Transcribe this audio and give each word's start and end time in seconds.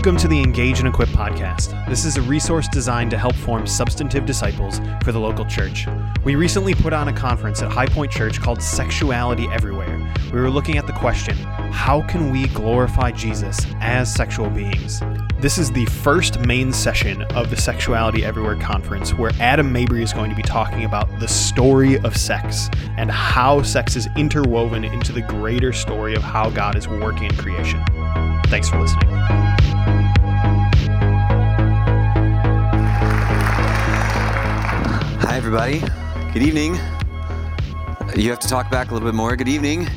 Welcome 0.00 0.16
to 0.16 0.28
the 0.28 0.40
Engage 0.40 0.78
and 0.78 0.88
Equip 0.88 1.10
podcast. 1.10 1.86
This 1.86 2.06
is 2.06 2.16
a 2.16 2.22
resource 2.22 2.66
designed 2.68 3.10
to 3.10 3.18
help 3.18 3.34
form 3.34 3.66
substantive 3.66 4.24
disciples 4.24 4.80
for 5.04 5.12
the 5.12 5.20
local 5.20 5.44
church. 5.44 5.86
We 6.24 6.36
recently 6.36 6.72
put 6.72 6.94
on 6.94 7.08
a 7.08 7.12
conference 7.12 7.60
at 7.60 7.70
High 7.70 7.84
Point 7.84 8.10
Church 8.10 8.40
called 8.40 8.62
Sexuality 8.62 9.46
Everywhere. 9.48 10.10
We 10.32 10.40
were 10.40 10.48
looking 10.48 10.78
at 10.78 10.86
the 10.86 10.94
question 10.94 11.36
how 11.36 12.00
can 12.08 12.30
we 12.30 12.46
glorify 12.48 13.10
Jesus 13.10 13.58
as 13.82 14.10
sexual 14.10 14.48
beings? 14.48 15.02
This 15.38 15.58
is 15.58 15.70
the 15.70 15.84
first 15.84 16.40
main 16.46 16.72
session 16.72 17.20
of 17.34 17.50
the 17.50 17.56
Sexuality 17.58 18.24
Everywhere 18.24 18.56
conference 18.56 19.12
where 19.12 19.32
Adam 19.38 19.70
Mabry 19.70 20.02
is 20.02 20.14
going 20.14 20.30
to 20.30 20.36
be 20.36 20.42
talking 20.42 20.86
about 20.86 21.20
the 21.20 21.28
story 21.28 21.98
of 21.98 22.16
sex 22.16 22.70
and 22.96 23.10
how 23.10 23.60
sex 23.60 23.96
is 23.96 24.08
interwoven 24.16 24.82
into 24.82 25.12
the 25.12 25.20
greater 25.20 25.74
story 25.74 26.14
of 26.14 26.22
how 26.22 26.48
God 26.48 26.74
is 26.74 26.88
working 26.88 27.24
in 27.24 27.36
creation. 27.36 27.84
Thanks 28.46 28.70
for 28.70 28.80
listening. 28.80 29.09
Everybody. 35.40 35.80
Good 36.34 36.42
evening. 36.42 36.74
You 38.14 38.28
have 38.28 38.40
to 38.40 38.46
talk 38.46 38.70
back 38.70 38.90
a 38.90 38.92
little 38.92 39.08
bit 39.08 39.14
more. 39.14 39.34
Good 39.36 39.48
evening. 39.48 39.88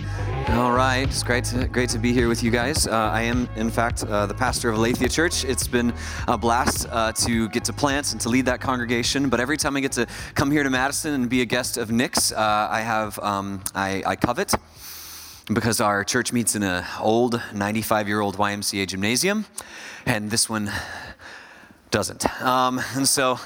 All 0.52 0.72
right, 0.72 1.04
it's 1.04 1.22
great 1.22 1.44
to, 1.46 1.68
great 1.68 1.90
to 1.90 2.00
be 2.00 2.14
here 2.14 2.30
with 2.30 2.42
you 2.44 2.50
guys. 2.50 2.88
Uh, 2.88 2.92
I 2.92 3.24
am, 3.24 3.50
in 3.58 3.70
fact, 3.70 4.06
uh, 4.06 4.26
the 4.26 4.34
pastor 4.34 4.70
of 4.70 4.78
Aletheia 4.78 5.10
Church. 5.10 5.44
It's 5.44 5.68
been 5.68 5.94
a 6.30 6.38
blast 6.38 6.88
uh, 6.90 7.12
to 7.12 7.50
get 7.50 7.66
to 7.66 7.74
plant 7.74 8.14
and 8.14 8.22
to 8.22 8.30
lead 8.30 8.46
that 8.46 8.62
congregation. 8.62 9.28
But 9.28 9.42
every 9.42 9.58
time 9.58 9.76
I 9.76 9.82
get 9.82 9.92
to 9.94 10.08
come 10.34 10.50
here 10.50 10.64
to 10.64 10.70
Madison 10.70 11.14
and 11.14 11.30
be 11.30 11.42
a 11.42 11.46
guest 11.46 11.76
of 11.76 11.92
Nick's, 11.92 12.32
uh, 12.32 12.70
I 12.72 12.80
have 12.80 13.20
um, 13.20 13.62
I, 13.76 14.02
I 14.06 14.16
covet 14.16 14.54
because 15.54 15.82
our 15.82 16.06
church 16.06 16.32
meets 16.32 16.56
in 16.56 16.64
an 16.64 16.86
old 17.02 17.42
95 17.54 18.08
year 18.08 18.22
old 18.22 18.38
YMCA 18.38 18.88
gymnasium, 18.88 19.46
and 20.06 20.32
this 20.32 20.50
one 20.50 20.72
doesn't. 21.92 22.42
Um, 22.42 22.82
and 22.96 23.06
so 23.06 23.40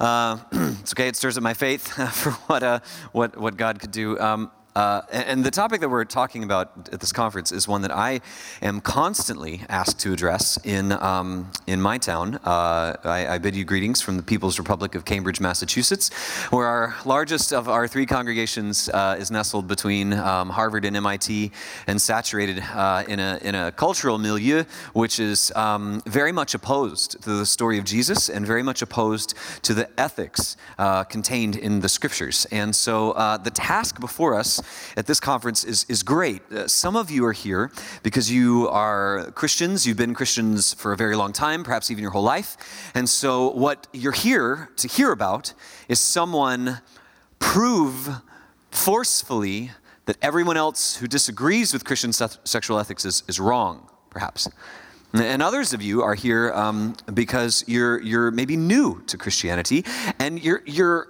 uh, 0.00 0.38
it's 0.52 0.92
okay. 0.92 1.08
It 1.08 1.16
stirs 1.16 1.36
up 1.36 1.42
my 1.42 1.54
faith 1.54 1.88
for 2.12 2.32
what 2.48 2.62
uh, 2.62 2.80
what 3.12 3.36
what 3.36 3.56
God 3.56 3.78
could 3.80 3.92
do. 3.92 4.18
Um, 4.18 4.50
uh, 4.80 5.02
and 5.12 5.44
the 5.44 5.50
topic 5.50 5.82
that 5.82 5.90
we're 5.90 6.06
talking 6.06 6.42
about 6.42 6.88
at 6.90 7.00
this 7.00 7.12
conference 7.12 7.52
is 7.52 7.68
one 7.68 7.82
that 7.82 7.90
I 7.90 8.22
am 8.62 8.80
constantly 8.80 9.60
asked 9.68 9.98
to 10.00 10.12
address 10.14 10.58
in, 10.64 10.92
um, 10.92 11.50
in 11.66 11.82
my 11.82 11.98
town. 11.98 12.36
Uh, 12.36 12.96
I, 13.04 13.26
I, 13.34 13.36
bid 13.36 13.54
you 13.54 13.66
greetings 13.66 14.00
from 14.00 14.16
the 14.16 14.22
People's 14.22 14.58
Republic 14.58 14.94
of 14.94 15.04
Cambridge, 15.04 15.38
Massachusetts, 15.38 16.08
where 16.48 16.66
our 16.66 16.96
largest 17.04 17.52
of 17.52 17.68
our 17.68 17.86
three 17.86 18.06
congregations 18.06 18.88
uh, 18.88 19.16
is 19.18 19.30
nestled 19.30 19.68
between 19.68 20.14
um, 20.14 20.48
Harvard 20.48 20.86
and 20.86 20.96
MIT 20.96 21.52
and 21.86 22.00
saturated 22.00 22.64
uh, 22.72 23.04
in, 23.06 23.20
a, 23.20 23.38
in 23.42 23.54
a 23.54 23.72
cultural 23.72 24.16
milieu 24.16 24.64
which 24.94 25.20
is 25.20 25.52
um, 25.56 26.00
very 26.06 26.32
much 26.32 26.54
opposed 26.54 27.22
to 27.22 27.28
the 27.28 27.44
story 27.44 27.78
of 27.78 27.84
Jesus 27.84 28.30
and 28.30 28.46
very 28.46 28.62
much 28.62 28.80
opposed 28.80 29.34
to 29.60 29.74
the 29.74 29.90
ethics 30.00 30.56
uh, 30.78 31.04
contained 31.04 31.56
in 31.56 31.80
the 31.80 31.88
scriptures. 31.90 32.46
And 32.50 32.74
so 32.74 33.10
uh, 33.12 33.36
the 33.36 33.50
task 33.50 34.00
before 34.00 34.34
us 34.34 34.62
at 34.96 35.06
this 35.06 35.20
conference 35.20 35.64
is, 35.64 35.86
is 35.88 36.02
great. 36.02 36.42
Uh, 36.52 36.68
some 36.68 36.96
of 36.96 37.10
you 37.10 37.24
are 37.26 37.32
here 37.32 37.70
because 38.02 38.30
you 38.30 38.68
are 38.68 39.30
Christians, 39.32 39.86
you've 39.86 39.96
been 39.96 40.14
Christians 40.14 40.74
for 40.74 40.92
a 40.92 40.96
very 40.96 41.16
long 41.16 41.32
time, 41.32 41.64
perhaps 41.64 41.90
even 41.90 42.02
your 42.02 42.12
whole 42.12 42.22
life. 42.22 42.56
And 42.94 43.08
so, 43.08 43.50
what 43.50 43.86
you're 43.92 44.12
here 44.12 44.70
to 44.76 44.88
hear 44.88 45.12
about 45.12 45.54
is 45.88 46.00
someone 46.00 46.80
prove 47.38 48.08
forcefully 48.70 49.70
that 50.06 50.16
everyone 50.22 50.56
else 50.56 50.96
who 50.96 51.06
disagrees 51.06 51.72
with 51.72 51.84
Christian 51.84 52.12
se- 52.12 52.40
sexual 52.44 52.78
ethics 52.78 53.04
is, 53.04 53.22
is 53.28 53.38
wrong, 53.38 53.88
perhaps. 54.10 54.48
And 55.12 55.42
others 55.42 55.72
of 55.72 55.82
you 55.82 56.02
are 56.02 56.14
here 56.14 56.52
um, 56.52 56.94
because 57.12 57.64
you're, 57.66 58.00
you're 58.00 58.30
maybe 58.30 58.56
new 58.56 59.02
to 59.08 59.18
Christianity 59.18 59.84
and 60.20 60.42
you're, 60.42 60.62
you're, 60.66 61.08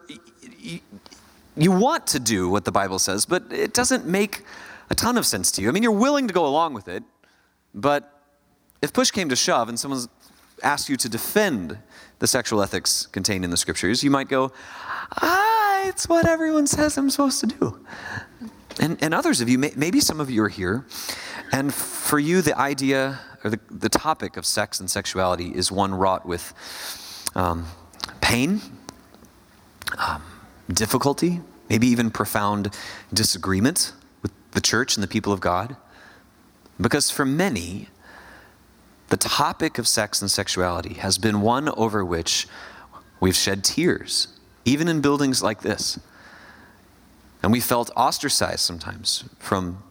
you 1.56 1.72
want 1.72 2.06
to 2.08 2.20
do 2.20 2.48
what 2.48 2.64
the 2.64 2.72
Bible 2.72 2.98
says, 2.98 3.26
but 3.26 3.44
it 3.50 3.74
doesn't 3.74 4.06
make 4.06 4.44
a 4.90 4.94
ton 4.94 5.16
of 5.16 5.26
sense 5.26 5.50
to 5.52 5.62
you. 5.62 5.68
I 5.68 5.72
mean, 5.72 5.82
you're 5.82 5.92
willing 5.92 6.28
to 6.28 6.34
go 6.34 6.46
along 6.46 6.74
with 6.74 6.88
it, 6.88 7.02
but 7.74 8.22
if 8.82 8.92
push 8.92 9.10
came 9.10 9.28
to 9.28 9.36
shove 9.36 9.68
and 9.68 9.78
someone 9.78 10.00
asked 10.62 10.88
you 10.88 10.96
to 10.96 11.08
defend 11.08 11.78
the 12.18 12.26
sexual 12.26 12.62
ethics 12.62 13.06
contained 13.06 13.44
in 13.44 13.50
the 13.50 13.56
scriptures, 13.56 14.02
you 14.04 14.10
might 14.10 14.28
go, 14.28 14.52
ah, 15.22 15.86
it's 15.86 16.08
what 16.08 16.26
everyone 16.26 16.66
says 16.66 16.98
I'm 16.98 17.10
supposed 17.10 17.40
to 17.40 17.46
do. 17.46 17.86
And, 18.78 19.02
and 19.02 19.14
others 19.14 19.40
of 19.40 19.48
you, 19.48 19.58
maybe 19.58 20.00
some 20.00 20.20
of 20.20 20.30
you 20.30 20.42
are 20.42 20.48
here, 20.48 20.86
and 21.52 21.72
for 21.74 22.18
you, 22.18 22.40
the 22.42 22.56
idea 22.56 23.20
or 23.42 23.50
the, 23.50 23.60
the 23.70 23.88
topic 23.88 24.36
of 24.36 24.44
sex 24.44 24.80
and 24.80 24.90
sexuality 24.90 25.48
is 25.54 25.72
one 25.72 25.94
wrought 25.94 26.26
with 26.26 26.54
um, 27.34 27.66
pain, 28.20 28.60
um, 29.98 30.22
difficulty, 30.74 31.40
maybe 31.68 31.86
even 31.86 32.10
profound 32.10 32.74
disagreement 33.12 33.92
with 34.22 34.32
the 34.52 34.60
church 34.60 34.96
and 34.96 35.02
the 35.02 35.08
people 35.08 35.32
of 35.32 35.40
God. 35.40 35.76
Because 36.80 37.10
for 37.10 37.24
many, 37.24 37.88
the 39.08 39.16
topic 39.16 39.78
of 39.78 39.86
sex 39.86 40.20
and 40.22 40.30
sexuality 40.30 40.94
has 40.94 41.18
been 41.18 41.40
one 41.42 41.68
over 41.70 42.04
which 42.04 42.46
we've 43.20 43.36
shed 43.36 43.64
tears, 43.64 44.28
even 44.64 44.88
in 44.88 45.00
buildings 45.00 45.42
like 45.42 45.60
this. 45.60 45.98
And 47.42 47.52
we 47.52 47.60
felt 47.60 47.90
ostracized 47.96 48.60
sometimes 48.60 49.24
from 49.38 49.82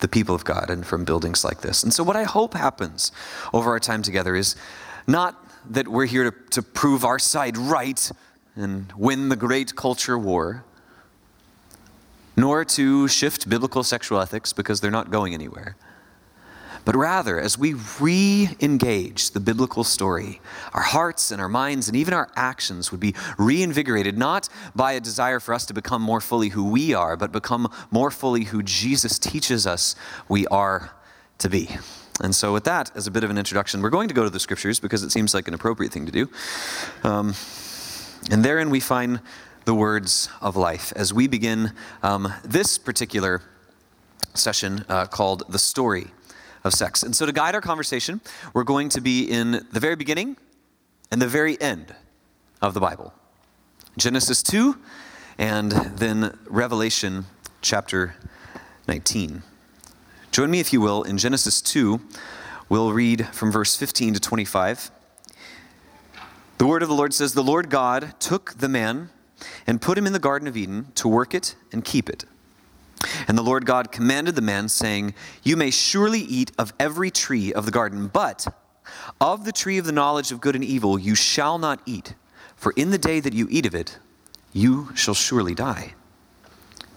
the 0.00 0.08
people 0.08 0.34
of 0.34 0.44
God 0.44 0.70
and 0.70 0.86
from 0.86 1.04
buildings 1.04 1.44
like 1.44 1.62
this. 1.62 1.82
And 1.82 1.92
so, 1.92 2.04
what 2.04 2.16
I 2.16 2.24
hope 2.24 2.54
happens 2.54 3.12
over 3.52 3.70
our 3.70 3.80
time 3.80 4.02
together 4.02 4.36
is 4.36 4.56
not 5.06 5.42
that 5.70 5.88
we're 5.88 6.06
here 6.06 6.30
to, 6.30 6.36
to 6.50 6.62
prove 6.62 7.04
our 7.04 7.18
side 7.18 7.56
right 7.56 8.10
and 8.56 8.92
win 8.96 9.28
the 9.28 9.36
great 9.36 9.76
culture 9.76 10.18
war, 10.18 10.64
nor 12.36 12.64
to 12.64 13.06
shift 13.08 13.48
biblical 13.48 13.82
sexual 13.82 14.20
ethics 14.20 14.52
because 14.52 14.80
they're 14.80 14.90
not 14.90 15.10
going 15.10 15.34
anywhere. 15.34 15.76
But 16.86 16.94
rather, 16.94 17.40
as 17.40 17.58
we 17.58 17.74
re 17.98 18.48
engage 18.60 19.32
the 19.32 19.40
biblical 19.40 19.82
story, 19.82 20.40
our 20.72 20.82
hearts 20.82 21.32
and 21.32 21.40
our 21.40 21.48
minds 21.48 21.88
and 21.88 21.96
even 21.96 22.14
our 22.14 22.30
actions 22.36 22.92
would 22.92 23.00
be 23.00 23.12
reinvigorated 23.38 24.16
not 24.16 24.48
by 24.76 24.92
a 24.92 25.00
desire 25.00 25.40
for 25.40 25.52
us 25.52 25.66
to 25.66 25.74
become 25.74 26.00
more 26.00 26.20
fully 26.20 26.50
who 26.50 26.70
we 26.70 26.94
are, 26.94 27.16
but 27.16 27.32
become 27.32 27.68
more 27.90 28.12
fully 28.12 28.44
who 28.44 28.62
Jesus 28.62 29.18
teaches 29.18 29.66
us 29.66 29.96
we 30.28 30.46
are 30.46 30.92
to 31.38 31.48
be. 31.48 31.68
And 32.20 32.32
so, 32.32 32.52
with 32.52 32.62
that 32.64 32.92
as 32.94 33.08
a 33.08 33.10
bit 33.10 33.24
of 33.24 33.30
an 33.30 33.36
introduction, 33.36 33.82
we're 33.82 33.90
going 33.90 34.06
to 34.06 34.14
go 34.14 34.22
to 34.22 34.30
the 34.30 34.40
scriptures 34.40 34.78
because 34.78 35.02
it 35.02 35.10
seems 35.10 35.34
like 35.34 35.48
an 35.48 35.54
appropriate 35.54 35.92
thing 35.92 36.06
to 36.06 36.12
do. 36.12 36.30
Um, 37.02 37.34
and 38.30 38.44
therein 38.44 38.70
we 38.70 38.80
find 38.80 39.20
the 39.64 39.74
words 39.74 40.28
of 40.40 40.56
life 40.56 40.92
as 40.96 41.12
we 41.12 41.26
begin 41.26 41.72
um, 42.02 42.32
this 42.44 42.78
particular 42.78 43.42
session 44.34 44.84
uh, 44.88 45.06
called 45.06 45.44
The 45.48 45.58
Story 45.58 46.08
of 46.64 46.72
Sex. 46.72 47.02
And 47.02 47.14
so, 47.14 47.26
to 47.26 47.32
guide 47.32 47.54
our 47.54 47.60
conversation, 47.60 48.20
we're 48.54 48.64
going 48.64 48.88
to 48.90 49.00
be 49.00 49.24
in 49.24 49.66
the 49.72 49.80
very 49.80 49.96
beginning 49.96 50.36
and 51.10 51.20
the 51.22 51.28
very 51.28 51.60
end 51.60 51.94
of 52.60 52.74
the 52.74 52.80
Bible 52.80 53.12
Genesis 53.96 54.42
2 54.42 54.76
and 55.38 55.72
then 55.72 56.36
Revelation 56.46 57.26
chapter 57.62 58.16
19. 58.88 59.42
Join 60.32 60.50
me, 60.50 60.60
if 60.60 60.72
you 60.72 60.80
will, 60.80 61.02
in 61.02 61.18
Genesis 61.18 61.60
2. 61.60 62.00
We'll 62.68 62.92
read 62.92 63.26
from 63.28 63.52
verse 63.52 63.76
15 63.76 64.14
to 64.14 64.20
25. 64.20 64.90
The 66.58 66.66
word 66.66 66.82
of 66.82 66.88
the 66.88 66.94
Lord 66.94 67.12
says, 67.12 67.34
The 67.34 67.42
Lord 67.42 67.68
God 67.68 68.14
took 68.18 68.54
the 68.58 68.68
man 68.68 69.10
and 69.66 69.82
put 69.82 69.98
him 69.98 70.06
in 70.06 70.12
the 70.12 70.18
Garden 70.18 70.48
of 70.48 70.56
Eden 70.56 70.86
to 70.94 71.08
work 71.08 71.34
it 71.34 71.54
and 71.70 71.84
keep 71.84 72.08
it. 72.08 72.24
And 73.28 73.36
the 73.36 73.42
Lord 73.42 73.66
God 73.66 73.92
commanded 73.92 74.36
the 74.36 74.42
man, 74.42 74.68
saying, 74.68 75.14
You 75.42 75.56
may 75.56 75.70
surely 75.70 76.20
eat 76.20 76.52
of 76.58 76.72
every 76.80 77.10
tree 77.10 77.52
of 77.52 77.66
the 77.66 77.70
garden, 77.70 78.08
but 78.08 78.46
of 79.20 79.44
the 79.44 79.52
tree 79.52 79.76
of 79.76 79.84
the 79.84 79.92
knowledge 79.92 80.32
of 80.32 80.40
good 80.40 80.54
and 80.54 80.64
evil 80.64 80.98
you 80.98 81.14
shall 81.14 81.58
not 81.58 81.80
eat, 81.84 82.14
for 82.56 82.72
in 82.74 82.90
the 82.90 82.98
day 82.98 83.20
that 83.20 83.34
you 83.34 83.46
eat 83.50 83.66
of 83.66 83.74
it, 83.74 83.98
you 84.52 84.88
shall 84.94 85.14
surely 85.14 85.54
die. 85.54 85.94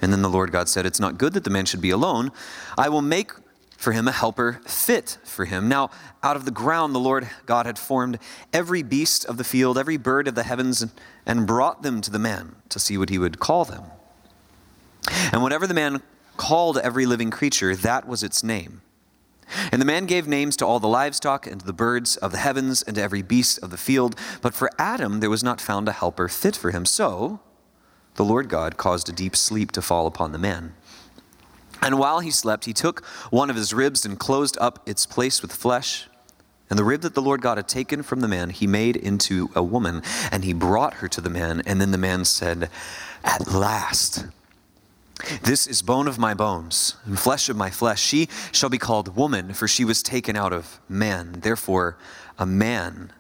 And 0.02 0.14
then 0.14 0.22
the 0.22 0.30
Lord 0.30 0.54
God 0.54 0.70
said, 0.70 0.86
It's 0.86 1.02
not 1.02 1.18
good 1.18 1.34
that 1.34 1.44
the 1.44 1.50
man 1.50 1.66
should 1.66 1.82
be 1.82 1.90
alone. 1.90 2.32
I 2.78 2.88
will 2.88 3.02
make 3.02 3.34
for 3.80 3.94
him 3.94 4.10
a 4.10 4.12
helper 4.12 4.60
fit 4.66 5.18
for 5.24 5.46
him. 5.46 5.70
Now, 5.70 5.90
out 6.22 6.36
of 6.36 6.44
the 6.44 6.52
ground, 6.52 6.94
the 6.94 7.00
Lord 7.00 7.30
God 7.46 7.66
had 7.66 7.80
formed 7.80 8.20
every 8.52 8.84
beast 8.84 9.24
of 9.24 9.38
the 9.38 9.46
field, 9.46 9.78
every 9.78 9.96
bird 9.96 10.28
of 10.28 10.36
the 10.36 10.44
heavens, 10.44 10.86
and 11.26 11.48
brought 11.48 11.82
them 11.82 12.02
to 12.02 12.12
the 12.12 12.20
man 12.20 12.58
to 12.68 12.78
see 12.78 12.98
what 12.98 13.10
he 13.10 13.18
would 13.18 13.40
call 13.40 13.64
them. 13.64 13.86
And 15.32 15.42
whatever 15.42 15.66
the 15.66 15.74
man 15.74 16.02
called 16.36 16.78
every 16.78 17.06
living 17.06 17.32
creature, 17.32 17.74
that 17.74 18.06
was 18.06 18.22
its 18.22 18.44
name. 18.44 18.82
And 19.72 19.82
the 19.82 19.86
man 19.86 20.08
gave 20.08 20.28
names 20.28 20.58
to 20.58 20.66
all 20.66 20.82
the 20.82 20.88
livestock, 20.90 21.48
and 21.48 21.62
to 21.62 21.66
the 21.66 21.72
birds 21.72 22.18
of 22.18 22.34
the 22.34 22.38
heavens, 22.38 22.82
and 22.82 22.98
to 22.98 23.02
every 23.02 23.22
beast 23.22 23.60
of 23.64 23.70
the 23.70 23.78
field. 23.78 24.14
But 24.42 24.54
for 24.54 24.70
Adam 24.78 25.22
there 25.22 25.30
was 25.30 25.44
not 25.44 25.62
found 25.62 25.88
a 25.88 25.94
helper 25.94 26.28
fit 26.28 26.58
for 26.58 26.72
him. 26.72 26.86
So 26.86 27.40
the 28.16 28.26
Lord 28.26 28.50
God 28.50 28.76
caused 28.76 29.08
a 29.08 29.14
deep 29.14 29.38
sleep 29.38 29.72
to 29.72 29.82
fall 29.82 30.06
upon 30.06 30.34
the 30.34 30.38
man. 30.38 30.74
And 31.82 31.98
while 31.98 32.20
he 32.20 32.32
slept, 32.32 32.66
he 32.66 32.74
took 32.74 33.06
one 33.30 33.50
of 33.50 33.56
his 33.56 33.74
ribs 33.74 34.06
and 34.06 34.20
closed 34.20 34.58
up 34.60 34.88
its 34.88 35.06
place 35.06 35.42
with 35.42 35.54
flesh. 35.54 36.08
And 36.70 36.78
the 36.78 36.84
rib 36.84 37.02
that 37.02 37.16
the 37.16 37.22
Lord 37.22 37.42
God 37.42 37.58
had 37.58 37.68
taken 37.68 38.04
from 38.04 38.20
the 38.20 38.28
man, 38.28 38.52
he 38.52 38.68
made 38.68 38.96
into 38.96 39.50
a 39.56 39.64
woman, 39.64 40.04
and 40.32 40.44
he 40.44 40.54
brought 40.54 40.96
her 40.96 41.08
to 41.08 41.22
the 41.22 41.30
man. 41.30 41.64
And 41.66 41.82
then 41.82 41.92
the 41.92 41.98
man 41.98 42.26
said, 42.26 42.70
At 43.24 43.52
last, 43.52 44.28
this 45.44 45.68
is 45.68 45.82
bone 45.82 46.08
of 46.08 46.20
my 46.20 46.34
bones 46.34 46.96
and 47.06 47.20
flesh 47.20 47.50
of 47.50 47.58
my 47.58 47.70
flesh. 47.70 48.02
She 48.02 48.30
shall 48.52 48.70
be 48.70 48.78
called 48.78 49.16
woman, 49.16 49.54
for 49.54 49.68
she 49.68 49.84
was 49.84 50.04
taken 50.04 50.36
out 50.36 50.54
of 50.54 50.80
man. 50.88 51.40
Therefore, 51.42 51.98
a 52.38 52.46
man 52.46 53.12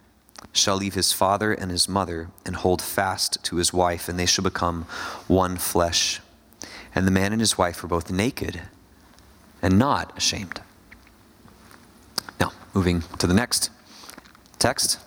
shall 0.54 0.78
leave 0.78 0.94
his 0.94 1.12
father 1.12 1.52
and 1.52 1.72
his 1.72 1.90
mother 1.90 2.30
and 2.46 2.56
hold 2.56 2.82
fast 2.82 3.44
to 3.44 3.58
his 3.58 3.74
wife, 3.74 4.08
and 4.08 4.18
they 4.18 4.26
shall 4.26 4.44
become 4.44 4.84
one 5.28 5.58
flesh. 5.58 6.22
And 6.96 7.06
the 7.06 7.12
man 7.12 7.32
and 7.32 7.40
his 7.40 7.58
wife 7.58 7.82
were 7.84 7.90
both 7.90 8.12
naked 8.12 8.62
and 9.62 9.78
not 9.78 10.18
ashamed. 10.18 10.62
Now, 12.40 12.52
moving 12.74 13.04
to 13.20 13.28
the 13.28 13.34
next 13.34 13.70
text, 14.58 15.00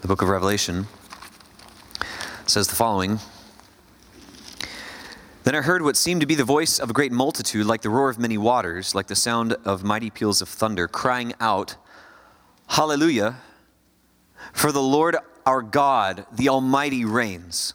the 0.00 0.08
book 0.08 0.22
of 0.22 0.28
Revelation 0.28 0.86
says 2.46 2.68
the 2.68 2.76
following. 2.76 3.18
Then 5.44 5.54
I 5.54 5.60
heard 5.60 5.82
what 5.82 5.96
seemed 5.96 6.20
to 6.22 6.26
be 6.26 6.34
the 6.34 6.44
voice 6.44 6.78
of 6.78 6.90
a 6.90 6.92
great 6.92 7.12
multitude, 7.12 7.66
like 7.66 7.82
the 7.82 7.90
roar 7.90 8.10
of 8.10 8.18
many 8.18 8.36
waters, 8.36 8.94
like 8.94 9.06
the 9.06 9.14
sound 9.14 9.52
of 9.64 9.84
mighty 9.84 10.10
peals 10.10 10.42
of 10.42 10.48
thunder, 10.48 10.88
crying 10.88 11.34
out, 11.40 11.76
Hallelujah! 12.68 13.36
For 14.52 14.72
the 14.72 14.82
Lord 14.82 15.16
our 15.46 15.62
God, 15.62 16.26
the 16.32 16.48
Almighty, 16.48 17.04
reigns. 17.04 17.74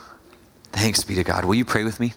Thanks 0.71 1.03
be 1.03 1.15
to 1.15 1.23
God. 1.23 1.45
Will 1.45 1.55
you 1.55 1.65
pray 1.65 1.83
with 1.83 1.99
me? 1.99 2.13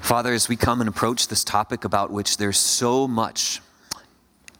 Father, 0.00 0.32
as 0.32 0.48
we 0.48 0.56
come 0.56 0.80
and 0.80 0.88
approach 0.88 1.28
this 1.28 1.44
topic 1.44 1.84
about 1.84 2.10
which 2.10 2.36
there's 2.36 2.58
so 2.58 3.08
much 3.08 3.60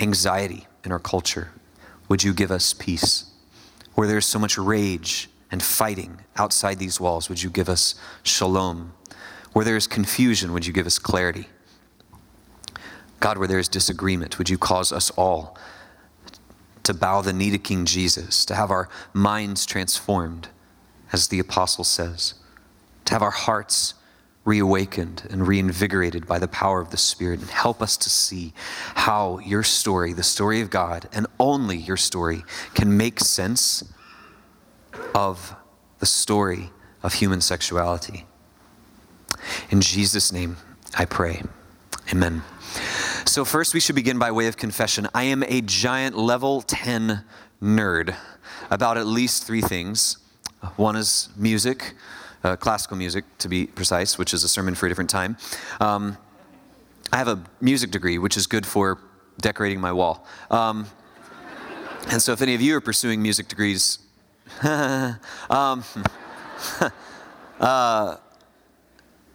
anxiety 0.00 0.66
in 0.84 0.92
our 0.92 0.98
culture, 0.98 1.52
would 2.08 2.22
you 2.22 2.34
give 2.34 2.50
us 2.50 2.74
peace? 2.74 3.30
Where 3.94 4.08
there's 4.08 4.26
so 4.26 4.38
much 4.38 4.58
rage 4.58 5.28
and 5.50 5.62
fighting 5.62 6.20
outside 6.36 6.78
these 6.78 7.00
walls, 7.00 7.28
would 7.28 7.42
you 7.42 7.50
give 7.50 7.68
us 7.68 7.94
shalom? 8.22 8.92
Where 9.52 9.64
there 9.64 9.76
is 9.76 9.86
confusion, 9.86 10.52
would 10.52 10.66
you 10.66 10.72
give 10.72 10.86
us 10.86 10.98
clarity? 10.98 11.48
God, 13.20 13.38
where 13.38 13.48
there 13.48 13.58
is 13.58 13.68
disagreement, 13.68 14.38
would 14.38 14.48
you 14.48 14.58
cause 14.58 14.92
us 14.92 15.10
all 15.10 15.56
to 16.84 16.94
bow 16.94 17.22
the 17.22 17.32
knee 17.32 17.50
to 17.50 17.58
King 17.58 17.84
Jesus, 17.84 18.44
to 18.44 18.54
have 18.54 18.70
our 18.70 18.88
minds 19.12 19.66
transformed, 19.66 20.48
as 21.12 21.28
the 21.28 21.38
apostle 21.38 21.84
says? 21.84 22.34
To 23.08 23.14
have 23.14 23.22
our 23.22 23.30
hearts 23.30 23.94
reawakened 24.44 25.26
and 25.30 25.48
reinvigorated 25.48 26.26
by 26.26 26.38
the 26.38 26.48
power 26.48 26.80
of 26.80 26.90
the 26.90 26.96
Spirit, 26.96 27.40
and 27.40 27.48
help 27.48 27.80
us 27.82 27.96
to 27.96 28.10
see 28.10 28.52
how 28.94 29.38
your 29.38 29.62
story, 29.62 30.12
the 30.12 30.22
story 30.22 30.60
of 30.60 30.68
God, 30.68 31.08
and 31.12 31.26
only 31.40 31.76
your 31.76 31.96
story, 31.96 32.44
can 32.74 32.96
make 32.96 33.18
sense 33.18 33.82
of 35.14 35.54
the 36.00 36.06
story 36.06 36.70
of 37.02 37.14
human 37.14 37.40
sexuality. 37.40 38.26
In 39.70 39.80
Jesus' 39.80 40.30
name, 40.30 40.58
I 40.96 41.06
pray. 41.06 41.42
Amen. 42.12 42.42
So, 43.24 43.44
first, 43.44 43.72
we 43.72 43.80
should 43.80 43.94
begin 43.94 44.18
by 44.18 44.30
way 44.32 44.48
of 44.48 44.56
confession. 44.58 45.08
I 45.14 45.24
am 45.24 45.42
a 45.44 45.62
giant 45.62 46.16
level 46.16 46.60
10 46.60 47.24
nerd 47.62 48.14
about 48.70 48.98
at 48.98 49.06
least 49.06 49.44
three 49.44 49.62
things. 49.62 50.18
One 50.76 50.96
is 50.96 51.30
music, 51.36 51.94
uh, 52.48 52.56
classical 52.56 52.96
music 52.96 53.24
to 53.38 53.48
be 53.48 53.66
precise, 53.66 54.18
which 54.18 54.32
is 54.32 54.42
a 54.42 54.48
sermon 54.48 54.74
for 54.74 54.86
a 54.86 54.88
different 54.88 55.10
time. 55.10 55.36
Um, 55.80 56.16
I 57.12 57.18
have 57.18 57.28
a 57.28 57.42
music 57.60 57.90
degree, 57.90 58.18
which 58.18 58.36
is 58.36 58.46
good 58.46 58.66
for 58.66 58.98
decorating 59.40 59.80
my 59.80 59.92
wall. 59.92 60.26
Um, 60.50 60.86
and 62.10 62.22
so, 62.22 62.32
if 62.32 62.40
any 62.40 62.54
of 62.54 62.62
you 62.62 62.76
are 62.76 62.80
pursuing 62.80 63.20
music 63.22 63.48
degrees, 63.48 63.98
um, 64.62 65.18
uh, 67.60 68.16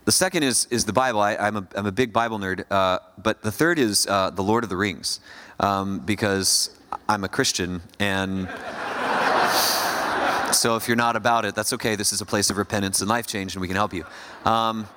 the 0.06 0.12
second 0.12 0.44
is, 0.44 0.68
is 0.72 0.86
the 0.86 0.94
Bible. 0.94 1.22
I, 1.22 1.34
am 1.34 1.58
a, 1.58 1.68
I'm 1.76 1.86
a 1.86 1.92
big 1.92 2.12
Bible 2.12 2.40
nerd. 2.40 2.66
Uh, 2.70 3.00
but 3.22 3.42
the 3.44 3.52
third 3.52 3.80
is 3.80 4.08
uh, 4.08 4.32
The 4.32 4.44
Lord 4.44 4.64
of 4.64 4.70
the 4.70 4.78
Rings, 4.78 5.20
um, 5.60 6.00
because 6.00 6.78
I'm 7.08 7.24
a 7.24 7.30
Christian 7.30 7.82
and. 8.00 8.50
So 10.64 10.78
if 10.78 10.88
you're 10.88 10.96
not 10.96 11.18
about 11.18 11.44
it, 11.44 11.56
that's 11.56 11.74
okay. 11.74 11.98
This 11.98 12.14
is 12.14 12.22
a 12.22 12.26
place 12.26 12.50
of 12.50 12.56
repentance 12.56 13.02
and 13.02 13.10
life 13.10 13.28
change, 13.28 13.54
and 13.54 13.60
we 13.60 13.68
can 13.68 13.76
help 13.76 13.94
you. 13.94 14.06
Um, 14.46 14.88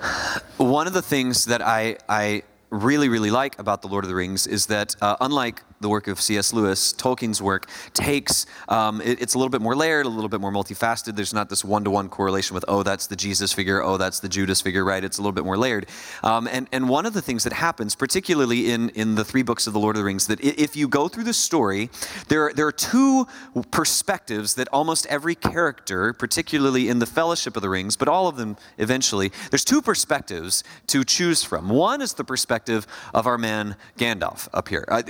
one 0.58 0.86
of 0.86 0.92
the 0.92 1.02
things 1.02 1.46
that 1.46 1.60
I, 1.60 1.96
I 2.08 2.44
really, 2.70 3.08
really 3.08 3.32
like 3.32 3.58
about 3.58 3.82
The 3.82 3.88
Lord 3.88 4.04
of 4.04 4.08
the 4.08 4.14
Rings 4.14 4.46
is 4.46 4.66
that, 4.66 4.94
uh, 5.02 5.16
unlike 5.20 5.64
the 5.80 5.88
work 5.88 6.08
of 6.08 6.20
C.S. 6.20 6.52
Lewis, 6.52 6.92
Tolkien's 6.92 7.42
work 7.42 7.68
takes, 7.92 8.46
um, 8.68 9.00
it, 9.00 9.20
it's 9.20 9.34
a 9.34 9.38
little 9.38 9.50
bit 9.50 9.60
more 9.60 9.76
layered, 9.76 10.06
a 10.06 10.08
little 10.08 10.28
bit 10.28 10.40
more 10.40 10.52
multifaceted. 10.52 11.16
There's 11.16 11.34
not 11.34 11.48
this 11.48 11.64
one 11.64 11.84
to 11.84 11.90
one 11.90 12.08
correlation 12.08 12.54
with, 12.54 12.64
oh, 12.68 12.82
that's 12.82 13.06
the 13.06 13.16
Jesus 13.16 13.52
figure, 13.52 13.82
oh, 13.82 13.96
that's 13.96 14.20
the 14.20 14.28
Judas 14.28 14.60
figure, 14.60 14.84
right? 14.84 15.02
It's 15.02 15.18
a 15.18 15.20
little 15.20 15.32
bit 15.32 15.44
more 15.44 15.56
layered. 15.56 15.86
Um, 16.22 16.48
and, 16.50 16.68
and 16.72 16.88
one 16.88 17.06
of 17.06 17.12
the 17.12 17.22
things 17.22 17.44
that 17.44 17.52
happens, 17.52 17.94
particularly 17.94 18.70
in, 18.72 18.90
in 18.90 19.14
the 19.14 19.24
three 19.24 19.42
books 19.42 19.66
of 19.66 19.72
the 19.72 19.78
Lord 19.78 19.96
of 19.96 20.00
the 20.00 20.04
Rings, 20.04 20.26
that 20.28 20.40
if 20.42 20.76
you 20.76 20.88
go 20.88 21.08
through 21.08 21.24
the 21.24 21.34
story, 21.34 21.90
there, 22.28 22.52
there 22.54 22.66
are 22.66 22.72
two 22.72 23.26
perspectives 23.70 24.54
that 24.54 24.68
almost 24.72 25.06
every 25.06 25.34
character, 25.34 26.12
particularly 26.12 26.88
in 26.88 26.98
the 26.98 27.06
Fellowship 27.06 27.56
of 27.56 27.62
the 27.62 27.68
Rings, 27.68 27.96
but 27.96 28.08
all 28.08 28.28
of 28.28 28.36
them 28.36 28.56
eventually, 28.78 29.32
there's 29.50 29.64
two 29.64 29.82
perspectives 29.82 30.64
to 30.88 31.04
choose 31.04 31.42
from. 31.42 31.68
One 31.68 32.00
is 32.00 32.14
the 32.14 32.24
perspective 32.24 32.86
of 33.12 33.26
our 33.26 33.38
man 33.38 33.76
Gandalf 33.98 34.48
up 34.52 34.68
here. 34.68 34.84
Uh, 34.88 35.02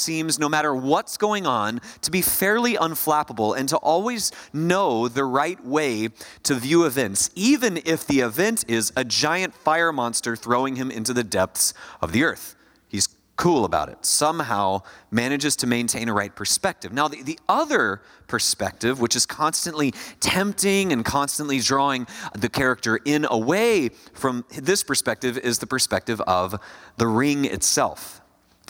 seems, 0.00 0.38
no 0.38 0.48
matter 0.48 0.74
what's 0.74 1.16
going 1.16 1.46
on, 1.46 1.80
to 2.00 2.10
be 2.10 2.22
fairly 2.22 2.74
unflappable 2.74 3.56
and 3.56 3.68
to 3.68 3.76
always 3.76 4.32
know 4.52 5.06
the 5.06 5.24
right 5.24 5.64
way 5.64 6.08
to 6.42 6.54
view 6.54 6.84
events, 6.84 7.30
even 7.34 7.80
if 7.84 8.06
the 8.06 8.20
event 8.20 8.64
is 8.66 8.92
a 8.96 9.04
giant 9.04 9.54
fire 9.54 9.92
monster 9.92 10.34
throwing 10.34 10.76
him 10.76 10.90
into 10.90 11.12
the 11.12 11.24
depths 11.24 11.74
of 12.00 12.12
the 12.12 12.24
earth. 12.24 12.56
He's 12.88 13.08
cool 13.40 13.64
about 13.64 13.88
it, 13.88 14.04
somehow 14.04 14.82
manages 15.10 15.56
to 15.56 15.66
maintain 15.66 16.10
a 16.10 16.12
right 16.12 16.36
perspective. 16.36 16.92
Now, 16.92 17.08
the, 17.08 17.22
the 17.22 17.38
other 17.48 18.02
perspective, 18.26 19.00
which 19.00 19.16
is 19.16 19.24
constantly 19.24 19.94
tempting 20.20 20.92
and 20.92 21.02
constantly 21.06 21.58
drawing 21.60 22.06
the 22.34 22.50
character 22.50 23.00
in 23.02 23.26
away 23.30 23.88
from 24.12 24.44
this 24.58 24.82
perspective, 24.82 25.38
is 25.38 25.58
the 25.58 25.66
perspective 25.66 26.20
of 26.22 26.54
the 26.98 27.06
ring 27.06 27.46
itself. 27.46 28.19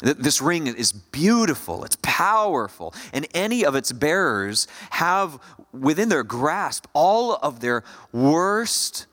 This 0.01 0.41
ring 0.41 0.67
is 0.67 0.93
beautiful, 0.93 1.85
it's 1.85 1.99
powerful, 2.03 2.95
and 3.13 3.27
any 3.35 3.65
of 3.65 3.75
its 3.75 3.93
bearers 3.93 4.67
have 4.91 5.39
within 5.73 6.09
their 6.09 6.23
grasp 6.23 6.87
all 6.93 7.35
of 7.35 7.61
their 7.61 7.85
worst 8.13 9.07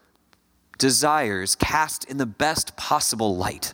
desires 0.78 1.56
cast 1.56 2.06
in 2.06 2.18
the 2.18 2.26
best 2.26 2.78
possible 2.78 3.36
light. 3.36 3.74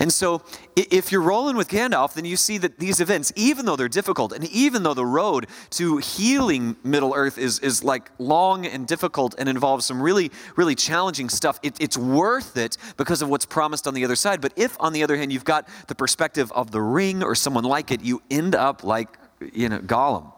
And 0.00 0.12
so, 0.12 0.42
if 0.74 1.12
you're 1.12 1.22
rolling 1.22 1.56
with 1.56 1.68
Gandalf, 1.68 2.14
then 2.14 2.24
you 2.24 2.36
see 2.36 2.58
that 2.58 2.78
these 2.78 3.00
events, 3.00 3.32
even 3.36 3.64
though 3.64 3.76
they're 3.76 3.88
difficult, 3.88 4.32
and 4.32 4.44
even 4.48 4.82
though 4.82 4.94
the 4.94 5.06
road 5.06 5.46
to 5.70 5.98
healing 5.98 6.76
Middle 6.82 7.14
Earth 7.14 7.38
is, 7.38 7.60
is 7.60 7.84
like 7.84 8.10
long 8.18 8.66
and 8.66 8.86
difficult 8.88 9.36
and 9.38 9.48
involves 9.48 9.86
some 9.86 10.02
really, 10.02 10.32
really 10.56 10.74
challenging 10.74 11.28
stuff, 11.28 11.60
it, 11.62 11.76
it's 11.80 11.96
worth 11.96 12.56
it 12.56 12.76
because 12.96 13.22
of 13.22 13.28
what's 13.28 13.46
promised 13.46 13.86
on 13.86 13.94
the 13.94 14.04
other 14.04 14.16
side. 14.16 14.40
But 14.40 14.52
if, 14.56 14.76
on 14.80 14.92
the 14.92 15.04
other 15.04 15.16
hand, 15.16 15.32
you've 15.32 15.44
got 15.44 15.68
the 15.86 15.94
perspective 15.94 16.50
of 16.52 16.72
the 16.72 16.82
ring 16.82 17.22
or 17.22 17.36
someone 17.36 17.64
like 17.64 17.92
it, 17.92 18.02
you 18.02 18.20
end 18.30 18.56
up 18.56 18.82
like, 18.82 19.16
you 19.52 19.68
know, 19.68 19.78
Gollum. 19.78 20.32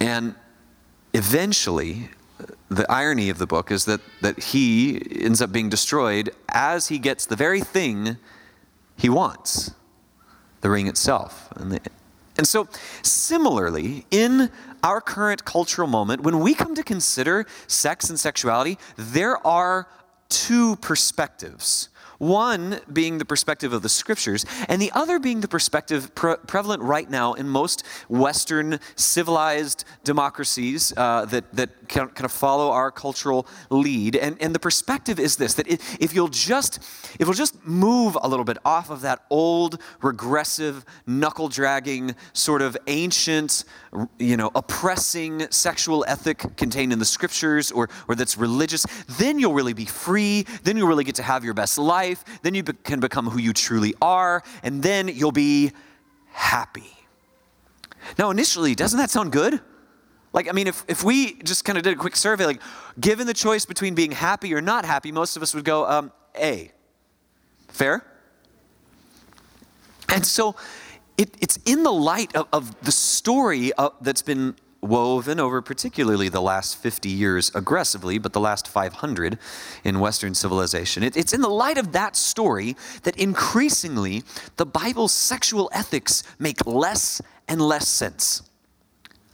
And 0.00 0.36
eventually, 1.12 2.10
the 2.70 2.90
irony 2.90 3.30
of 3.30 3.38
the 3.38 3.46
book 3.46 3.70
is 3.70 3.84
that, 3.86 4.00
that 4.20 4.38
he 4.38 5.00
ends 5.24 5.40
up 5.40 5.50
being 5.50 5.68
destroyed 5.68 6.30
as 6.48 6.88
he 6.88 6.98
gets 6.98 7.26
the 7.26 7.36
very 7.36 7.60
thing 7.60 8.16
he 8.96 9.08
wants 9.08 9.72
the 10.60 10.70
ring 10.70 10.86
itself. 10.86 11.48
And, 11.56 11.72
the, 11.72 11.80
and 12.36 12.46
so, 12.46 12.68
similarly, 13.02 14.06
in 14.10 14.50
our 14.82 15.00
current 15.00 15.44
cultural 15.44 15.88
moment, 15.88 16.22
when 16.22 16.40
we 16.40 16.54
come 16.54 16.74
to 16.74 16.82
consider 16.82 17.46
sex 17.66 18.10
and 18.10 18.18
sexuality, 18.18 18.78
there 18.96 19.44
are 19.46 19.88
two 20.28 20.76
perspectives. 20.76 21.88
One 22.18 22.80
being 22.92 23.18
the 23.18 23.24
perspective 23.24 23.72
of 23.72 23.82
the 23.82 23.88
scriptures, 23.88 24.44
and 24.68 24.82
the 24.82 24.90
other 24.92 25.20
being 25.20 25.40
the 25.40 25.48
perspective 25.48 26.14
pre- 26.16 26.36
prevalent 26.48 26.82
right 26.82 27.08
now 27.08 27.34
in 27.34 27.48
most 27.48 27.86
Western 28.08 28.80
civilized 28.96 29.84
democracies 30.02 30.92
uh, 30.96 31.26
that, 31.26 31.44
that 31.54 31.70
kind 31.88 32.24
of 32.24 32.32
follow 32.32 32.70
our 32.70 32.90
cultural 32.90 33.46
lead. 33.70 34.16
And, 34.16 34.36
and 34.40 34.54
the 34.54 34.58
perspective 34.58 35.18
is 35.18 35.36
this 35.36 35.54
that 35.54 35.66
if 35.68 36.14
you'll 36.14 36.28
just 36.28 36.78
if 37.18 37.20
you'll 37.20 37.32
just 37.32 37.64
move 37.66 38.16
a 38.20 38.28
little 38.28 38.44
bit 38.44 38.58
off 38.64 38.90
of 38.90 39.00
that 39.02 39.24
old, 39.30 39.80
regressive, 40.02 40.84
knuckle 41.06 41.48
dragging, 41.48 42.14
sort 42.32 42.62
of 42.62 42.76
ancient, 42.86 43.64
you 44.18 44.36
know, 44.36 44.50
oppressing 44.54 45.50
sexual 45.50 46.04
ethic 46.06 46.56
contained 46.56 46.92
in 46.92 46.98
the 46.98 47.04
scriptures 47.04 47.70
or, 47.72 47.88
or 48.08 48.14
that's 48.14 48.36
religious, 48.36 48.86
then 49.18 49.38
you'll 49.38 49.54
really 49.54 49.72
be 49.72 49.84
free. 49.84 50.44
Then 50.62 50.76
you'll 50.76 50.88
really 50.88 51.04
get 51.04 51.16
to 51.16 51.22
have 51.22 51.44
your 51.44 51.54
best 51.54 51.78
life. 51.78 52.24
Then 52.42 52.54
you 52.54 52.62
be- 52.62 52.72
can 52.84 53.00
become 53.00 53.26
who 53.26 53.38
you 53.38 53.52
truly 53.52 53.94
are. 54.00 54.42
And 54.62 54.82
then 54.82 55.08
you'll 55.08 55.32
be 55.32 55.72
happy. 56.26 56.92
Now, 58.18 58.30
initially, 58.30 58.74
doesn't 58.74 58.98
that 58.98 59.10
sound 59.10 59.32
good? 59.32 59.60
Like, 60.38 60.48
I 60.48 60.52
mean, 60.52 60.68
if, 60.68 60.84
if 60.86 61.02
we 61.02 61.34
just 61.42 61.64
kind 61.64 61.76
of 61.76 61.82
did 61.82 61.94
a 61.94 61.96
quick 61.96 62.14
survey, 62.14 62.46
like, 62.46 62.62
given 63.00 63.26
the 63.26 63.34
choice 63.34 63.66
between 63.66 63.96
being 63.96 64.12
happy 64.12 64.54
or 64.54 64.60
not 64.60 64.84
happy, 64.84 65.10
most 65.10 65.36
of 65.36 65.42
us 65.42 65.52
would 65.52 65.64
go, 65.64 65.84
um, 65.84 66.12
A. 66.36 66.70
Fair? 67.66 68.04
And 70.08 70.24
so 70.24 70.54
it, 71.16 71.36
it's 71.40 71.56
in 71.66 71.82
the 71.82 71.92
light 71.92 72.36
of, 72.36 72.46
of 72.52 72.80
the 72.82 72.92
story 72.92 73.72
of, 73.72 73.94
that's 74.00 74.22
been 74.22 74.54
woven 74.80 75.40
over 75.40 75.60
particularly 75.60 76.28
the 76.28 76.40
last 76.40 76.76
50 76.76 77.08
years 77.08 77.50
aggressively, 77.52 78.18
but 78.18 78.32
the 78.32 78.38
last 78.38 78.68
500 78.68 79.40
in 79.82 79.98
Western 79.98 80.36
civilization. 80.36 81.02
It, 81.02 81.16
it's 81.16 81.32
in 81.32 81.40
the 81.40 81.48
light 81.48 81.78
of 81.78 81.90
that 81.94 82.14
story 82.14 82.76
that 83.02 83.16
increasingly 83.16 84.22
the 84.54 84.66
Bible's 84.66 85.10
sexual 85.10 85.68
ethics 85.72 86.22
make 86.38 86.64
less 86.64 87.20
and 87.48 87.60
less 87.60 87.88
sense. 87.88 88.47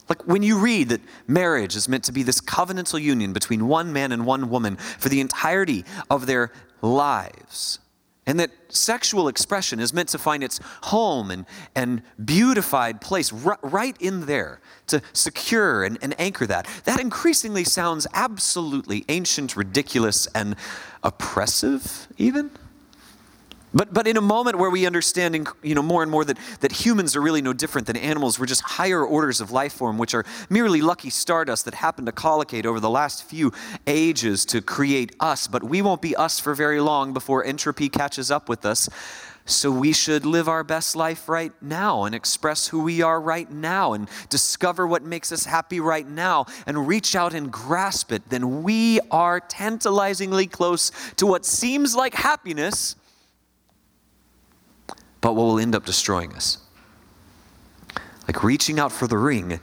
Like 0.09 0.27
when 0.27 0.43
you 0.43 0.59
read 0.59 0.91
that 0.91 1.01
marriage 1.27 1.77
is 1.77 1.89
meant 1.89 2.05
to 2.05 2.13
be 2.13 2.23
this 2.23 2.41
covenantal 2.41 3.01
union 3.01 3.33
between 3.33 3.69
one 3.69 3.93
man 3.93 4.13
and 4.13 4.27
one 4.27 4.51
woman 4.51 4.77
for 4.77 5.09
the 5.09 5.21
entirety 5.21 5.85
of 6.11 6.27
their 6.27 6.53
lives 6.83 7.79
and 8.27 8.41
that 8.41 8.51
sexual 8.69 9.29
expression 9.29 9.81
is 9.81 9.93
meant 9.93 10.09
to 10.11 10.19
find 10.19 10.43
its 10.43 10.59
home 10.85 11.31
and, 11.31 11.47
and 11.75 12.03
beautified 12.25 13.01
place 13.01 13.33
r- 13.45 13.59
right 13.63 13.97
in 14.01 14.27
there 14.27 14.61
to 14.87 15.03
secure 15.13 15.85
and, 15.85 15.99
and 16.01 16.19
anchor 16.19 16.47
that. 16.47 16.67
That 16.85 17.01
increasingly 17.01 17.65
sounds 17.65 18.07
absolutely 18.15 19.05
ancient, 19.09 19.57
ridiculous, 19.57 20.27
and 20.35 20.57
oppressive, 21.03 22.09
even. 22.17 22.51
But, 23.75 23.93
but 23.93 24.07
in 24.07 24.17
a 24.17 24.21
moment 24.21 24.57
where 24.57 24.71
we 24.71 24.87
understand 24.87 25.49
you 25.63 25.75
know, 25.75 25.83
more 25.83 26.03
and 26.03 26.11
more 26.11 26.25
that, 26.25 26.39
that 26.61 26.71
humans 26.71 27.17
are 27.17 27.21
really 27.21 27.43
no 27.43 27.53
different 27.53 27.89
than 27.89 27.97
animals, 27.97 28.39
we're 28.39 28.47
just 28.47 28.63
higher 28.63 29.05
orders 29.05 29.41
of 29.41 29.51
life 29.51 29.73
form, 29.73 29.99
which 29.99 30.15
are 30.15 30.25
merely 30.49 30.81
lucky 30.81 31.11
stardust 31.11 31.65
that 31.65 31.75
happened 31.75 32.07
to 32.07 32.13
collocate 32.13 32.67
over 32.67 32.79
the 32.79 32.91
last 32.91 33.25
few 33.25 33.53
ages 33.87 34.45
to 34.47 34.63
create 34.63 35.17
us. 35.19 35.49
But 35.49 35.65
we 35.65 35.83
won't 35.83 36.01
be 36.01 36.15
us 36.15 36.39
for 36.39 36.55
very 36.55 36.81
long 36.81 37.13
before 37.13 37.45
entropy 37.45 37.89
catches 37.89 38.31
up 38.31 38.49
with 38.49 38.65
us. 38.65 38.89
So 39.47 39.71
we 39.71 39.93
should 39.93 40.25
live 40.25 40.49
our 40.49 40.65
best 40.65 40.97
life 40.97 41.29
right 41.29 41.53
now 41.61 42.05
and 42.05 42.15
express 42.15 42.69
who 42.69 42.83
we 42.83 43.03
are 43.03 43.21
right 43.21 43.51
now 43.51 43.93
and 43.93 44.09
discover 44.31 44.87
what 44.87 45.03
makes 45.03 45.33
us 45.33 45.45
happy 45.45 45.81
right 45.81 46.09
now 46.09 46.47
and 46.67 46.89
reach 46.89 47.15
out 47.15 47.35
and 47.35 47.53
grasp 47.53 48.11
it. 48.11 48.23
Then 48.31 48.63
we 48.63 49.01
are 49.11 49.41
tantalizingly 49.41 50.47
close 50.47 50.93
to 51.17 51.27
what 51.27 51.45
seems 51.45 51.95
like 51.95 52.15
happiness 52.15 52.97
but 55.25 55.37
what 55.37 55.45
will 55.45 55.59
end 55.59 55.75
up 55.75 55.87
destroying 55.87 56.35
us. 56.35 56.59
Like 58.29 58.45
reaching 58.45 58.79
out 58.79 58.93
for 58.93 59.07
the 59.07 59.17
ring, 59.17 59.59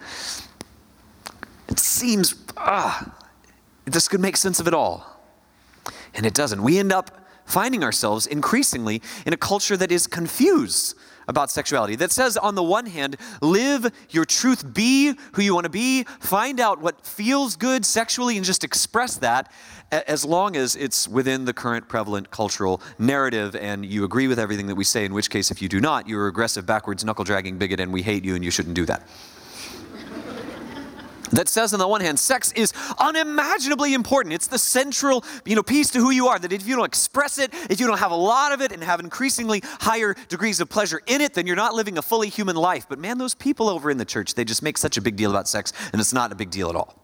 it 1.69 1.77
seems, 1.77 2.33
ah, 2.57 3.13
this 3.85 4.07
could 4.07 4.21
make 4.21 4.37
sense 4.37 4.59
of 4.59 4.67
it 4.67 4.73
all. 4.73 5.21
And 6.15 6.25
it 6.25 6.33
doesn't. 6.33 6.63
We 6.63 6.79
end 6.79 6.91
up 6.91 7.27
finding 7.45 7.83
ourselves 7.83 8.25
increasingly 8.25 9.03
in 9.23 9.33
a 9.33 9.37
culture 9.37 9.77
that 9.77 9.91
is 9.91 10.07
confused 10.07 10.95
about 11.31 11.49
sexuality. 11.49 11.95
That 11.95 12.11
says, 12.11 12.37
on 12.37 12.53
the 12.53 12.61
one 12.61 12.85
hand, 12.85 13.17
live 13.41 13.91
your 14.11 14.25
truth, 14.25 14.71
be 14.71 15.15
who 15.33 15.41
you 15.41 15.55
want 15.55 15.63
to 15.63 15.71
be, 15.71 16.03
find 16.19 16.59
out 16.59 16.79
what 16.79 17.03
feels 17.03 17.55
good 17.55 17.83
sexually, 17.83 18.37
and 18.37 18.45
just 18.45 18.63
express 18.63 19.17
that 19.17 19.51
as 19.91 20.23
long 20.23 20.55
as 20.55 20.75
it's 20.75 21.07
within 21.07 21.45
the 21.45 21.53
current 21.53 21.87
prevalent 21.87 22.31
cultural 22.31 22.81
narrative 22.99 23.55
and 23.55 23.85
you 23.85 24.03
agree 24.03 24.27
with 24.27 24.39
everything 24.39 24.67
that 24.67 24.75
we 24.75 24.83
say, 24.83 25.03
in 25.03 25.13
which 25.13 25.29
case, 25.29 25.49
if 25.49 25.61
you 25.61 25.67
do 25.67 25.81
not, 25.81 26.07
you're 26.07 26.27
aggressive, 26.27 26.65
backwards, 26.65 27.03
knuckle 27.03 27.25
dragging 27.25 27.57
bigot, 27.57 27.79
and 27.79 27.91
we 27.91 28.01
hate 28.01 28.23
you 28.23 28.35
and 28.35 28.45
you 28.45 28.51
shouldn't 28.51 28.75
do 28.75 28.85
that 28.85 29.07
that 31.31 31.49
says 31.49 31.73
on 31.73 31.79
the 31.79 31.87
one 31.87 32.01
hand 32.01 32.19
sex 32.19 32.51
is 32.53 32.73
unimaginably 32.99 33.93
important. 33.93 34.33
It's 34.33 34.47
the 34.47 34.59
central 34.59 35.23
you 35.45 35.55
know 35.55 35.63
piece 35.63 35.89
to 35.91 35.99
who 35.99 36.11
you 36.11 36.27
are 36.27 36.39
that 36.39 36.51
if 36.51 36.67
you 36.67 36.75
don't 36.75 36.85
express 36.85 37.37
it 37.37 37.53
if 37.69 37.79
you 37.79 37.87
don't 37.87 37.99
have 37.99 38.11
a 38.11 38.15
lot 38.15 38.51
of 38.51 38.61
it 38.61 38.71
and 38.71 38.83
have 38.83 38.99
increasingly 38.99 39.61
higher 39.63 40.15
degrees 40.29 40.59
of 40.59 40.69
pleasure 40.69 41.01
in 41.07 41.21
it 41.21 41.33
then 41.33 41.47
you're 41.47 41.55
not 41.55 41.73
living 41.73 41.97
a 41.97 42.01
fully 42.01 42.29
human 42.29 42.55
life. 42.55 42.85
But 42.87 42.99
man 42.99 43.17
those 43.17 43.33
people 43.33 43.69
over 43.69 43.89
in 43.89 43.97
the 43.97 44.05
church 44.05 44.35
they 44.35 44.45
just 44.45 44.61
make 44.61 44.77
such 44.77 44.97
a 44.97 45.01
big 45.01 45.15
deal 45.15 45.31
about 45.31 45.47
sex 45.47 45.73
and 45.91 45.99
it's 45.99 46.13
not 46.13 46.31
a 46.31 46.35
big 46.35 46.49
deal 46.49 46.69
at 46.69 46.75
all 46.75 47.00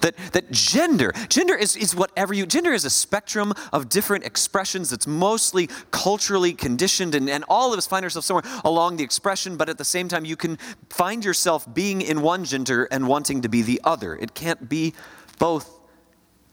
that, 0.00 0.16
that 0.32 0.50
gender, 0.50 1.12
gender 1.28 1.54
is, 1.54 1.76
is 1.76 1.94
whatever 1.94 2.34
you, 2.34 2.46
gender 2.46 2.72
is 2.72 2.84
a 2.84 2.90
spectrum 2.90 3.52
of 3.72 3.88
different 3.88 4.24
expressions 4.24 4.90
that's 4.90 5.06
mostly 5.06 5.68
culturally 5.90 6.52
conditioned, 6.52 7.14
and, 7.14 7.28
and 7.28 7.44
all 7.48 7.72
of 7.72 7.78
us 7.78 7.86
find 7.86 8.04
ourselves 8.04 8.26
somewhere 8.26 8.44
along 8.64 8.96
the 8.96 9.04
expression, 9.04 9.56
but 9.56 9.68
at 9.68 9.78
the 9.78 9.84
same 9.84 10.08
time, 10.08 10.24
you 10.24 10.36
can 10.36 10.56
find 10.88 11.24
yourself 11.24 11.72
being 11.72 12.00
in 12.00 12.22
one 12.22 12.44
gender 12.44 12.84
and 12.90 13.06
wanting 13.06 13.42
to 13.42 13.48
be 13.48 13.62
the 13.62 13.80
other. 13.84 14.16
It 14.16 14.34
can't 14.34 14.68
be 14.68 14.94
both 15.38 15.78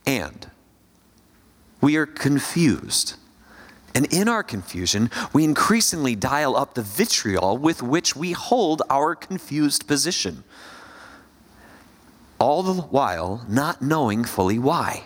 and. 0.06 0.50
We 1.80 1.96
are 1.96 2.06
confused. 2.06 3.14
And 3.94 4.12
in 4.12 4.28
our 4.28 4.42
confusion, 4.42 5.10
we 5.32 5.44
increasingly 5.44 6.14
dial 6.14 6.56
up 6.56 6.74
the 6.74 6.82
vitriol 6.82 7.56
with 7.56 7.82
which 7.82 8.14
we 8.14 8.32
hold 8.32 8.82
our 8.90 9.14
confused 9.14 9.86
position 9.86 10.44
all 12.38 12.62
the 12.62 12.82
while 12.82 13.44
not 13.48 13.82
knowing 13.82 14.24
fully 14.24 14.58
why. 14.58 15.04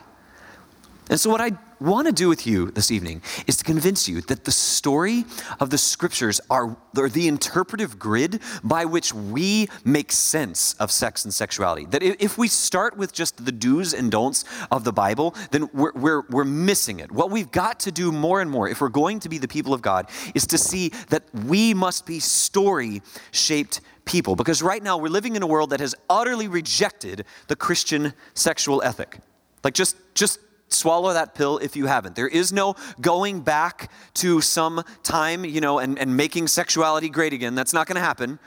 And 1.10 1.18
so, 1.18 1.30
what 1.30 1.40
I 1.40 1.52
want 1.82 2.06
to 2.06 2.12
do 2.12 2.28
with 2.28 2.46
you 2.46 2.70
this 2.70 2.90
evening 2.90 3.20
is 3.46 3.56
to 3.56 3.64
convince 3.64 4.08
you 4.08 4.20
that 4.22 4.44
the 4.44 4.52
story 4.52 5.24
of 5.58 5.70
the 5.70 5.78
scriptures 5.78 6.40
are, 6.48 6.76
are 6.96 7.08
the 7.08 7.26
interpretive 7.26 7.98
grid 7.98 8.40
by 8.62 8.84
which 8.84 9.12
we 9.12 9.68
make 9.84 10.12
sense 10.12 10.74
of 10.74 10.90
sex 10.90 11.24
and 11.24 11.34
sexuality. 11.34 11.86
That 11.86 12.02
if 12.02 12.38
we 12.38 12.48
start 12.48 12.96
with 12.96 13.12
just 13.12 13.44
the 13.44 13.52
do's 13.52 13.92
and 13.94 14.10
don'ts 14.10 14.44
of 14.70 14.84
the 14.84 14.92
Bible, 14.92 15.34
then 15.50 15.68
we're, 15.74 15.92
we're, 15.92 16.22
we're 16.30 16.44
missing 16.44 17.00
it. 17.00 17.10
What 17.10 17.30
we've 17.30 17.50
got 17.50 17.80
to 17.80 17.92
do 17.92 18.12
more 18.12 18.40
and 18.40 18.50
more, 18.50 18.68
if 18.68 18.80
we're 18.80 18.88
going 18.88 19.18
to 19.20 19.28
be 19.28 19.38
the 19.38 19.48
people 19.48 19.74
of 19.74 19.82
God, 19.82 20.08
is 20.34 20.46
to 20.48 20.58
see 20.58 20.92
that 21.08 21.24
we 21.34 21.74
must 21.74 22.06
be 22.06 22.20
story 22.20 23.02
shaped 23.32 23.80
people. 24.04 24.36
Because 24.36 24.62
right 24.62 24.82
now 24.82 24.96
we're 24.96 25.08
living 25.08 25.36
in 25.36 25.42
a 25.42 25.46
world 25.46 25.70
that 25.70 25.80
has 25.80 25.94
utterly 26.08 26.48
rejected 26.48 27.24
the 27.48 27.56
Christian 27.56 28.14
sexual 28.34 28.82
ethic. 28.82 29.18
Like 29.64 29.74
just 29.74 29.96
just 30.14 30.40
swallow 30.68 31.12
that 31.12 31.34
pill 31.34 31.58
if 31.58 31.76
you 31.76 31.86
haven't. 31.86 32.16
There 32.16 32.28
is 32.28 32.52
no 32.52 32.74
going 33.00 33.40
back 33.40 33.90
to 34.14 34.40
some 34.40 34.82
time, 35.02 35.44
you 35.44 35.60
know, 35.60 35.78
and, 35.78 35.98
and 35.98 36.16
making 36.16 36.48
sexuality 36.48 37.08
great 37.08 37.32
again. 37.32 37.54
That's 37.54 37.72
not 37.72 37.86
gonna 37.86 38.00
happen. 38.00 38.38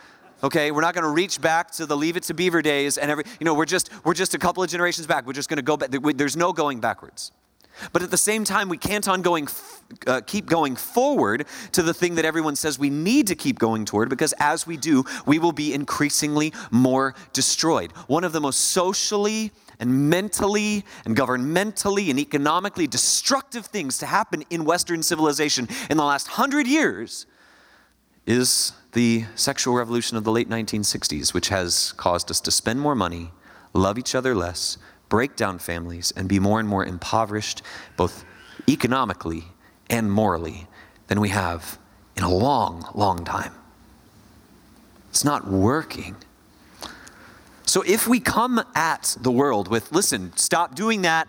Okay, 0.44 0.72
we're 0.72 0.82
not 0.82 0.94
going 0.94 1.06
to 1.06 1.10
reach 1.10 1.40
back 1.40 1.72
to 1.72 1.86
the 1.86 1.96
Leave 1.96 2.18
It 2.18 2.24
to 2.24 2.34
Beaver 2.34 2.62
days 2.62 2.98
and 2.98 3.10
every, 3.10 3.24
you 3.40 3.46
know, 3.46 3.54
we're 3.54 3.66
just 3.66 3.90
we're 4.04 4.14
just 4.14 4.34
a 4.34 4.38
couple 4.38 4.62
of 4.62 4.70
generations 4.70 5.08
back. 5.08 5.26
We're 5.26 5.34
just 5.34 5.50
going 5.50 5.58
to 5.58 5.64
go 5.64 5.78
back. 5.78 5.90
There's 5.92 6.36
no 6.36 6.52
going 6.52 6.80
backwards. 6.80 7.32
But 7.94 8.02
at 8.02 8.12
the 8.12 8.18
same 8.18 8.44
time, 8.44 8.70
we 8.70 8.78
can't 8.78 9.08
on 9.08 9.22
going, 9.22 9.48
uh, 10.08 10.22
keep 10.26 10.46
going 10.46 10.76
forward 10.76 11.46
to 11.74 11.82
the 11.82 11.94
thing 11.94 12.16
that 12.16 12.26
everyone 12.26 12.56
says 12.56 12.80
we 12.80 12.90
need 12.90 13.28
to 13.28 13.36
keep 13.36 13.60
going 13.60 13.86
toward 13.86 14.10
because 14.10 14.34
as 14.40 14.66
we 14.66 14.78
do, 14.78 15.04
we 15.26 15.40
will 15.40 15.52
be 15.52 15.74
increasingly 15.74 16.54
more 16.72 17.16
destroyed. 17.34 17.92
One 18.08 18.24
of 18.24 18.32
the 18.32 18.42
most 18.42 18.60
socially 18.60 19.52
and 19.80 20.10
mentally 20.10 20.86
and 21.06 21.16
governmentally 21.16 22.10
and 22.10 22.20
economically 22.20 22.88
destructive 22.88 23.66
things 23.66 23.98
to 24.00 24.06
happen 24.06 24.44
in 24.50 24.66
Western 24.66 25.04
civilization 25.04 25.68
in 25.90 25.98
the 25.98 26.06
last 26.06 26.28
hundred 26.28 26.68
years 26.68 27.26
is 28.26 28.74
the 28.94 29.26
sexual 29.36 29.76
revolution 29.76 30.18
of 30.18 30.24
the 30.24 30.32
late 30.32 30.50
1960s, 30.50 31.34
which 31.34 31.50
has 31.50 31.92
caused 31.94 32.32
us 32.32 32.40
to 32.42 32.52
spend 32.52 32.80
more 32.80 32.96
money, 32.96 33.32
love 33.74 33.98
each 34.00 34.16
other 34.16 34.34
less, 34.34 34.78
break 35.10 35.36
down 35.36 35.60
families, 35.60 36.12
and 36.16 36.28
be 36.28 36.40
more 36.40 36.60
and 36.60 36.68
more 36.68 36.86
impoverished, 36.86 37.62
both 37.98 38.26
economically 38.68 39.46
and 39.90 40.12
morally, 40.12 40.68
than 41.08 41.20
we 41.20 41.30
have 41.30 41.78
in 42.16 42.24
a 42.24 42.34
long, 42.34 42.90
long 42.96 43.24
time. 43.24 43.54
It's 45.10 45.24
not 45.24 45.48
working. 45.48 46.16
So 47.66 47.84
if 47.84 48.08
we 48.08 48.20
come 48.20 48.62
at 48.74 49.16
the 49.22 49.32
world 49.32 49.68
with, 49.68 49.92
listen, 49.92 50.32
stop 50.36 50.76
doing 50.76 51.04
that, 51.04 51.28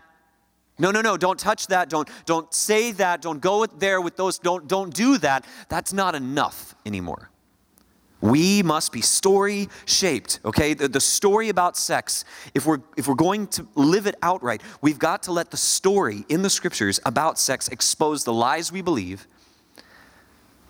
No, 0.78 0.90
no, 0.90 1.00
no, 1.00 1.16
don't 1.16 1.40
touch 1.40 1.68
that. 1.68 1.88
Don't, 1.88 2.06
don't 2.26 2.52
say 2.52 2.92
that. 2.92 3.23
Don't 3.23 3.40
go 3.40 3.64
there 3.64 3.99
with 4.00 4.16
those. 4.16 4.38
Don't, 4.38 4.68
don't 4.68 4.92
do 4.92 5.16
that. 5.18 5.47
That's 5.71 5.92
not 5.92 6.14
enough 6.14 6.75
anymore. 6.85 7.30
We 8.20 8.62
must 8.62 8.92
be 8.92 9.02
story 9.02 9.68
shaped, 9.85 10.40
okay? 10.44 10.75
The, 10.75 10.88
the, 10.88 11.00
story 11.00 11.50
about 11.50 11.76
sex, 11.76 12.25
if 12.54 12.64
we're, 12.64 12.80
if 12.96 13.06
we're 13.08 13.14
going 13.14 13.46
to 13.49 13.68
live 13.75 14.06
it 14.06 14.14
outright, 14.23 14.62
we've 14.80 14.99
got 14.99 15.23
to 15.25 15.32
let 15.32 15.50
the 15.50 15.56
story 15.58 16.25
in 16.28 16.42
the 16.42 16.50
scriptures 16.50 16.99
about 17.04 17.38
sex 17.38 17.68
expose 17.68 18.25
the 18.25 18.32
lies 18.32 18.73
we 18.73 18.80
believe 18.80 19.26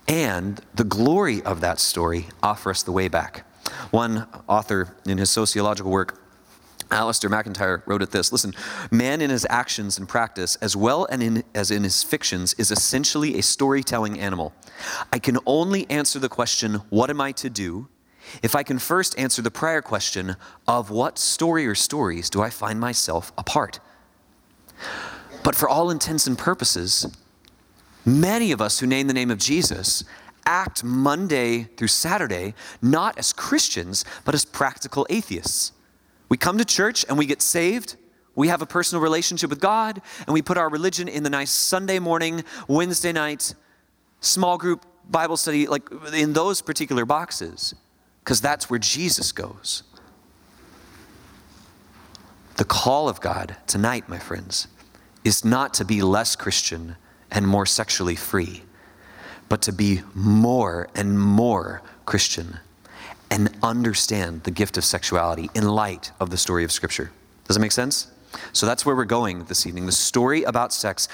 and 0.07 0.61
the 0.73 0.83
glory 0.83 1.41
of 1.43 1.61
that 1.61 1.79
story 1.79 2.27
offer 2.41 2.69
us 2.69 2.83
the 2.83 2.91
way 2.91 3.07
back. 3.07 3.45
One 3.91 4.27
author 4.47 4.95
in 5.05 5.17
his 5.17 5.29
sociological 5.29 5.91
work 5.91 6.21
Alasdair 6.89 7.29
MacIntyre 7.29 7.83
wrote 7.85 8.01
it 8.01 8.11
this 8.11 8.31
Listen, 8.31 8.53
man 8.91 9.21
in 9.21 9.29
his 9.29 9.45
actions 9.49 9.97
and 9.97 10.07
practice, 10.07 10.55
as 10.57 10.75
well 10.75 11.05
in, 11.05 11.43
as 11.53 11.71
in 11.71 11.83
his 11.83 12.03
fictions, 12.03 12.53
is 12.55 12.71
essentially 12.71 13.37
a 13.37 13.43
storytelling 13.43 14.19
animal. 14.19 14.53
I 15.11 15.19
can 15.19 15.37
only 15.45 15.89
answer 15.89 16.19
the 16.19 16.29
question, 16.29 16.75
What 16.89 17.09
am 17.09 17.21
I 17.21 17.31
to 17.33 17.49
do? 17.49 17.87
if 18.43 18.57
I 18.57 18.63
can 18.63 18.77
first 18.77 19.17
answer 19.17 19.41
the 19.41 19.51
prior 19.51 19.81
question, 19.81 20.35
Of 20.67 20.89
what 20.89 21.17
story 21.17 21.67
or 21.67 21.75
stories 21.75 22.29
do 22.29 22.41
I 22.41 22.49
find 22.49 22.79
myself 22.79 23.31
a 23.37 23.43
part? 23.43 23.79
But 25.43 25.55
for 25.55 25.69
all 25.69 25.89
intents 25.89 26.27
and 26.27 26.37
purposes, 26.37 27.07
many 28.05 28.51
of 28.51 28.61
us 28.61 28.79
who 28.79 28.87
name 28.87 29.07
the 29.07 29.13
name 29.13 29.31
of 29.31 29.37
Jesus 29.37 30.03
act 30.45 30.83
Monday 30.83 31.63
through 31.75 31.89
Saturday 31.89 32.53
not 32.81 33.17
as 33.17 33.33
Christians, 33.33 34.05
but 34.25 34.33
as 34.33 34.45
practical 34.45 35.05
atheists. 35.09 35.73
We 36.29 36.37
come 36.37 36.57
to 36.57 36.65
church 36.65 37.05
and 37.07 37.17
we 37.17 37.25
get 37.25 37.41
saved. 37.41 37.95
We 38.35 38.49
have 38.49 38.61
a 38.61 38.67
personal 38.67 39.01
relationship 39.01 39.49
with 39.49 39.59
God, 39.59 39.99
and 40.27 40.33
we 40.33 40.43
put 40.43 40.57
our 40.57 40.69
religion 40.69 41.07
in 41.07 41.23
the 41.23 41.29
nice 41.29 41.49
Sunday 41.49 41.97
morning, 41.97 42.43
Wednesday 42.67 43.11
night, 43.11 43.55
small 44.19 44.59
group 44.59 44.85
Bible 45.09 45.37
study, 45.37 45.65
like 45.65 45.89
in 46.13 46.33
those 46.33 46.61
particular 46.61 47.03
boxes, 47.03 47.73
because 48.19 48.39
that's 48.39 48.69
where 48.69 48.77
Jesus 48.77 49.31
goes. 49.31 49.81
The 52.57 52.65
call 52.65 53.09
of 53.09 53.21
God 53.21 53.55
tonight, 53.65 54.07
my 54.07 54.19
friends, 54.19 54.67
is 55.23 55.43
not 55.43 55.73
to 55.75 55.85
be 55.85 56.03
less 56.03 56.35
Christian 56.35 56.95
and 57.31 57.47
more 57.47 57.65
sexually 57.65 58.15
free, 58.15 58.63
but 59.49 59.63
to 59.63 59.71
be 59.71 60.01
more 60.13 60.89
and 60.93 61.19
more 61.19 61.81
Christian 62.05 62.59
and 63.29 63.55
understand 63.61 64.43
the 64.43 64.51
gift 64.51 64.77
of 64.77 64.85
sexuality 64.85 65.49
in 65.53 65.67
light 65.67 66.11
of 66.19 66.29
the 66.29 66.37
story 66.37 66.63
of 66.63 66.71
Scripture. 66.71 67.11
Does 67.45 67.55
that 67.55 67.61
make 67.61 67.71
sense? 67.71 68.07
So 68.53 68.65
that's 68.65 68.85
where 68.85 68.95
we're 68.95 69.05
going 69.05 69.43
this 69.45 69.65
evening. 69.65 69.85
The 69.85 69.91
story 69.91 70.43
about 70.43 70.73
sex 70.73 71.07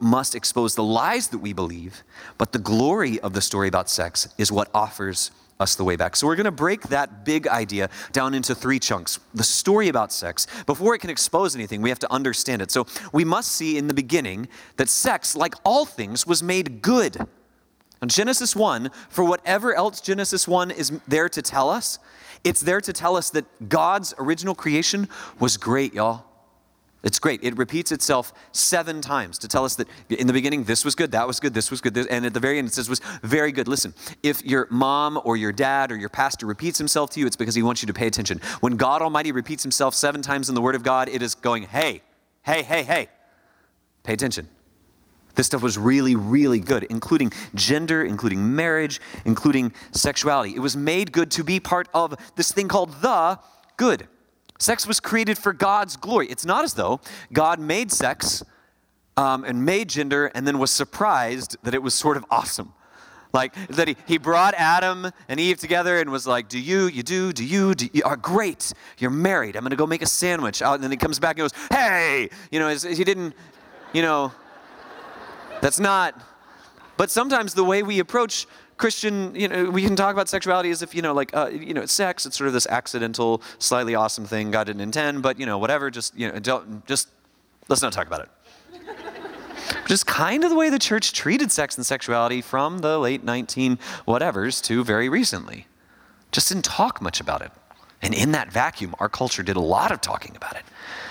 must 0.00 0.34
expose 0.34 0.74
the 0.74 0.82
lies 0.82 1.28
that 1.28 1.38
we 1.38 1.52
believe, 1.52 2.02
but 2.36 2.52
the 2.52 2.58
glory 2.58 3.18
of 3.20 3.32
the 3.32 3.40
story 3.40 3.68
about 3.68 3.88
sex 3.88 4.28
is 4.38 4.52
what 4.52 4.68
offers 4.74 5.30
us 5.60 5.74
the 5.74 5.84
way 5.84 5.96
back. 5.96 6.14
So 6.14 6.26
we're 6.26 6.36
going 6.36 6.44
to 6.44 6.50
break 6.52 6.82
that 6.82 7.24
big 7.24 7.48
idea 7.48 7.90
down 8.12 8.34
into 8.34 8.54
three 8.54 8.78
chunks. 8.78 9.18
The 9.34 9.42
story 9.42 9.88
about 9.88 10.12
sex, 10.12 10.46
before 10.66 10.94
it 10.94 11.00
can 11.00 11.10
expose 11.10 11.56
anything, 11.56 11.82
we 11.82 11.88
have 11.88 11.98
to 12.00 12.12
understand 12.12 12.62
it. 12.62 12.70
So 12.70 12.86
we 13.12 13.24
must 13.24 13.52
see 13.52 13.76
in 13.76 13.88
the 13.88 13.94
beginning 13.94 14.48
that 14.76 14.88
sex, 14.88 15.34
like 15.34 15.54
all 15.64 15.84
things, 15.84 16.26
was 16.26 16.42
made 16.42 16.80
good. 16.80 17.26
Genesis 18.06 18.54
1, 18.54 18.90
for 19.08 19.24
whatever 19.24 19.74
else 19.74 20.00
Genesis 20.00 20.46
1 20.46 20.70
is 20.70 20.92
there 21.08 21.28
to 21.28 21.42
tell 21.42 21.68
us, 21.68 21.98
it's 22.44 22.60
there 22.60 22.80
to 22.80 22.92
tell 22.92 23.16
us 23.16 23.30
that 23.30 23.68
God's 23.68 24.14
original 24.18 24.54
creation 24.54 25.08
was 25.40 25.56
great, 25.56 25.94
y'all. 25.94 26.24
It's 27.04 27.20
great. 27.20 27.40
It 27.44 27.56
repeats 27.56 27.92
itself 27.92 28.32
seven 28.50 29.00
times 29.00 29.38
to 29.38 29.48
tell 29.48 29.64
us 29.64 29.76
that 29.76 29.88
in 30.10 30.26
the 30.26 30.32
beginning, 30.32 30.64
this 30.64 30.84
was 30.84 30.96
good, 30.96 31.12
that 31.12 31.26
was 31.28 31.38
good, 31.38 31.54
this 31.54 31.70
was 31.70 31.80
good, 31.80 31.94
this, 31.94 32.06
and 32.08 32.26
at 32.26 32.34
the 32.34 32.40
very 32.40 32.58
end, 32.58 32.66
it 32.66 32.74
says 32.74 32.88
was 32.88 33.00
very 33.22 33.52
good. 33.52 33.68
Listen, 33.68 33.94
if 34.24 34.44
your 34.44 34.66
mom 34.70 35.20
or 35.24 35.36
your 35.36 35.52
dad 35.52 35.92
or 35.92 35.96
your 35.96 36.08
pastor 36.08 36.44
repeats 36.46 36.76
himself 36.76 37.10
to 37.10 37.20
you, 37.20 37.26
it's 37.26 37.36
because 37.36 37.54
he 37.54 37.62
wants 37.62 37.82
you 37.82 37.86
to 37.86 37.92
pay 37.92 38.08
attention. 38.08 38.40
When 38.60 38.76
God 38.76 39.00
Almighty 39.00 39.30
repeats 39.30 39.62
himself 39.62 39.94
seven 39.94 40.22
times 40.22 40.48
in 40.48 40.56
the 40.56 40.60
Word 40.60 40.74
of 40.74 40.82
God, 40.82 41.08
it 41.08 41.22
is 41.22 41.36
going, 41.36 41.64
hey, 41.64 42.02
hey, 42.42 42.62
hey, 42.64 42.82
hey, 42.82 43.08
pay 44.02 44.14
attention. 44.14 44.48
This 45.38 45.46
stuff 45.46 45.62
was 45.62 45.78
really, 45.78 46.16
really 46.16 46.58
good, 46.58 46.82
including 46.90 47.32
gender, 47.54 48.02
including 48.02 48.56
marriage, 48.56 49.00
including 49.24 49.72
sexuality. 49.92 50.56
It 50.56 50.58
was 50.58 50.76
made 50.76 51.12
good 51.12 51.30
to 51.30 51.44
be 51.44 51.60
part 51.60 51.86
of 51.94 52.16
this 52.34 52.50
thing 52.50 52.66
called 52.66 52.92
the 53.02 53.38
good. 53.76 54.08
Sex 54.58 54.84
was 54.84 54.98
created 54.98 55.38
for 55.38 55.52
God's 55.52 55.96
glory. 55.96 56.26
It's 56.26 56.44
not 56.44 56.64
as 56.64 56.74
though 56.74 56.98
God 57.32 57.60
made 57.60 57.92
sex 57.92 58.42
um, 59.16 59.44
and 59.44 59.64
made 59.64 59.88
gender 59.88 60.26
and 60.34 60.44
then 60.44 60.58
was 60.58 60.72
surprised 60.72 61.56
that 61.62 61.72
it 61.72 61.84
was 61.84 61.94
sort 61.94 62.16
of 62.16 62.24
awesome. 62.32 62.74
Like 63.32 63.54
that 63.68 63.86
he, 63.86 63.96
he 64.08 64.18
brought 64.18 64.54
Adam 64.54 65.12
and 65.28 65.38
Eve 65.38 65.58
together 65.58 66.00
and 66.00 66.10
was 66.10 66.26
like, 66.26 66.48
Do 66.48 66.58
you, 66.58 66.88
you 66.88 67.04
do, 67.04 67.32
do 67.32 67.44
you, 67.44 67.76
do 67.76 67.88
you 67.92 68.02
are 68.04 68.16
great. 68.16 68.72
You're 68.98 69.12
married. 69.12 69.54
I'm 69.54 69.62
going 69.62 69.70
to 69.70 69.76
go 69.76 69.86
make 69.86 70.02
a 70.02 70.06
sandwich. 70.06 70.62
And 70.62 70.82
then 70.82 70.90
he 70.90 70.96
comes 70.96 71.20
back 71.20 71.38
and 71.38 71.48
goes, 71.48 71.52
Hey! 71.70 72.28
You 72.50 72.58
know, 72.58 72.70
he 72.70 73.04
didn't, 73.04 73.36
you 73.92 74.02
know, 74.02 74.32
that's 75.60 75.80
not. 75.80 76.20
But 76.96 77.10
sometimes 77.10 77.54
the 77.54 77.64
way 77.64 77.82
we 77.82 78.00
approach 78.00 78.46
Christian, 78.76 79.34
you 79.34 79.48
know, 79.48 79.70
we 79.70 79.82
can 79.82 79.96
talk 79.96 80.12
about 80.12 80.28
sexuality 80.28 80.70
as 80.70 80.82
if, 80.82 80.94
you 80.94 81.02
know, 81.02 81.12
like, 81.12 81.34
uh, 81.36 81.48
you 81.48 81.74
know, 81.74 81.84
sex, 81.84 82.26
it's 82.26 82.38
sort 82.38 82.46
of 82.46 82.54
this 82.54 82.66
accidental, 82.66 83.42
slightly 83.58 83.94
awesome 83.94 84.24
thing 84.24 84.50
God 84.50 84.64
didn't 84.64 84.82
intend, 84.82 85.22
but, 85.22 85.38
you 85.38 85.46
know, 85.46 85.58
whatever, 85.58 85.90
just, 85.90 86.16
you 86.16 86.30
know, 86.30 86.38
don't, 86.38 86.86
just, 86.86 87.08
let's 87.68 87.82
not 87.82 87.92
talk 87.92 88.06
about 88.06 88.22
it. 88.22 88.30
just 89.86 90.06
kind 90.06 90.44
of 90.44 90.50
the 90.50 90.56
way 90.56 90.70
the 90.70 90.78
church 90.78 91.12
treated 91.12 91.50
sex 91.50 91.76
and 91.76 91.84
sexuality 91.84 92.40
from 92.40 92.78
the 92.78 92.98
late 92.98 93.24
19 93.24 93.78
whatevers 94.06 94.62
to 94.64 94.84
very 94.84 95.08
recently. 95.08 95.66
Just 96.30 96.48
didn't 96.48 96.64
talk 96.64 97.02
much 97.02 97.20
about 97.20 97.42
it. 97.42 97.50
And 98.00 98.14
in 98.14 98.30
that 98.32 98.52
vacuum, 98.52 98.94
our 99.00 99.08
culture 99.08 99.42
did 99.42 99.56
a 99.56 99.60
lot 99.60 99.90
of 99.90 100.00
talking 100.00 100.36
about 100.36 100.54
it. 100.54 100.62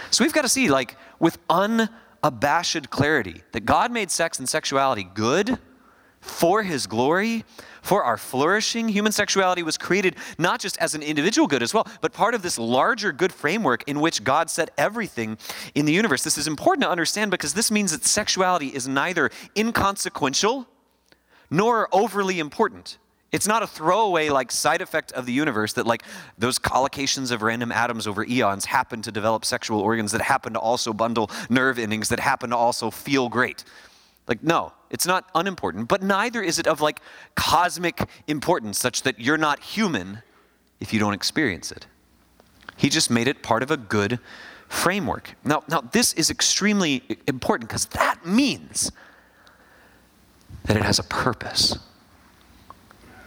So 0.10 0.24
we've 0.24 0.34
got 0.34 0.44
to 0.44 0.50
see, 0.50 0.70
like, 0.70 0.96
with 1.20 1.38
un 1.50 1.90
abashed 2.28 2.90
clarity 2.90 3.42
that 3.54 3.66
God 3.66 3.90
made 3.90 4.12
sex 4.12 4.38
and 4.38 4.50
sexuality 4.50 5.08
good 5.14 5.58
for 6.20 6.62
his 6.62 6.86
glory, 6.86 7.46
for 7.82 8.04
our 8.04 8.18
flourishing. 8.18 8.90
Human 8.90 9.14
sexuality 9.14 9.64
was 9.64 9.78
created 9.78 10.18
not 10.38 10.60
just 10.60 10.78
as 10.80 10.94
an 10.94 11.02
individual 11.02 11.48
good 11.48 11.64
as 11.64 11.74
well, 11.74 11.88
but 12.02 12.12
part 12.12 12.36
of 12.36 12.42
this 12.42 12.60
larger 12.60 13.14
good 13.14 13.32
framework 13.32 13.84
in 13.88 14.02
which 14.02 14.26
God 14.26 14.50
set 14.50 14.72
everything 14.78 15.38
in 15.74 15.86
the 15.86 15.94
universe. 15.94 16.22
This 16.22 16.38
is 16.38 16.48
important 16.48 16.84
to 16.84 16.90
understand 16.90 17.32
because 17.32 17.54
this 17.54 17.72
means 17.72 17.94
that 17.94 18.04
sexuality 18.04 18.68
is 18.68 18.90
neither 18.90 19.32
inconsequential 19.56 20.68
nor 21.50 21.88
overly 21.94 22.40
important. 22.40 22.98
It's 23.32 23.48
not 23.48 23.62
a 23.62 23.68
throwaway 23.68 24.30
like 24.30 24.52
side 24.52 24.82
effect 24.82 25.12
of 25.12 25.26
the 25.26 25.34
universe 25.34 25.74
that 25.74 25.86
like 25.86 26.04
those 26.38 26.58
collocations 26.58 27.32
of 27.32 27.42
random 27.42 27.72
atoms 27.72 28.08
over 28.08 28.24
eons 28.24 28.66
happen 28.66 29.02
to 29.02 29.12
develop 29.12 29.44
sexual 29.44 29.82
organs 29.82 30.14
that 30.14 30.22
happen 30.22 30.54
to 30.54 30.60
also 30.60 30.94
bundle 30.94 31.30
nerve 31.50 31.78
endings 31.78 32.10
that 32.10 32.20
happen 32.20 32.52
to 32.52 32.56
also 32.56 32.90
feel 32.90 33.28
great. 33.28 33.66
Like 34.28 34.44
no, 34.44 34.72
it's 34.90 35.06
not 35.06 35.30
unimportant, 35.36 35.90
but 35.90 36.02
neither 36.02 36.42
is 36.42 36.58
it 36.58 36.68
of 36.68 36.80
like 36.80 37.02
cosmic 37.36 38.08
importance 38.28 38.80
such 38.80 39.04
that 39.04 39.20
you're 39.20 39.38
not 39.38 39.60
human 39.60 40.22
if 40.80 40.94
you 40.94 41.00
don't 41.00 41.14
experience 41.14 41.72
it. 41.72 41.86
He 42.78 42.90
just 42.90 43.10
made 43.10 43.28
it 43.28 43.44
part 43.44 43.64
of 43.64 43.72
a 43.72 43.78
good 43.78 44.20
framework. 44.70 45.36
Now, 45.44 45.64
now 45.70 45.82
this 45.82 46.14
is 46.14 46.30
extremely 46.30 47.04
important 47.28 47.70
because 47.70 47.86
that 47.88 48.26
means 48.26 48.92
that 50.66 50.78
it 50.78 50.84
has 50.84 51.00
a 51.00 51.04
purpose. 51.04 51.78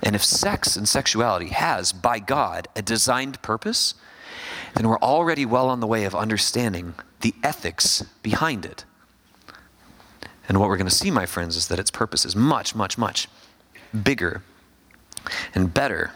And 0.03 0.15
if 0.15 0.25
sex 0.25 0.77
and 0.77 0.89
sexuality 0.89 1.49
has, 1.49 1.93
by 1.93 2.19
God, 2.19 2.69
a 2.75 2.83
designed 2.83 3.41
purpose, 3.43 3.95
then 4.75 4.89
we're 4.89 4.99
already 4.99 5.45
well 5.45 5.69
on 5.69 5.81
the 5.81 5.87
way 5.87 6.05
of 6.05 6.15
understanding 6.15 6.95
the 7.21 7.35
ethics 7.43 8.03
behind 8.23 8.65
it. 8.65 8.85
And 10.49 10.59
what 10.59 10.69
we're 10.69 10.77
going 10.77 10.89
to 10.89 10.95
see, 10.95 11.11
my 11.11 11.27
friends, 11.27 11.57
is 11.57 11.69
that 11.69 11.79
its 11.79 11.91
purpose 11.91 12.25
is 12.25 12.35
much, 12.35 12.75
much, 12.75 12.99
much 12.99 13.29
bigger 14.03 14.43
and 15.55 15.73
better 15.73 16.13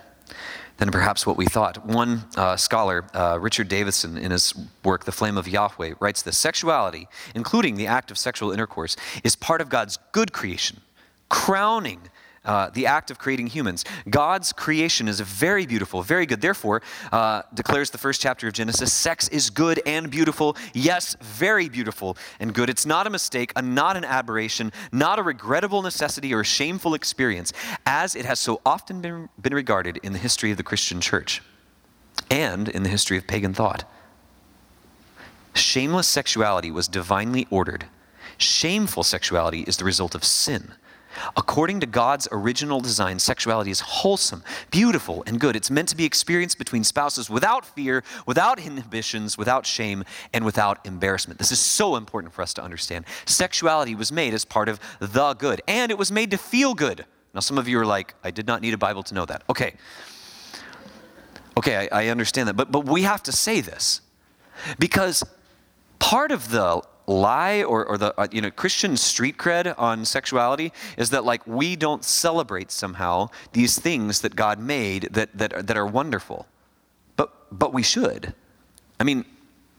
than 0.78 0.90
perhaps 0.90 1.26
what 1.26 1.36
we 1.36 1.46
thought. 1.46 1.86
One 1.86 2.24
uh, 2.36 2.56
scholar, 2.56 3.04
uh, 3.14 3.38
Richard 3.40 3.68
Davidson, 3.68 4.18
in 4.18 4.30
his 4.30 4.54
work, 4.82 5.04
The 5.04 5.12
Flame 5.12 5.36
of 5.36 5.46
Yahweh, 5.46 5.94
writes 6.00 6.22
this 6.22 6.36
Sexuality, 6.36 7.06
including 7.34 7.76
the 7.76 7.86
act 7.86 8.10
of 8.10 8.18
sexual 8.18 8.50
intercourse, 8.50 8.96
is 9.22 9.36
part 9.36 9.60
of 9.60 9.68
God's 9.68 9.98
good 10.12 10.32
creation, 10.32 10.80
crowning 11.28 12.00
uh, 12.44 12.70
the 12.70 12.86
act 12.86 13.10
of 13.10 13.18
creating 13.18 13.48
humans. 13.48 13.84
God's 14.08 14.52
creation 14.52 15.08
is 15.08 15.20
very 15.20 15.66
beautiful, 15.66 16.02
very 16.02 16.26
good. 16.26 16.40
Therefore, 16.40 16.82
uh, 17.12 17.42
declares 17.52 17.90
the 17.90 17.98
first 17.98 18.20
chapter 18.20 18.48
of 18.48 18.52
Genesis, 18.52 18.92
sex 18.92 19.28
is 19.28 19.50
good 19.50 19.80
and 19.86 20.10
beautiful. 20.10 20.56
Yes, 20.72 21.16
very 21.20 21.68
beautiful 21.68 22.16
and 22.40 22.52
good. 22.54 22.68
It's 22.68 22.86
not 22.86 23.06
a 23.06 23.10
mistake, 23.10 23.52
a, 23.56 23.62
not 23.62 23.96
an 23.96 24.04
aberration, 24.04 24.72
not 24.92 25.18
a 25.18 25.22
regrettable 25.22 25.82
necessity 25.82 26.34
or 26.34 26.40
a 26.40 26.44
shameful 26.44 26.94
experience, 26.94 27.52
as 27.86 28.14
it 28.14 28.24
has 28.24 28.40
so 28.40 28.60
often 28.64 29.00
been, 29.00 29.28
been 29.40 29.54
regarded 29.54 29.98
in 30.02 30.12
the 30.12 30.18
history 30.18 30.50
of 30.50 30.56
the 30.56 30.62
Christian 30.62 31.00
church 31.00 31.42
and 32.30 32.68
in 32.68 32.82
the 32.82 32.88
history 32.88 33.16
of 33.16 33.26
pagan 33.26 33.54
thought. 33.54 33.84
Shameless 35.54 36.08
sexuality 36.08 36.70
was 36.70 36.88
divinely 36.88 37.46
ordered. 37.50 37.86
Shameful 38.38 39.04
sexuality 39.04 39.62
is 39.62 39.76
the 39.76 39.84
result 39.84 40.14
of 40.14 40.24
sin. 40.24 40.74
According 41.36 41.80
to 41.80 41.86
God's 41.86 42.28
original 42.32 42.80
design, 42.80 43.18
sexuality 43.18 43.70
is 43.70 43.80
wholesome, 43.80 44.42
beautiful, 44.70 45.22
and 45.26 45.40
good. 45.40 45.56
It's 45.56 45.70
meant 45.70 45.88
to 45.90 45.96
be 45.96 46.04
experienced 46.04 46.58
between 46.58 46.84
spouses 46.84 47.30
without 47.30 47.64
fear, 47.64 48.02
without 48.26 48.58
inhibitions, 48.58 49.38
without 49.38 49.66
shame, 49.66 50.04
and 50.32 50.44
without 50.44 50.84
embarrassment. 50.86 51.38
This 51.38 51.52
is 51.52 51.60
so 51.60 51.96
important 51.96 52.32
for 52.32 52.42
us 52.42 52.54
to 52.54 52.62
understand. 52.62 53.04
Sexuality 53.26 53.94
was 53.94 54.12
made 54.12 54.34
as 54.34 54.44
part 54.44 54.68
of 54.68 54.80
the 55.00 55.34
good, 55.34 55.60
and 55.66 55.90
it 55.90 55.98
was 55.98 56.12
made 56.12 56.30
to 56.30 56.36
feel 56.36 56.74
good. 56.74 57.04
Now, 57.34 57.40
some 57.40 57.58
of 57.58 57.66
you 57.66 57.78
are 57.80 57.86
like, 57.86 58.14
I 58.22 58.30
did 58.30 58.46
not 58.46 58.62
need 58.62 58.74
a 58.74 58.78
Bible 58.78 59.02
to 59.04 59.14
know 59.14 59.26
that. 59.26 59.42
Okay. 59.50 59.74
Okay, 61.56 61.88
I, 61.90 62.04
I 62.04 62.08
understand 62.08 62.48
that. 62.48 62.54
But, 62.54 62.70
but 62.70 62.86
we 62.86 63.02
have 63.02 63.22
to 63.24 63.32
say 63.32 63.60
this 63.60 64.00
because 64.78 65.24
part 65.98 66.30
of 66.30 66.50
the 66.50 66.82
lie 67.06 67.62
or, 67.62 67.84
or 67.84 67.98
the 67.98 68.18
uh, 68.18 68.26
you 68.32 68.40
know 68.40 68.50
christian 68.50 68.96
street 68.96 69.36
cred 69.36 69.74
on 69.78 70.04
sexuality 70.04 70.72
is 70.96 71.10
that 71.10 71.24
like 71.24 71.46
we 71.46 71.76
don't 71.76 72.02
celebrate 72.02 72.70
somehow 72.70 73.28
these 73.52 73.78
things 73.78 74.22
that 74.22 74.34
god 74.34 74.58
made 74.58 75.08
that, 75.10 75.36
that, 75.36 75.52
are, 75.52 75.62
that 75.62 75.76
are 75.76 75.86
wonderful. 75.86 76.46
But 77.16 77.30
but 77.56 77.72
we 77.72 77.82
should. 77.82 78.34
I 78.98 79.04
mean 79.04 79.24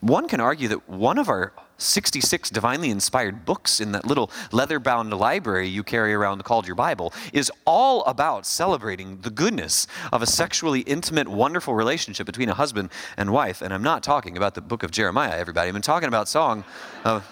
one 0.01 0.27
can 0.27 0.39
argue 0.39 0.67
that 0.67 0.87
one 0.87 1.17
of 1.17 1.29
our 1.29 1.53
66 1.77 2.49
divinely 2.49 2.89
inspired 2.89 3.45
books 3.45 3.81
in 3.81 3.91
that 3.91 4.05
little 4.05 4.31
leather 4.51 4.79
bound 4.79 5.11
library 5.13 5.67
you 5.67 5.83
carry 5.83 6.13
around 6.13 6.43
called 6.43 6.65
your 6.65 6.75
Bible 6.75 7.13
is 7.33 7.51
all 7.65 8.03
about 8.05 8.45
celebrating 8.45 9.19
the 9.21 9.29
goodness 9.29 9.87
of 10.13 10.21
a 10.21 10.25
sexually 10.25 10.81
intimate, 10.81 11.27
wonderful 11.27 11.73
relationship 11.73 12.25
between 12.25 12.49
a 12.49 12.53
husband 12.53 12.89
and 13.17 13.31
wife. 13.31 13.61
And 13.61 13.73
I'm 13.73 13.83
not 13.83 14.03
talking 14.03 14.37
about 14.37 14.55
the 14.55 14.61
book 14.61 14.83
of 14.83 14.91
Jeremiah, 14.91 15.37
everybody. 15.37 15.69
I'm 15.69 15.81
talking 15.81 16.07
about 16.07 16.29
Song 16.29 16.63
of, 17.03 17.29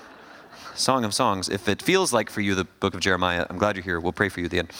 Song 0.75 1.05
of 1.05 1.13
Songs. 1.13 1.47
If 1.47 1.69
it 1.69 1.81
feels 1.81 2.11
like 2.11 2.29
for 2.29 2.41
you 2.41 2.55
the 2.55 2.65
book 2.65 2.93
of 2.93 2.99
Jeremiah, 2.99 3.45
I'm 3.49 3.57
glad 3.57 3.75
you're 3.75 3.83
here. 3.83 3.99
We'll 3.99 4.11
pray 4.11 4.29
for 4.29 4.39
you 4.41 4.45
at 4.45 4.51
the 4.51 4.59
end. 4.59 4.71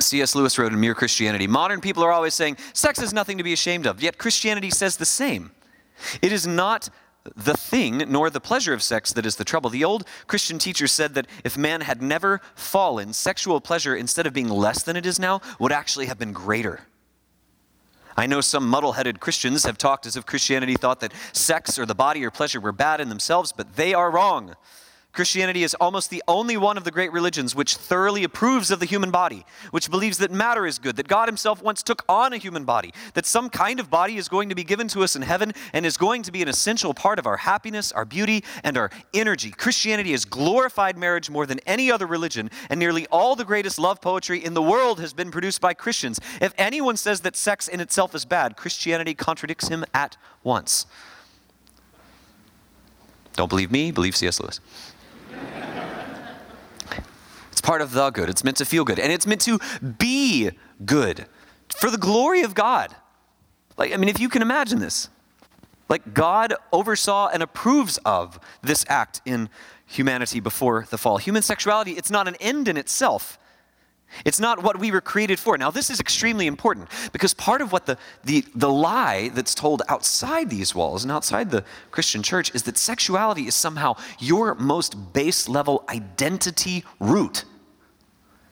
C.S. 0.00 0.34
Lewis 0.34 0.58
wrote 0.58 0.72
in 0.72 0.80
Mere 0.80 0.94
Christianity 0.94 1.46
Modern 1.46 1.80
people 1.80 2.04
are 2.04 2.12
always 2.12 2.34
saying 2.34 2.58
sex 2.74 3.00
is 3.00 3.14
nothing 3.14 3.38
to 3.38 3.44
be 3.44 3.52
ashamed 3.52 3.86
of, 3.86 4.02
yet 4.02 4.18
Christianity 4.18 4.70
says 4.70 4.96
the 4.98 5.06
same. 5.06 5.50
It 6.22 6.32
is 6.32 6.46
not 6.46 6.88
the 7.34 7.56
thing 7.56 7.98
nor 8.08 8.28
the 8.28 8.40
pleasure 8.40 8.74
of 8.74 8.82
sex 8.82 9.12
that 9.12 9.24
is 9.24 9.36
the 9.36 9.44
trouble. 9.44 9.70
The 9.70 9.84
old 9.84 10.06
Christian 10.26 10.58
teacher 10.58 10.86
said 10.86 11.14
that 11.14 11.26
if 11.42 11.56
man 11.56 11.80
had 11.80 12.02
never 12.02 12.40
fallen, 12.54 13.12
sexual 13.12 13.60
pleasure, 13.60 13.96
instead 13.96 14.26
of 14.26 14.32
being 14.32 14.48
less 14.48 14.82
than 14.82 14.96
it 14.96 15.06
is 15.06 15.18
now, 15.18 15.40
would 15.58 15.72
actually 15.72 16.06
have 16.06 16.18
been 16.18 16.32
greater. 16.32 16.82
I 18.16 18.26
know 18.26 18.40
some 18.40 18.68
muddle 18.68 18.92
headed 18.92 19.20
Christians 19.20 19.64
have 19.64 19.78
talked 19.78 20.06
as 20.06 20.16
if 20.16 20.26
Christianity 20.26 20.74
thought 20.74 21.00
that 21.00 21.12
sex 21.32 21.78
or 21.78 21.86
the 21.86 21.94
body 21.94 22.24
or 22.24 22.30
pleasure 22.30 22.60
were 22.60 22.72
bad 22.72 23.00
in 23.00 23.08
themselves, 23.08 23.52
but 23.52 23.74
they 23.74 23.92
are 23.92 24.10
wrong. 24.10 24.54
Christianity 25.14 25.62
is 25.62 25.74
almost 25.74 26.10
the 26.10 26.24
only 26.26 26.56
one 26.56 26.76
of 26.76 26.82
the 26.82 26.90
great 26.90 27.12
religions 27.12 27.54
which 27.54 27.76
thoroughly 27.76 28.24
approves 28.24 28.72
of 28.72 28.80
the 28.80 28.86
human 28.86 29.12
body, 29.12 29.46
which 29.70 29.88
believes 29.88 30.18
that 30.18 30.32
matter 30.32 30.66
is 30.66 30.80
good, 30.80 30.96
that 30.96 31.06
God 31.06 31.28
Himself 31.28 31.62
once 31.62 31.84
took 31.84 32.04
on 32.08 32.32
a 32.32 32.36
human 32.36 32.64
body, 32.64 32.92
that 33.14 33.24
some 33.24 33.48
kind 33.48 33.78
of 33.78 33.88
body 33.88 34.16
is 34.16 34.28
going 34.28 34.48
to 34.48 34.56
be 34.56 34.64
given 34.64 34.88
to 34.88 35.04
us 35.04 35.14
in 35.14 35.22
heaven 35.22 35.52
and 35.72 35.86
is 35.86 35.96
going 35.96 36.24
to 36.24 36.32
be 36.32 36.42
an 36.42 36.48
essential 36.48 36.92
part 36.92 37.20
of 37.20 37.28
our 37.28 37.36
happiness, 37.36 37.92
our 37.92 38.04
beauty, 38.04 38.42
and 38.64 38.76
our 38.76 38.90
energy. 39.14 39.52
Christianity 39.52 40.10
has 40.10 40.24
glorified 40.24 40.98
marriage 40.98 41.30
more 41.30 41.46
than 41.46 41.60
any 41.60 41.92
other 41.92 42.08
religion, 42.08 42.50
and 42.68 42.80
nearly 42.80 43.06
all 43.06 43.36
the 43.36 43.44
greatest 43.44 43.78
love 43.78 44.00
poetry 44.00 44.44
in 44.44 44.54
the 44.54 44.62
world 44.62 44.98
has 44.98 45.12
been 45.12 45.30
produced 45.30 45.60
by 45.60 45.74
Christians. 45.74 46.18
If 46.40 46.52
anyone 46.58 46.96
says 46.96 47.20
that 47.20 47.36
sex 47.36 47.68
in 47.68 47.78
itself 47.78 48.16
is 48.16 48.24
bad, 48.24 48.56
Christianity 48.56 49.14
contradicts 49.14 49.68
him 49.68 49.84
at 49.94 50.16
once. 50.42 50.86
Don't 53.34 53.48
believe 53.48 53.70
me, 53.70 53.92
believe 53.92 54.16
C.S. 54.16 54.40
Lewis 54.40 54.60
part 57.64 57.80
of 57.80 57.92
the 57.92 58.10
good. 58.10 58.28
It's 58.28 58.44
meant 58.44 58.58
to 58.58 58.64
feel 58.64 58.84
good. 58.84 59.00
And 59.00 59.10
it's 59.10 59.26
meant 59.26 59.40
to 59.42 59.58
be 59.98 60.50
good 60.84 61.26
for 61.74 61.90
the 61.90 61.98
glory 61.98 62.42
of 62.42 62.54
God. 62.54 62.94
Like, 63.76 63.92
I 63.92 63.96
mean, 63.96 64.08
if 64.08 64.20
you 64.20 64.28
can 64.28 64.42
imagine 64.42 64.78
this, 64.78 65.08
like 65.88 66.14
God 66.14 66.54
oversaw 66.72 67.28
and 67.28 67.42
approves 67.42 67.98
of 68.04 68.38
this 68.62 68.84
act 68.88 69.20
in 69.24 69.48
humanity 69.86 70.40
before 70.40 70.86
the 70.90 70.98
fall. 70.98 71.18
Human 71.18 71.42
sexuality, 71.42 71.92
it's 71.92 72.10
not 72.10 72.28
an 72.28 72.36
end 72.36 72.68
in 72.68 72.76
itself. 72.76 73.38
It's 74.24 74.40
not 74.40 74.62
what 74.62 74.78
we 74.78 74.90
were 74.90 75.00
created 75.00 75.38
for. 75.38 75.56
Now, 75.58 75.70
this 75.70 75.90
is 75.90 76.00
extremely 76.00 76.46
important 76.46 76.88
because 77.12 77.34
part 77.34 77.60
of 77.60 77.72
what 77.72 77.86
the, 77.86 77.98
the, 78.24 78.44
the 78.54 78.70
lie 78.70 79.30
that's 79.30 79.54
told 79.54 79.82
outside 79.88 80.50
these 80.50 80.74
walls 80.74 81.02
and 81.02 81.12
outside 81.12 81.50
the 81.50 81.64
Christian 81.90 82.22
church 82.22 82.54
is 82.54 82.62
that 82.64 82.78
sexuality 82.78 83.46
is 83.46 83.54
somehow 83.54 83.96
your 84.18 84.54
most 84.54 85.12
base 85.12 85.48
level 85.48 85.84
identity 85.88 86.84
root 87.00 87.44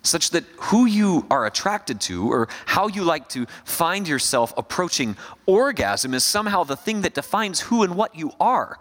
such 0.02 0.30
that 0.30 0.44
who 0.56 0.84
you 0.84 1.26
are 1.30 1.46
attracted 1.46 2.00
to 2.00 2.30
or 2.30 2.48
how 2.66 2.88
you 2.88 3.04
like 3.04 3.28
to 3.28 3.46
find 3.64 4.08
yourself 4.08 4.52
approaching 4.56 5.16
orgasm 5.46 6.12
is 6.12 6.24
somehow 6.24 6.64
the 6.64 6.76
thing 6.76 7.02
that 7.02 7.14
defines 7.14 7.60
who 7.60 7.82
and 7.82 7.94
what 7.94 8.14
you 8.16 8.32
are. 8.40 8.78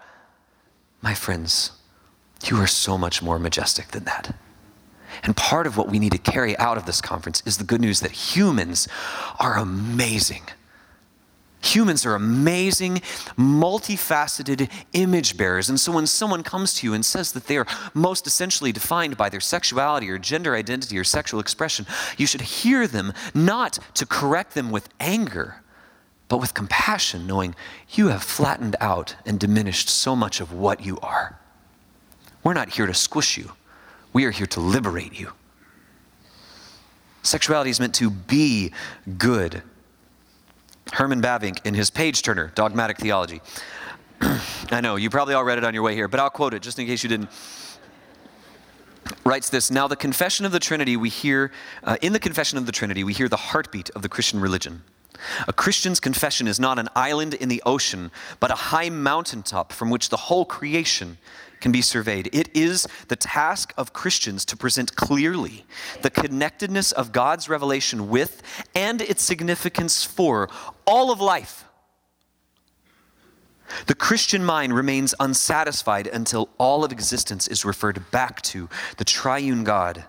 My 1.01 1.13
friends, 1.13 1.71
you 2.45 2.57
are 2.57 2.67
so 2.67 2.97
much 2.97 3.21
more 3.21 3.37
majestic 3.37 3.89
than 3.89 4.05
that. 4.05 4.35
And 5.23 5.35
part 5.35 5.67
of 5.67 5.77
what 5.77 5.89
we 5.89 5.99
need 5.99 6.11
to 6.11 6.17
carry 6.17 6.57
out 6.57 6.77
of 6.77 6.85
this 6.85 7.01
conference 7.01 7.43
is 7.45 7.57
the 7.57 7.63
good 7.63 7.81
news 7.81 7.99
that 8.01 8.11
humans 8.11 8.87
are 9.39 9.57
amazing. 9.57 10.43
Humans 11.63 12.07
are 12.07 12.15
amazing, 12.15 12.95
multifaceted 13.37 14.69
image 14.93 15.37
bearers. 15.37 15.69
And 15.69 15.79
so 15.79 15.91
when 15.91 16.07
someone 16.07 16.41
comes 16.41 16.73
to 16.75 16.87
you 16.87 16.93
and 16.95 17.05
says 17.05 17.33
that 17.33 17.45
they 17.45 17.55
are 17.55 17.67
most 17.93 18.25
essentially 18.25 18.71
defined 18.71 19.15
by 19.15 19.29
their 19.29 19.39
sexuality 19.39 20.09
or 20.09 20.17
gender 20.17 20.55
identity 20.55 20.97
or 20.97 21.03
sexual 21.03 21.39
expression, 21.39 21.85
you 22.17 22.25
should 22.25 22.41
hear 22.41 22.87
them 22.87 23.13
not 23.35 23.77
to 23.93 24.07
correct 24.07 24.55
them 24.55 24.71
with 24.71 24.89
anger, 24.99 25.61
but 26.29 26.39
with 26.39 26.55
compassion, 26.55 27.27
knowing 27.27 27.53
you 27.89 28.07
have 28.07 28.23
flattened 28.23 28.75
out 28.79 29.15
and 29.25 29.39
diminished 29.39 29.87
so 29.87 30.15
much 30.15 30.41
of 30.41 30.51
what 30.51 30.83
you 30.83 30.97
are. 31.01 31.37
We're 32.43 32.53
not 32.55 32.69
here 32.69 32.87
to 32.87 32.93
squish 32.93 33.37
you, 33.37 33.51
we 34.13 34.25
are 34.25 34.31
here 34.31 34.47
to 34.47 34.59
liberate 34.59 35.19
you. 35.19 35.31
Sexuality 37.23 37.69
is 37.69 37.79
meant 37.79 37.95
to 37.95 38.09
be 38.09 38.71
good 39.17 39.61
Herman 40.93 41.21
Bavinck 41.21 41.65
in 41.65 41.73
his 41.73 41.89
page 41.89 42.21
turner, 42.21 42.51
Dogmatic 42.53 42.97
Theology. 42.97 43.41
I 44.71 44.81
know, 44.81 44.97
you 44.97 45.09
probably 45.09 45.33
all 45.33 45.43
read 45.43 45.57
it 45.57 45.63
on 45.63 45.73
your 45.73 45.83
way 45.83 45.95
here, 45.95 46.07
but 46.07 46.19
I'll 46.19 46.29
quote 46.29 46.53
it 46.53 46.61
just 46.61 46.79
in 46.79 46.85
case 46.85 47.03
you 47.03 47.09
didn't. 47.09 47.29
Writes 49.23 49.49
this 49.49 49.71
Now, 49.71 49.87
the 49.87 49.95
confession 49.95 50.45
of 50.45 50.51
the 50.51 50.59
Trinity, 50.59 50.97
we 50.97 51.09
hear, 51.09 51.51
uh, 51.83 51.97
in 52.01 52.13
the 52.13 52.19
confession 52.19 52.57
of 52.57 52.65
the 52.65 52.71
Trinity, 52.71 53.03
we 53.03 53.13
hear 53.13 53.29
the 53.29 53.37
heartbeat 53.37 53.89
of 53.91 54.01
the 54.01 54.09
Christian 54.09 54.39
religion. 54.39 54.83
A 55.47 55.53
Christian's 55.53 55.99
confession 55.99 56.47
is 56.47 56.59
not 56.59 56.79
an 56.79 56.89
island 56.95 57.35
in 57.35 57.47
the 57.47 57.61
ocean, 57.65 58.11
but 58.39 58.51
a 58.51 58.55
high 58.55 58.89
mountaintop 58.89 59.71
from 59.71 59.89
which 59.89 60.09
the 60.09 60.17
whole 60.17 60.45
creation 60.45 61.17
can 61.61 61.71
be 61.71 61.81
surveyed. 61.81 62.29
It 62.33 62.49
is 62.55 62.87
the 63.07 63.15
task 63.15 63.73
of 63.77 63.93
Christians 63.93 64.43
to 64.45 64.57
present 64.57 64.95
clearly 64.95 65.65
the 66.01 66.09
connectedness 66.09 66.91
of 66.91 67.11
God's 67.11 67.47
revelation 67.47 68.09
with 68.09 68.41
and 68.75 69.01
its 69.01 69.23
significance 69.23 70.03
for 70.03 70.49
all 70.85 71.11
of 71.11 71.21
life. 71.21 71.65
The 73.85 73.95
Christian 73.95 74.43
mind 74.43 74.73
remains 74.73 75.15
unsatisfied 75.19 76.07
until 76.07 76.49
all 76.57 76.83
of 76.83 76.91
existence 76.91 77.47
is 77.47 77.63
referred 77.63 78.11
back 78.11 78.41
to 78.43 78.67
the 78.97 79.05
triune 79.05 79.63
God 79.63 80.05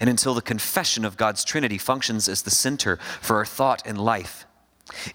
and 0.00 0.10
until 0.10 0.34
the 0.34 0.42
confession 0.42 1.04
of 1.04 1.16
God's 1.16 1.44
Trinity 1.44 1.78
functions 1.78 2.28
as 2.28 2.42
the 2.42 2.50
center 2.50 2.96
for 3.20 3.36
our 3.36 3.46
thought 3.46 3.82
and 3.86 3.98
life. 3.98 4.45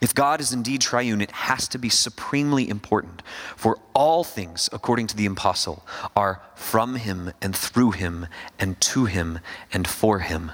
If 0.01 0.13
God 0.13 0.41
is 0.41 0.51
indeed 0.51 0.81
triune, 0.81 1.21
it 1.21 1.31
has 1.31 1.67
to 1.69 1.77
be 1.77 1.89
supremely 1.89 2.67
important, 2.67 3.21
for 3.55 3.79
all 3.93 4.23
things, 4.23 4.69
according 4.73 5.07
to 5.07 5.15
the 5.15 5.25
apostle, 5.25 5.85
are 6.15 6.41
from 6.55 6.95
him 6.95 7.31
and 7.41 7.55
through 7.55 7.91
him 7.91 8.27
and 8.59 8.79
to 8.81 9.05
him 9.05 9.39
and 9.71 9.87
for 9.87 10.19
him. 10.19 10.51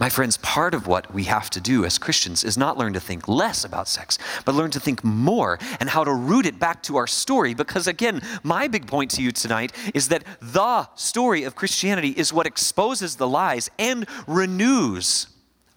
My 0.00 0.08
friends, 0.08 0.36
part 0.38 0.74
of 0.74 0.88
what 0.88 1.14
we 1.14 1.24
have 1.24 1.48
to 1.50 1.60
do 1.60 1.84
as 1.84 1.96
Christians 1.96 2.42
is 2.42 2.58
not 2.58 2.76
learn 2.76 2.92
to 2.94 3.00
think 3.00 3.28
less 3.28 3.64
about 3.64 3.86
sex, 3.86 4.18
but 4.44 4.56
learn 4.56 4.72
to 4.72 4.80
think 4.80 5.04
more 5.04 5.60
and 5.78 5.88
how 5.88 6.02
to 6.02 6.12
root 6.12 6.44
it 6.44 6.58
back 6.58 6.82
to 6.84 6.96
our 6.96 7.06
story. 7.06 7.54
Because 7.54 7.86
again, 7.86 8.20
my 8.42 8.66
big 8.66 8.88
point 8.88 9.12
to 9.12 9.22
you 9.22 9.30
tonight 9.30 9.70
is 9.94 10.08
that 10.08 10.24
the 10.40 10.88
story 10.96 11.44
of 11.44 11.54
Christianity 11.54 12.08
is 12.08 12.32
what 12.32 12.46
exposes 12.46 13.14
the 13.14 13.28
lies 13.28 13.70
and 13.78 14.08
renews 14.26 15.28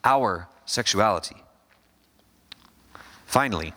our 0.03 0.47
sexuality. 0.65 1.44
Finally, 3.35 3.73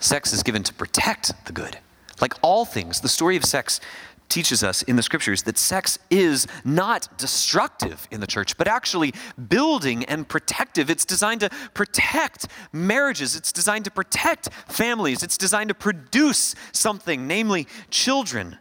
sex 0.00 0.32
is 0.32 0.42
given 0.42 0.62
to 0.62 0.72
protect 0.72 1.30
the 1.44 1.52
good. 1.52 1.76
Like 2.22 2.32
all 2.40 2.64
things, 2.64 3.02
the 3.02 3.08
story 3.10 3.36
of 3.36 3.44
sex 3.44 3.82
teaches 4.30 4.64
us 4.64 4.80
in 4.80 4.96
the 4.96 5.02
scriptures 5.02 5.42
that 5.42 5.58
sex 5.58 5.98
is 6.08 6.46
not 6.64 7.18
destructive 7.18 8.08
in 8.10 8.20
the 8.22 8.26
church, 8.26 8.56
but 8.56 8.66
actually 8.66 9.12
building 9.50 10.06
and 10.06 10.26
protective. 10.26 10.88
It's 10.88 11.04
designed 11.04 11.42
to 11.42 11.50
protect 11.74 12.48
marriages, 12.72 13.36
it's 13.36 13.52
designed 13.52 13.84
to 13.84 13.90
protect 13.90 14.48
families, 14.68 15.22
it's 15.22 15.36
designed 15.36 15.68
to 15.68 15.74
produce 15.74 16.54
something, 16.72 17.26
namely 17.26 17.66
children. 17.90 18.56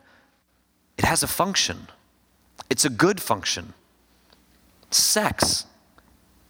It 0.98 1.06
has 1.06 1.24
a 1.24 1.28
function, 1.28 1.88
it's 2.70 2.84
a 2.84 2.90
good 2.90 3.22
function. 3.22 3.74
Sex 4.92 5.68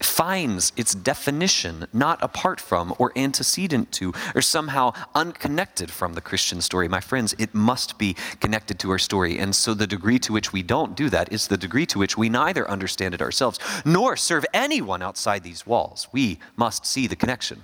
finds 0.01 0.73
its 0.75 0.93
definition 0.93 1.88
not 1.93 2.21
apart 2.21 2.60
from 2.60 2.93
or 2.97 3.12
antecedent 3.15 3.91
to 3.93 4.13
or 4.34 4.41
somehow 4.41 4.93
unconnected 5.13 5.89
from 5.89 6.13
the 6.13 6.21
Christian 6.21 6.62
story. 6.62 6.88
My 6.88 6.99
friends, 6.99 7.34
it 7.38 7.53
must 7.53 7.97
be 7.97 8.15
connected 8.39 8.77
to 8.79 8.91
our 8.91 8.99
story. 8.99 9.38
And 9.38 9.55
so 9.55 9.73
the 9.73 9.88
degree 9.88 10.19
to 10.19 10.34
which 10.34 10.51
we 10.51 10.63
don't 10.63 10.95
do 10.95 11.10
that 11.10 11.31
is 11.31 11.47
the 11.47 11.58
degree 11.58 11.86
to 11.88 11.99
which 11.99 12.17
we 12.17 12.29
neither 12.29 12.69
understand 12.69 13.13
it 13.13 13.21
ourselves 13.21 13.60
nor 13.86 14.17
serve 14.17 14.45
anyone 14.53 15.01
outside 15.01 15.43
these 15.43 15.65
walls. 15.65 16.08
We 16.12 16.39
must 16.55 16.86
see 16.86 17.08
the 17.08 17.15
connection. 17.15 17.63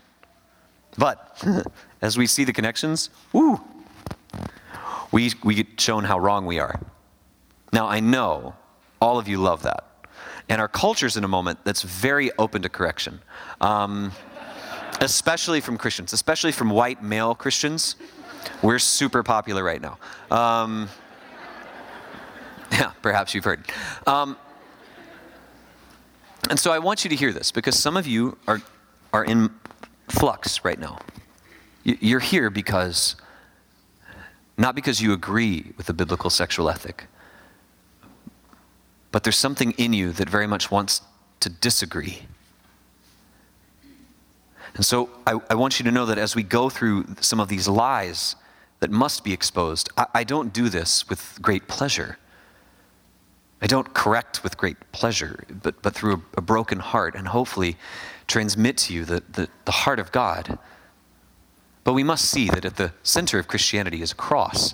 But 0.98 1.44
as 2.02 2.18
we 2.18 2.28
see 2.28 2.44
the 2.44 2.54
connections, 2.54 3.10
we, 5.12 5.32
we 5.44 5.56
get 5.56 5.80
shown 5.80 6.06
how 6.06 6.20
wrong 6.20 6.46
we 6.46 6.60
are. 6.60 6.80
Now, 7.74 7.88
I 7.88 8.00
know 8.00 8.56
all 9.02 9.20
of 9.20 9.28
you 9.28 9.38
love 9.38 9.64
that. 9.64 9.91
And 10.50 10.60
our 10.62 10.68
culture's 10.68 11.18
in 11.18 11.24
a 11.24 11.28
moment 11.28 11.60
that's 11.64 11.82
very 11.82 12.32
open 12.38 12.62
to 12.64 12.70
correction, 12.70 13.22
um, 13.62 14.12
especially 15.00 15.62
from 15.62 15.78
Christians, 15.78 16.14
especially 16.14 16.52
from 16.52 16.70
white 16.70 17.02
male 17.04 17.36
Christians. 17.36 17.96
We're 18.62 18.80
super 18.80 19.24
popular 19.24 19.64
right 19.64 19.82
now. 19.82 19.98
Um, 20.36 20.90
yeah, 22.72 22.92
perhaps 23.02 23.34
you've 23.34 23.46
heard. 23.46 23.66
Um, 24.08 24.38
and 26.50 26.60
so 26.60 26.72
I 26.72 26.80
want 26.80 27.04
you 27.04 27.10
to 27.10 27.16
hear 27.16 27.32
this 27.32 27.52
because 27.52 27.78
some 27.78 27.96
of 27.96 28.08
you 28.08 28.38
are, 28.48 28.62
are 29.14 29.24
in 29.24 29.52
flux 30.10 30.66
right 30.66 30.80
now. 30.80 31.00
You're 31.84 32.20
here 32.20 32.50
because, 32.50 33.16
not 34.58 34.76
because 34.76 35.02
you 35.02 35.14
agree 35.14 35.74
with 35.78 35.88
the 35.88 35.94
biblical 35.94 36.30
sexual 36.30 36.70
ethic, 36.70 37.08
but 39.12 39.24
there's 39.24 39.38
something 39.38 39.72
in 39.72 39.94
you 39.94 40.12
that 40.14 40.30
very 40.30 40.48
much 40.48 40.72
wants 40.72 41.02
to 41.42 41.50
disagree. 41.50 42.24
And 44.76 44.86
so 44.86 45.10
I, 45.28 45.40
I, 45.50 45.56
want 45.56 45.80
you 45.80 45.84
to 45.86 45.92
know 45.92 46.06
that 46.06 46.18
as 46.18 46.36
we 46.36 46.44
go 46.44 46.70
through 46.70 47.06
some 47.20 47.40
of 47.42 47.50
these 47.50 47.68
lies 47.68 48.38
that 48.80 48.90
must 48.90 49.24
be 49.24 49.34
exposed, 49.34 49.90
I, 49.98 50.06
I 50.14 50.24
don't 50.24 50.54
do 50.54 50.70
this 50.70 51.10
with 51.10 51.38
great 51.42 51.68
pleasure. 51.68 52.18
I 53.62 53.68
don't 53.68 53.94
correct 53.94 54.44
with 54.44 54.58
great 54.58 54.78
pleasure, 54.92 55.44
but, 55.62 55.82
but 55.82 55.94
through 55.94 56.14
a, 56.14 56.22
a 56.38 56.42
broken 56.42 56.80
heart 56.80 57.16
and 57.16 57.28
hopefully 57.28 57.78
transmit 58.28 58.78
to 58.78 58.94
you 58.94 59.04
the, 59.04 59.22
the, 59.30 59.50
the 59.66 59.72
heart 59.72 60.00
of 60.00 60.12
God. 60.12 60.58
But 61.84 61.94
we 61.94 62.04
must 62.04 62.26
see 62.26 62.48
that 62.50 62.64
at 62.64 62.78
the 62.78 62.94
center 63.04 63.40
of 63.40 63.48
Christianity 63.48 64.02
is 64.02 64.14
a 64.14 64.16
cross. 64.16 64.74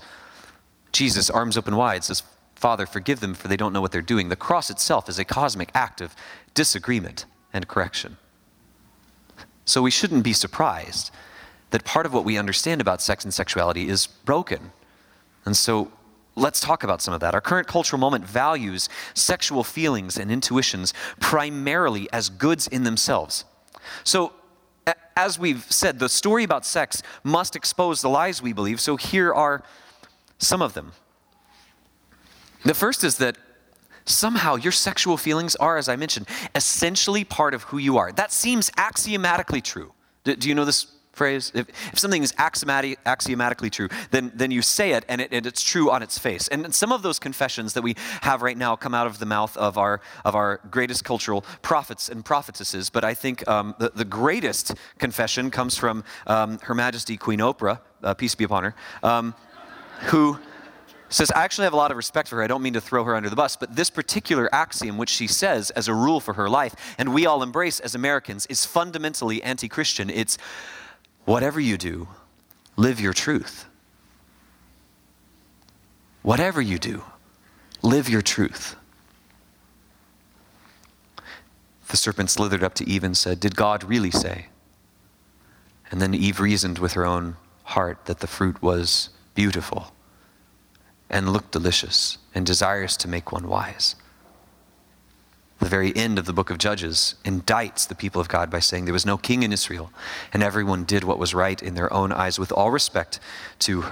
Jesus, 0.92 1.30
arms 1.30 1.58
open 1.58 1.76
wide, 1.76 2.04
says, 2.04 2.24
Father, 2.58 2.88
forgive 2.88 3.20
them, 3.20 3.36
for 3.36 3.48
they 3.48 3.56
don't 3.56 3.72
know 3.72 3.82
what 3.82 3.92
they're 3.92 4.02
doing. 4.02 4.30
The 4.30 4.36
cross 4.36 4.72
itself 4.72 5.08
is 5.08 5.20
a 5.20 5.24
cosmic 5.24 5.70
act 5.76 6.02
of 6.02 6.16
disagreement 6.56 7.26
and 7.54 7.68
correction. 7.68 8.18
So 9.64 9.84
we 9.84 9.92
shouldn't 9.92 10.24
be 10.24 10.34
surprised 10.34 11.12
that 11.70 11.86
part 11.86 12.08
of 12.08 12.16
what 12.16 12.26
we 12.26 12.36
understand 12.36 12.82
about 12.82 13.00
sex 13.00 13.24
and 13.24 13.32
sexuality 13.32 13.88
is 13.88 14.08
broken. 14.08 14.72
And 15.46 15.56
so 15.56 15.92
let's 16.36 16.60
talk 16.60 16.84
about 16.84 17.00
some 17.00 17.14
of 17.14 17.20
that. 17.20 17.36
Our 17.36 17.42
current 17.42 17.68
cultural 17.68 18.00
moment 18.00 18.26
values 18.26 18.90
sexual 19.14 19.64
feelings 19.64 20.18
and 20.18 20.32
intuitions 20.32 20.96
primarily 21.20 22.10
as 22.12 22.28
goods 22.30 22.68
in 22.68 22.84
themselves. 22.84 23.46
So, 24.04 24.34
as 25.16 25.38
we've 25.38 25.66
said, 25.72 26.00
the 26.00 26.10
story 26.10 26.44
about 26.44 26.66
sex 26.66 27.04
must 27.24 27.56
expose 27.56 28.02
the 28.02 28.10
lies 28.10 28.42
we 28.42 28.54
believe. 28.54 28.80
So, 28.80 28.98
here 28.98 29.32
are 29.32 29.64
some 30.40 30.64
of 30.64 30.74
them. 30.74 30.94
The 32.68 32.74
first 32.74 33.06
is 33.06 33.18
that 33.20 33.38
somehow 34.04 34.56
your 34.56 34.74
sexual 34.74 35.16
feelings 35.16 35.56
are, 35.56 35.78
as 35.78 35.88
I 35.88 35.96
mentioned, 35.96 36.28
essentially 36.54 37.24
part 37.24 37.54
of 37.54 37.64
who 37.64 37.78
you 37.78 37.98
are. 37.98 38.12
That 38.12 38.34
seems 38.34 38.70
axiomatically 38.76 39.62
true. 39.62 39.94
Do, 40.26 40.36
do 40.36 40.50
you 40.50 40.56
know 40.56 40.66
this 40.66 40.88
phrase? 41.14 41.50
If, 41.56 41.70
if 41.94 41.98
something 41.98 42.22
is 42.22 42.34
axiomatic, 42.38 43.00
axiomatically 43.06 43.70
true, 43.70 43.88
then, 44.12 44.34
then 44.36 44.52
you 44.52 44.62
say 44.62 44.92
it 44.92 45.06
and, 45.08 45.22
it 45.22 45.30
and 45.32 45.46
it's 45.46 45.64
true 45.64 45.90
on 45.90 46.04
its 46.04 46.20
face. 46.20 46.50
And 46.50 46.76
some 46.76 46.92
of 46.92 47.04
those 47.04 47.20
confessions 47.20 47.72
that 47.72 47.84
we 47.84 47.96
have 48.22 48.42
right 48.42 48.58
now 48.58 48.76
come 48.76 48.94
out 48.94 49.08
of 49.08 49.20
the 49.20 49.26
mouth 49.26 49.56
of 49.56 49.78
our, 49.78 50.02
of 50.26 50.36
our 50.36 50.60
greatest 50.70 51.06
cultural 51.06 51.46
prophets 51.62 52.10
and 52.10 52.26
prophetesses. 52.26 52.90
But 52.90 53.06
I 53.06 53.14
think 53.14 53.48
um, 53.48 53.76
the, 53.80 53.92
the 53.96 54.06
greatest 54.06 54.76
confession 55.00 55.52
comes 55.52 55.78
from 55.78 56.04
um, 56.28 56.60
Her 56.64 56.76
Majesty 56.76 57.16
Queen 57.16 57.40
Oprah, 57.40 57.80
uh, 58.04 58.14
peace 58.14 58.36
be 58.36 58.44
upon 58.44 58.66
her, 58.66 58.76
um, 59.04 59.36
who 60.08 60.38
says, 61.10 61.32
I 61.32 61.44
actually 61.44 61.66
have 61.66 61.74
a 61.74 61.78
lot 61.78 61.92
of 61.92 61.98
respect 61.98 62.28
for 62.28 62.38
her. 62.38 62.44
I 62.44 62.48
don't 62.48 62.62
mean 62.62 62.74
to 62.74 62.82
throw 62.82 63.04
her 63.04 63.16
under 63.16 63.30
the 63.30 63.36
bus, 63.36 63.56
but 63.56 63.76
this 63.76 63.90
particular 63.90 64.54
axiom, 64.54 64.98
which 64.98 65.10
she 65.10 65.28
says 65.28 65.70
as 65.72 65.88
a 65.88 65.94
rule 65.94 66.20
for 66.20 66.34
her 66.34 66.50
life, 66.50 66.76
and 66.98 67.14
we 67.14 67.26
all 67.26 67.44
embrace 67.44 67.80
as 67.80 67.96
Americans, 67.96 68.46
is 68.48 68.66
fundamentally 68.66 69.42
anti 69.44 69.70
Christian. 69.70 70.10
It's 70.10 70.38
whatever 71.26 71.60
you 71.60 71.78
do, 71.78 72.10
live 72.76 73.00
your 73.00 73.14
truth. 73.14 73.66
Whatever 76.24 76.62
you 76.62 76.78
do, 76.78 77.04
live 77.82 78.10
your 78.10 78.22
truth. 78.22 78.76
The 81.88 81.96
serpent 81.96 82.30
slithered 82.30 82.64
up 82.64 82.74
to 82.76 82.90
Eve 82.90 83.06
and 83.06 83.16
said, 83.16 83.40
Did 83.40 83.56
God 83.56 83.86
really 83.86 84.12
say? 84.12 84.48
And 85.90 86.02
then 86.02 86.14
Eve 86.14 86.42
reasoned 86.42 86.80
with 86.80 86.94
her 86.94 87.06
own 87.06 87.38
heart 87.64 88.06
that 88.06 88.20
the 88.20 88.28
fruit 88.28 88.62
was 88.62 89.10
beautiful 89.36 89.94
and 91.10 91.32
look 91.32 91.52
delicious 91.52 92.18
and 92.36 92.46
desirous 92.46 92.98
to 92.98 93.08
make 93.08 93.32
one 93.32 93.48
wise. 93.48 93.96
The 95.60 95.70
very 95.70 95.96
end 95.96 96.20
of 96.20 96.26
the 96.26 96.34
book 96.34 96.50
of 96.50 96.60
Judges 96.60 97.16
indicts 97.26 97.88
the 97.88 97.96
people 97.96 98.22
of 98.22 98.28
God 98.28 98.52
by 98.52 98.60
saying 98.60 98.86
there 98.86 98.94
was 98.94 99.06
no 99.06 99.18
king 99.18 99.42
in 99.42 99.52
Israel, 99.52 99.92
and 100.32 100.44
everyone 100.44 100.84
did 100.84 101.04
what 101.04 101.18
was 101.18 101.34
right 101.34 101.62
in 101.62 101.74
their 101.74 101.92
own 101.92 102.12
eyes, 102.12 102.38
with 102.38 102.52
all 102.52 102.70
respect 102.70 103.20
to 103.60 103.86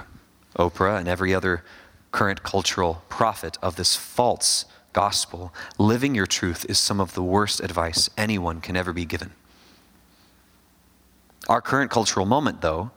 Oprah 0.56 0.98
and 0.98 1.08
every 1.08 1.34
other 1.34 1.64
current 2.12 2.42
cultural 2.42 3.02
prophet 3.08 3.58
of 3.62 3.76
this 3.76 3.96
false 3.96 4.64
gospel. 4.92 5.52
Living 5.76 6.14
your 6.14 6.26
truth 6.26 6.64
is 6.68 6.78
some 6.78 7.00
of 7.00 7.14
the 7.14 7.22
worst 7.22 7.60
advice 7.60 8.08
anyone 8.16 8.60
can 8.60 8.76
ever 8.76 8.92
be 8.92 9.04
given. 9.04 9.32
Our 11.48 11.60
current 11.60 11.90
cultural 11.90 12.26
moment, 12.26 12.60
though, 12.60 12.90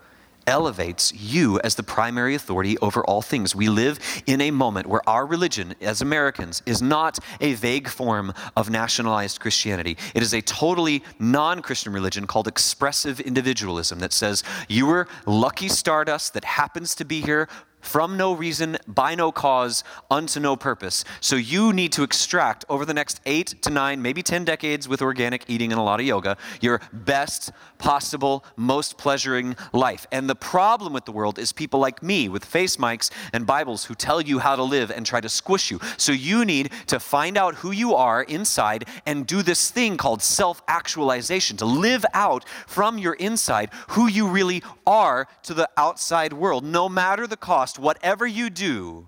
elevates 0.49 1.13
you 1.13 1.59
as 1.59 1.75
the 1.75 1.83
primary 1.83 2.33
authority 2.33 2.77
over 2.79 3.03
all 3.05 3.21
things. 3.21 3.55
We 3.55 3.69
live 3.69 3.99
in 4.25 4.41
a 4.41 4.51
moment 4.51 4.87
where 4.87 5.07
our 5.07 5.25
religion 5.25 5.75
as 5.79 6.01
Americans 6.01 6.63
is 6.65 6.81
not 6.81 7.19
a 7.39 7.53
vague 7.53 7.87
form 7.87 8.33
of 8.57 8.69
nationalized 8.69 9.39
Christianity. 9.39 9.95
It 10.15 10.23
is 10.23 10.33
a 10.33 10.41
totally 10.41 11.03
non 11.19 11.61
Christian 11.61 11.93
religion 11.93 12.25
called 12.25 12.47
expressive 12.47 13.19
individualism 13.19 13.99
that 13.99 14.11
says 14.11 14.43
you 14.67 14.87
were 14.87 15.07
lucky 15.27 15.67
stardust 15.67 16.33
that 16.33 16.45
happens 16.45 16.95
to 16.95 17.05
be 17.05 17.21
here 17.21 17.47
from 17.81 18.17
no 18.17 18.33
reason, 18.33 18.77
by 18.87 19.15
no 19.15 19.31
cause, 19.31 19.83
unto 20.09 20.39
no 20.39 20.55
purpose. 20.55 21.03
So 21.21 21.35
you 21.35 21.73
need 21.73 21.91
to 21.93 22.03
extract 22.03 22.65
over 22.69 22.85
the 22.85 22.93
next 22.93 23.21
eight 23.25 23.61
to 23.61 23.69
nine, 23.69 24.01
maybe 24.01 24.21
10 24.21 24.45
decades 24.45 24.87
with 24.87 25.01
organic 25.01 25.49
eating 25.49 25.71
and 25.71 25.79
a 25.79 25.83
lot 25.83 25.99
of 25.99 26.05
yoga, 26.05 26.37
your 26.61 26.81
best 26.91 27.51
possible, 27.77 28.43
most 28.55 28.97
pleasuring 28.97 29.55
life. 29.73 30.05
And 30.11 30.29
the 30.29 30.35
problem 30.35 30.93
with 30.93 31.05
the 31.05 31.11
world 31.11 31.39
is 31.39 31.51
people 31.51 31.79
like 31.79 32.03
me 32.03 32.29
with 32.29 32.45
face 32.45 32.77
mics 32.77 33.09
and 33.33 33.45
Bibles 33.45 33.85
who 33.85 33.95
tell 33.95 34.21
you 34.21 34.39
how 34.39 34.55
to 34.55 34.63
live 34.63 34.91
and 34.91 35.05
try 35.05 35.21
to 35.21 35.29
squish 35.29 35.71
you. 35.71 35.79
So 35.97 36.11
you 36.11 36.45
need 36.45 36.71
to 36.87 36.99
find 36.99 37.37
out 37.37 37.55
who 37.55 37.71
you 37.71 37.95
are 37.95 38.23
inside 38.23 38.87
and 39.05 39.25
do 39.25 39.41
this 39.41 39.71
thing 39.71 39.97
called 39.97 40.21
self 40.21 40.61
actualization, 40.67 41.57
to 41.57 41.65
live 41.65 42.05
out 42.13 42.47
from 42.67 42.97
your 42.97 43.13
inside 43.13 43.69
who 43.89 44.07
you 44.07 44.27
really 44.27 44.63
are 44.85 45.27
to 45.43 45.53
the 45.53 45.69
outside 45.77 46.33
world, 46.33 46.63
no 46.63 46.89
matter 46.89 47.27
the 47.27 47.37
cost 47.37 47.68
cost, 47.69 47.79
whatever 47.79 48.25
you 48.25 48.49
do, 48.49 49.07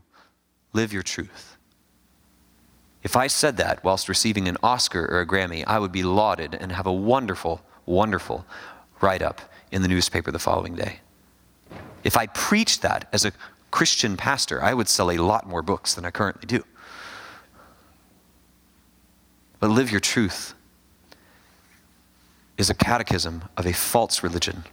live 0.73 0.93
your 0.93 1.03
truth. 1.03 1.57
If 3.03 3.15
I 3.15 3.27
said 3.27 3.57
that 3.57 3.83
whilst 3.83 4.07
receiving 4.07 4.47
an 4.47 4.57
Oscar 4.61 5.05
or 5.05 5.21
a 5.21 5.25
Grammy, 5.25 5.63
I 5.65 5.79
would 5.79 5.91
be 5.91 6.03
lauded 6.03 6.53
and 6.53 6.71
have 6.71 6.85
a 6.85 6.93
wonderful, 6.93 7.61
wonderful 7.85 8.45
write 9.01 9.23
up 9.23 9.41
in 9.71 9.81
the 9.81 9.87
newspaper 9.87 10.31
the 10.31 10.39
following 10.39 10.75
day. 10.75 10.99
If 12.03 12.15
I 12.15 12.27
preached 12.27 12.83
that 12.83 13.07
as 13.11 13.25
a 13.25 13.31
Christian 13.71 14.17
pastor, 14.17 14.61
I 14.63 14.73
would 14.73 14.87
sell 14.87 15.09
a 15.09 15.17
lot 15.17 15.47
more 15.47 15.63
books 15.63 15.95
than 15.95 16.05
I 16.05 16.11
currently 16.11 16.45
do. 16.45 16.63
But 19.59 19.69
live 19.71 19.89
your 19.89 19.99
truth 19.99 20.53
is 22.57 22.69
a 22.69 22.75
catechism 22.75 23.43
of 23.57 23.65
a 23.65 23.73
false 23.73 24.21
religion. 24.21 24.63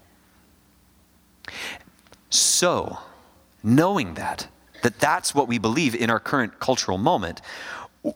So, 2.28 2.98
knowing 3.62 4.14
that, 4.14 4.48
that 4.82 4.98
that's 4.98 5.34
what 5.34 5.48
we 5.48 5.58
believe 5.58 5.94
in 5.94 6.10
our 6.10 6.20
current 6.20 6.60
cultural 6.60 6.98
moment, 6.98 7.40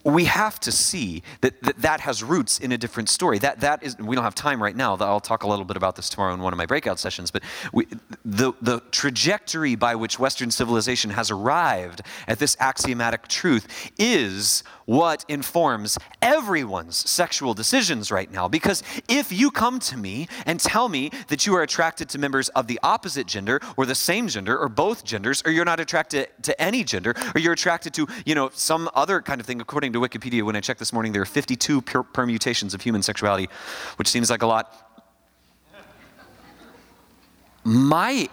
we 0.04 0.24
have 0.26 0.60
to 0.60 0.70
see 0.70 1.22
that, 1.40 1.60
that 1.62 1.76
that 1.82 2.00
has 2.00 2.22
roots 2.22 2.58
in 2.60 2.72
a 2.72 2.78
different 2.78 3.08
story. 3.08 3.38
That, 3.38 3.60
that 3.60 3.82
is, 3.82 3.98
we 3.98 4.14
don't 4.14 4.24
have 4.24 4.34
time 4.34 4.62
right 4.62 4.76
now. 4.76 4.96
I'll 4.96 5.20
talk 5.20 5.42
a 5.42 5.48
little 5.48 5.64
bit 5.64 5.76
about 5.76 5.96
this 5.96 6.08
tomorrow 6.08 6.32
in 6.32 6.40
one 6.40 6.52
of 6.52 6.56
my 6.56 6.66
breakout 6.66 6.98
sessions. 6.98 7.30
But 7.30 7.42
we, 7.72 7.86
the, 8.24 8.52
the 8.62 8.80
trajectory 8.92 9.74
by 9.74 9.96
which 9.96 10.18
Western 10.18 10.50
civilization 10.50 11.10
has 11.10 11.30
arrived 11.30 12.02
at 12.28 12.38
this 12.38 12.56
axiomatic 12.60 13.26
truth 13.26 13.90
is 13.98 14.62
what 14.86 15.24
informs 15.28 15.98
everyone's 16.20 16.96
sexual 17.08 17.54
decisions 17.54 18.10
right 18.10 18.30
now. 18.30 18.48
Because 18.48 18.82
if 19.08 19.32
you 19.32 19.50
come 19.50 19.78
to 19.80 19.96
me 19.96 20.28
and 20.46 20.58
tell 20.58 20.88
me 20.88 21.10
that 21.28 21.46
you 21.46 21.54
are 21.54 21.62
attracted 21.62 22.08
to 22.10 22.18
members 22.18 22.48
of 22.50 22.66
the 22.66 22.78
opposite 22.82 23.26
gender 23.26 23.60
or 23.76 23.86
the 23.86 23.94
same 23.94 24.28
gender 24.28 24.58
or 24.58 24.68
both 24.68 25.04
genders, 25.04 25.42
or 25.44 25.52
you're 25.52 25.64
not 25.64 25.80
attracted 25.80 26.28
to 26.42 26.60
any 26.60 26.84
gender, 26.84 27.14
or 27.34 27.40
you're 27.40 27.52
attracted 27.52 27.94
to, 27.94 28.06
you 28.24 28.34
know, 28.34 28.50
some 28.52 28.88
other 28.94 29.20
kind 29.20 29.40
of 29.40 29.46
thing, 29.46 29.60
according 29.60 29.92
to 29.92 30.00
Wikipedia, 30.00 30.42
when 30.42 30.56
I 30.56 30.60
checked 30.60 30.78
this 30.78 30.92
morning, 30.92 31.12
there 31.12 31.22
are 31.22 31.26
52 31.26 31.82
per- 31.82 32.02
permutations 32.02 32.74
of 32.74 32.80
human 32.80 33.02
sexuality, 33.02 33.48
which 33.96 34.08
seems 34.08 34.30
like 34.30 34.42
a 34.42 34.46
lot. 34.46 34.88
My, 37.64 38.28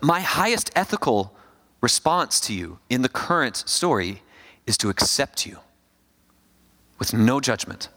my 0.00 0.20
highest 0.20 0.70
ethical 0.74 1.34
response 1.80 2.40
to 2.40 2.54
you 2.54 2.78
in 2.88 3.02
the 3.02 3.08
current 3.08 3.56
story 3.66 4.22
is 4.66 4.78
to 4.78 4.88
accept 4.88 5.44
you 5.44 5.58
with 7.02 7.12
no 7.12 7.40
judgment. 7.40 7.88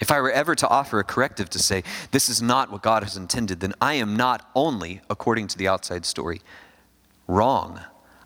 If 0.00 0.10
I 0.10 0.18
were 0.18 0.30
ever 0.30 0.54
to 0.54 0.66
offer 0.66 0.98
a 0.98 1.04
corrective 1.04 1.50
to 1.50 1.58
say, 1.58 1.82
this 2.10 2.30
is 2.30 2.40
not 2.40 2.72
what 2.72 2.80
God 2.80 3.02
has 3.02 3.18
intended, 3.18 3.60
then 3.60 3.74
I 3.82 3.94
am 3.94 4.16
not 4.16 4.48
only, 4.54 5.02
according 5.10 5.48
to 5.48 5.58
the 5.58 5.68
outside 5.68 6.06
story, 6.06 6.40
wrong, 7.26 7.82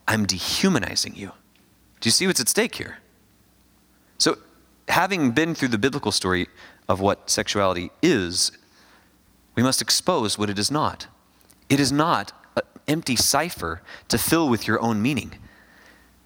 I'm 0.06 0.24
dehumanizing 0.24 1.16
you. 1.16 1.32
Do 2.00 2.06
you 2.06 2.12
see 2.12 2.28
what's 2.28 2.38
at 2.38 2.48
stake 2.48 2.76
here? 2.76 2.98
So, 4.18 4.38
having 4.86 5.32
been 5.32 5.56
through 5.56 5.74
the 5.74 5.78
biblical 5.78 6.12
story 6.12 6.46
of 6.88 7.00
what 7.00 7.28
sexuality 7.28 7.90
is, 8.02 8.52
we 9.56 9.64
must 9.64 9.82
expose 9.82 10.38
what 10.38 10.48
it 10.48 10.60
is 10.60 10.70
not. 10.70 11.08
It 11.68 11.80
is 11.80 11.90
not 11.90 12.30
an 12.54 12.62
empty 12.86 13.16
cipher 13.16 13.82
to 14.06 14.16
fill 14.16 14.48
with 14.48 14.68
your 14.68 14.80
own 14.80 15.02
meaning. 15.02 15.32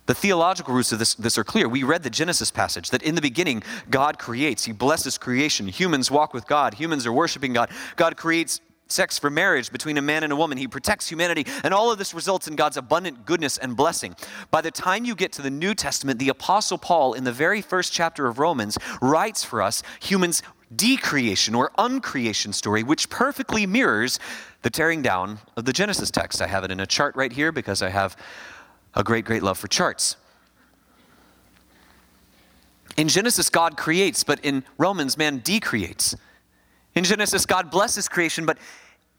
The 0.06 0.14
theological 0.14 0.74
roots 0.74 0.92
of 0.92 0.98
this, 0.98 1.14
this, 1.14 1.36
are 1.36 1.44
clear. 1.44 1.68
We 1.68 1.82
read 1.82 2.02
the 2.02 2.10
Genesis 2.10 2.50
passage 2.50 2.90
that 2.90 3.02
in 3.02 3.14
the 3.14 3.20
beginning, 3.20 3.62
God 3.90 4.18
creates. 4.18 4.64
He 4.64 4.72
blesses 4.72 5.18
creation. 5.18 5.68
Humans 5.68 6.10
walk 6.10 6.32
with 6.32 6.46
God. 6.46 6.74
Humans 6.74 7.06
are 7.06 7.12
worshiping 7.12 7.52
God. 7.52 7.70
God 7.96 8.16
creates 8.16 8.60
sex 8.88 9.18
for 9.18 9.30
marriage 9.30 9.72
between 9.72 9.98
a 9.98 10.02
man 10.02 10.22
and 10.22 10.32
a 10.32 10.36
woman. 10.36 10.58
He 10.58 10.68
protects 10.68 11.08
humanity. 11.08 11.44
And 11.64 11.74
all 11.74 11.90
of 11.90 11.98
this 11.98 12.14
results 12.14 12.46
in 12.46 12.56
God's 12.56 12.76
abundant 12.76 13.26
goodness 13.26 13.58
and 13.58 13.76
blessing. 13.76 14.14
By 14.50 14.60
the 14.60 14.70
time 14.70 15.04
you 15.04 15.14
get 15.14 15.32
to 15.32 15.42
the 15.42 15.50
New 15.50 15.74
Testament, 15.74 16.18
the 16.18 16.28
Apostle 16.28 16.78
Paul, 16.78 17.14
in 17.14 17.24
the 17.24 17.32
very 17.32 17.60
first 17.60 17.92
chapter 17.92 18.26
of 18.28 18.38
Romans, 18.38 18.78
writes 19.02 19.42
for 19.42 19.60
us 19.60 19.82
humans' 20.00 20.42
decreation 20.74 21.54
or 21.54 21.70
uncreation 21.78 22.52
story, 22.52 22.82
which 22.82 23.08
perfectly 23.08 23.66
mirrors 23.66 24.18
the 24.62 24.70
tearing 24.70 25.02
down 25.02 25.38
of 25.56 25.64
the 25.64 25.72
Genesis 25.72 26.10
text. 26.10 26.42
I 26.42 26.46
have 26.46 26.64
it 26.64 26.70
in 26.70 26.80
a 26.80 26.86
chart 26.86 27.14
right 27.16 27.32
here 27.32 27.52
because 27.52 27.82
I 27.82 27.90
have 27.90 28.16
a 28.96 29.04
great, 29.04 29.24
great 29.24 29.42
love 29.42 29.58
for 29.58 29.68
charts. 29.68 30.16
In 32.96 33.08
Genesis, 33.08 33.50
God 33.50 33.76
creates, 33.76 34.24
but 34.24 34.42
in 34.42 34.64
Romans, 34.78 35.18
man 35.18 35.38
decreates. 35.38 36.16
In 36.94 37.04
Genesis, 37.04 37.44
God 37.44 37.70
blesses 37.70 38.08
creation, 38.08 38.46
but 38.46 38.56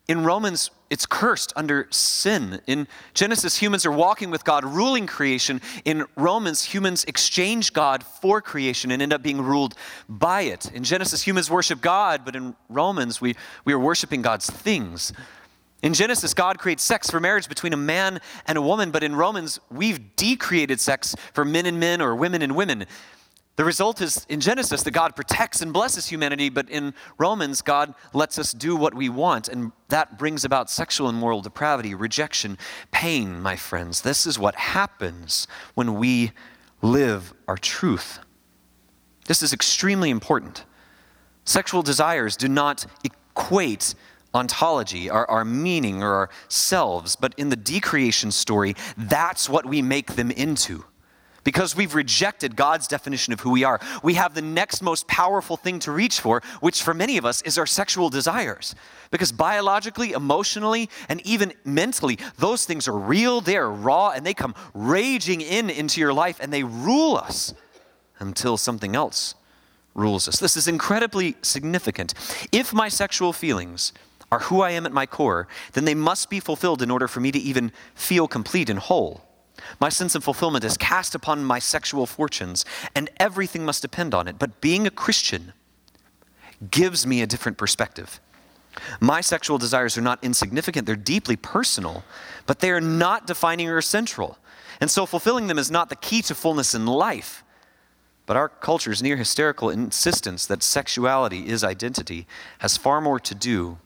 in 0.08 0.24
Romans, 0.24 0.72
it's 0.90 1.06
cursed 1.06 1.54
under 1.56 1.88
sin. 1.92 2.62
In 2.66 2.88
Genesis, 3.14 3.58
humans 3.58 3.86
are 3.86 3.92
walking 3.92 4.32
with 4.32 4.44
God, 4.44 4.64
ruling 4.64 5.06
creation. 5.06 5.62
In 5.86 6.06
Romans, 6.16 6.64
humans 6.64 7.04
exchange 7.04 7.74
God 7.74 8.04
for 8.04 8.42
creation 8.42 8.90
and 8.90 9.02
end 9.02 9.14
up 9.14 9.22
being 9.22 9.42
ruled 9.42 9.76
by 10.08 10.44
it. 10.44 10.72
In 10.74 10.84
Genesis, 10.84 11.22
humans 11.22 11.52
worship 11.52 11.82
God, 11.82 12.22
but 12.24 12.36
in 12.36 12.56
Romans, 12.70 13.20
we, 13.22 13.36
we 13.66 13.74
are 13.74 13.80
worshiping 13.80 14.22
God's 14.22 14.50
things. 14.50 15.12
In 15.84 15.94
Genesis, 15.94 16.34
God 16.34 16.58
creates 16.58 16.84
sex 16.84 17.10
for 17.10 17.20
marriage 17.20 17.48
between 17.48 17.74
a 17.74 17.78
man 17.78 18.20
and 18.48 18.58
a 18.58 18.62
woman, 18.62 18.90
but 18.90 19.04
in 19.04 19.16
Romans, 19.16 19.60
we've 19.70 20.16
decreated 20.16 20.80
sex 20.80 21.16
for 21.34 21.46
men 21.46 21.66
and 21.66 21.80
men 21.80 22.02
or 22.02 22.16
women 22.16 22.42
and 22.42 22.56
women. 22.56 22.86
The 23.58 23.66
result 23.66 24.02
is 24.02 24.26
in 24.30 24.40
Genesis 24.40 24.84
that 24.84 24.92
God 24.92 25.16
protects 25.16 25.62
and 25.62 25.74
blesses 25.74 26.08
humanity, 26.08 26.50
but 26.50 26.70
in 26.70 26.94
Romans, 27.18 27.62
God 27.64 27.96
lets 28.14 28.38
us 28.38 28.54
do 28.54 28.76
what 28.76 28.94
we 28.94 29.10
want, 29.10 29.48
and 29.48 29.72
that 29.90 30.18
brings 30.18 30.46
about 30.46 30.70
sexual 30.70 31.10
and 31.10 31.18
moral 31.18 31.42
depravity, 31.42 31.96
rejection, 31.96 32.58
pain, 32.92 33.42
my 33.42 33.56
friends. 33.56 34.02
This 34.02 34.28
is 34.28 34.38
what 34.38 34.56
happens 34.56 35.48
when 35.74 35.96
we 35.96 36.34
live 36.84 37.34
our 37.48 37.58
truth. 37.58 38.20
This 39.26 39.42
is 39.42 39.54
extremely 39.54 40.12
important. 40.12 40.66
Sexual 41.44 41.82
desires 41.82 42.38
do 42.38 42.48
not 42.48 42.86
equate 43.04 43.96
ontology, 44.38 45.10
our, 45.10 45.30
our 45.30 45.44
meaning, 45.44 46.02
or 46.02 46.14
our 46.14 46.30
selves. 46.48 47.16
But 47.16 47.34
in 47.38 47.50
the 47.50 47.56
decreation 47.56 48.32
story, 48.32 48.76
that's 48.98 49.50
what 49.50 49.66
we 49.66 49.82
make 49.82 50.16
them 50.16 50.32
into. 50.32 50.86
Because 51.44 51.78
we've 51.78 51.96
rejected 51.96 52.58
God's 52.58 52.90
definition 52.90 53.32
of 53.32 53.40
who 53.40 53.52
we 53.52 53.64
are, 53.64 53.80
we 54.04 54.16
have 54.16 54.34
the 54.34 54.42
next 54.42 54.82
most 54.82 55.08
powerful 55.08 55.56
thing 55.56 55.80
to 55.80 55.94
reach 55.94 56.20
for, 56.20 56.42
which 56.60 56.84
for 56.84 56.94
many 56.94 57.18
of 57.18 57.24
us 57.24 57.42
is 57.44 57.58
our 57.58 57.66
sexual 57.66 58.10
desires. 58.10 58.76
Because 59.12 59.32
biologically, 59.32 60.12
emotionally, 60.12 60.90
and 61.08 61.26
even 61.26 61.54
mentally, 61.64 62.20
those 62.38 62.66
things 62.66 62.86
are 62.86 62.98
real, 62.98 63.40
they 63.40 63.56
are 63.56 63.72
raw, 63.72 64.10
and 64.10 64.26
they 64.26 64.34
come 64.34 64.56
raging 64.74 65.40
in 65.40 65.70
into 65.70 66.02
your 66.02 66.12
life 66.12 66.38
and 66.42 66.52
they 66.52 66.64
rule 66.64 67.16
us 67.16 67.54
until 68.20 68.58
something 68.58 68.94
else 68.94 69.36
rules 69.96 70.28
us. 70.28 70.40
This 70.40 70.58
is 70.58 70.68
incredibly 70.68 71.36
significant. 71.42 72.14
If 72.52 72.74
my 72.74 72.90
sexual 72.90 73.32
feelings 73.34 73.94
are 74.32 74.40
who 74.40 74.62
I 74.62 74.72
am 74.72 74.86
at 74.86 74.92
my 74.92 75.06
core, 75.06 75.48
then 75.74 75.86
they 75.86 75.96
must 75.96 76.30
be 76.30 76.40
fulfilled 76.40 76.82
in 76.82 76.92
order 76.92 77.08
for 77.08 77.20
me 77.20 77.32
to 77.32 77.40
even 77.40 77.72
feel 77.96 78.28
complete 78.28 78.70
and 78.70 78.80
whole. 78.80 79.24
My 79.80 79.90
sense 79.90 80.16
of 80.16 80.24
fulfillment 80.24 80.64
is 80.64 80.78
cast 80.78 81.16
upon 81.16 81.44
my 81.44 81.60
sexual 81.60 82.06
fortunes, 82.06 82.66
and 82.96 83.10
everything 83.18 83.66
must 83.66 83.82
depend 83.82 84.14
on 84.14 84.28
it. 84.28 84.38
But 84.38 84.62
being 84.62 84.86
a 84.86 84.92
Christian 84.92 85.54
gives 86.70 87.06
me 87.06 87.22
a 87.22 87.28
different 87.28 87.58
perspective. 87.58 88.20
My 89.00 89.22
sexual 89.22 89.58
desires 89.58 89.98
are 89.98 90.02
not 90.02 90.24
insignificant, 90.24 90.86
they're 90.86 90.96
deeply 90.96 91.36
personal, 91.36 92.04
but 92.46 92.60
they 92.60 92.70
are 92.70 92.82
not 92.82 93.26
defining 93.26 93.70
or 93.70 93.82
central. 93.82 94.38
And 94.80 94.92
so 94.92 95.06
fulfilling 95.06 95.48
them 95.48 95.58
is 95.58 95.72
not 95.72 95.90
the 95.90 95.96
key 95.96 96.22
to 96.24 96.36
fullness 96.36 96.76
in 96.76 96.86
life. 96.86 97.44
But 98.28 98.38
our 98.38 98.50
culture's 98.50 99.02
near 99.02 99.16
hysterical 99.16 99.70
insistence 99.70 100.46
that 100.46 100.62
sexuality 100.62 101.48
is 101.48 101.64
identity 101.64 102.28
has 102.60 102.78
far 102.78 103.02
more 103.02 103.20
to 103.22 103.34
do 103.34 103.80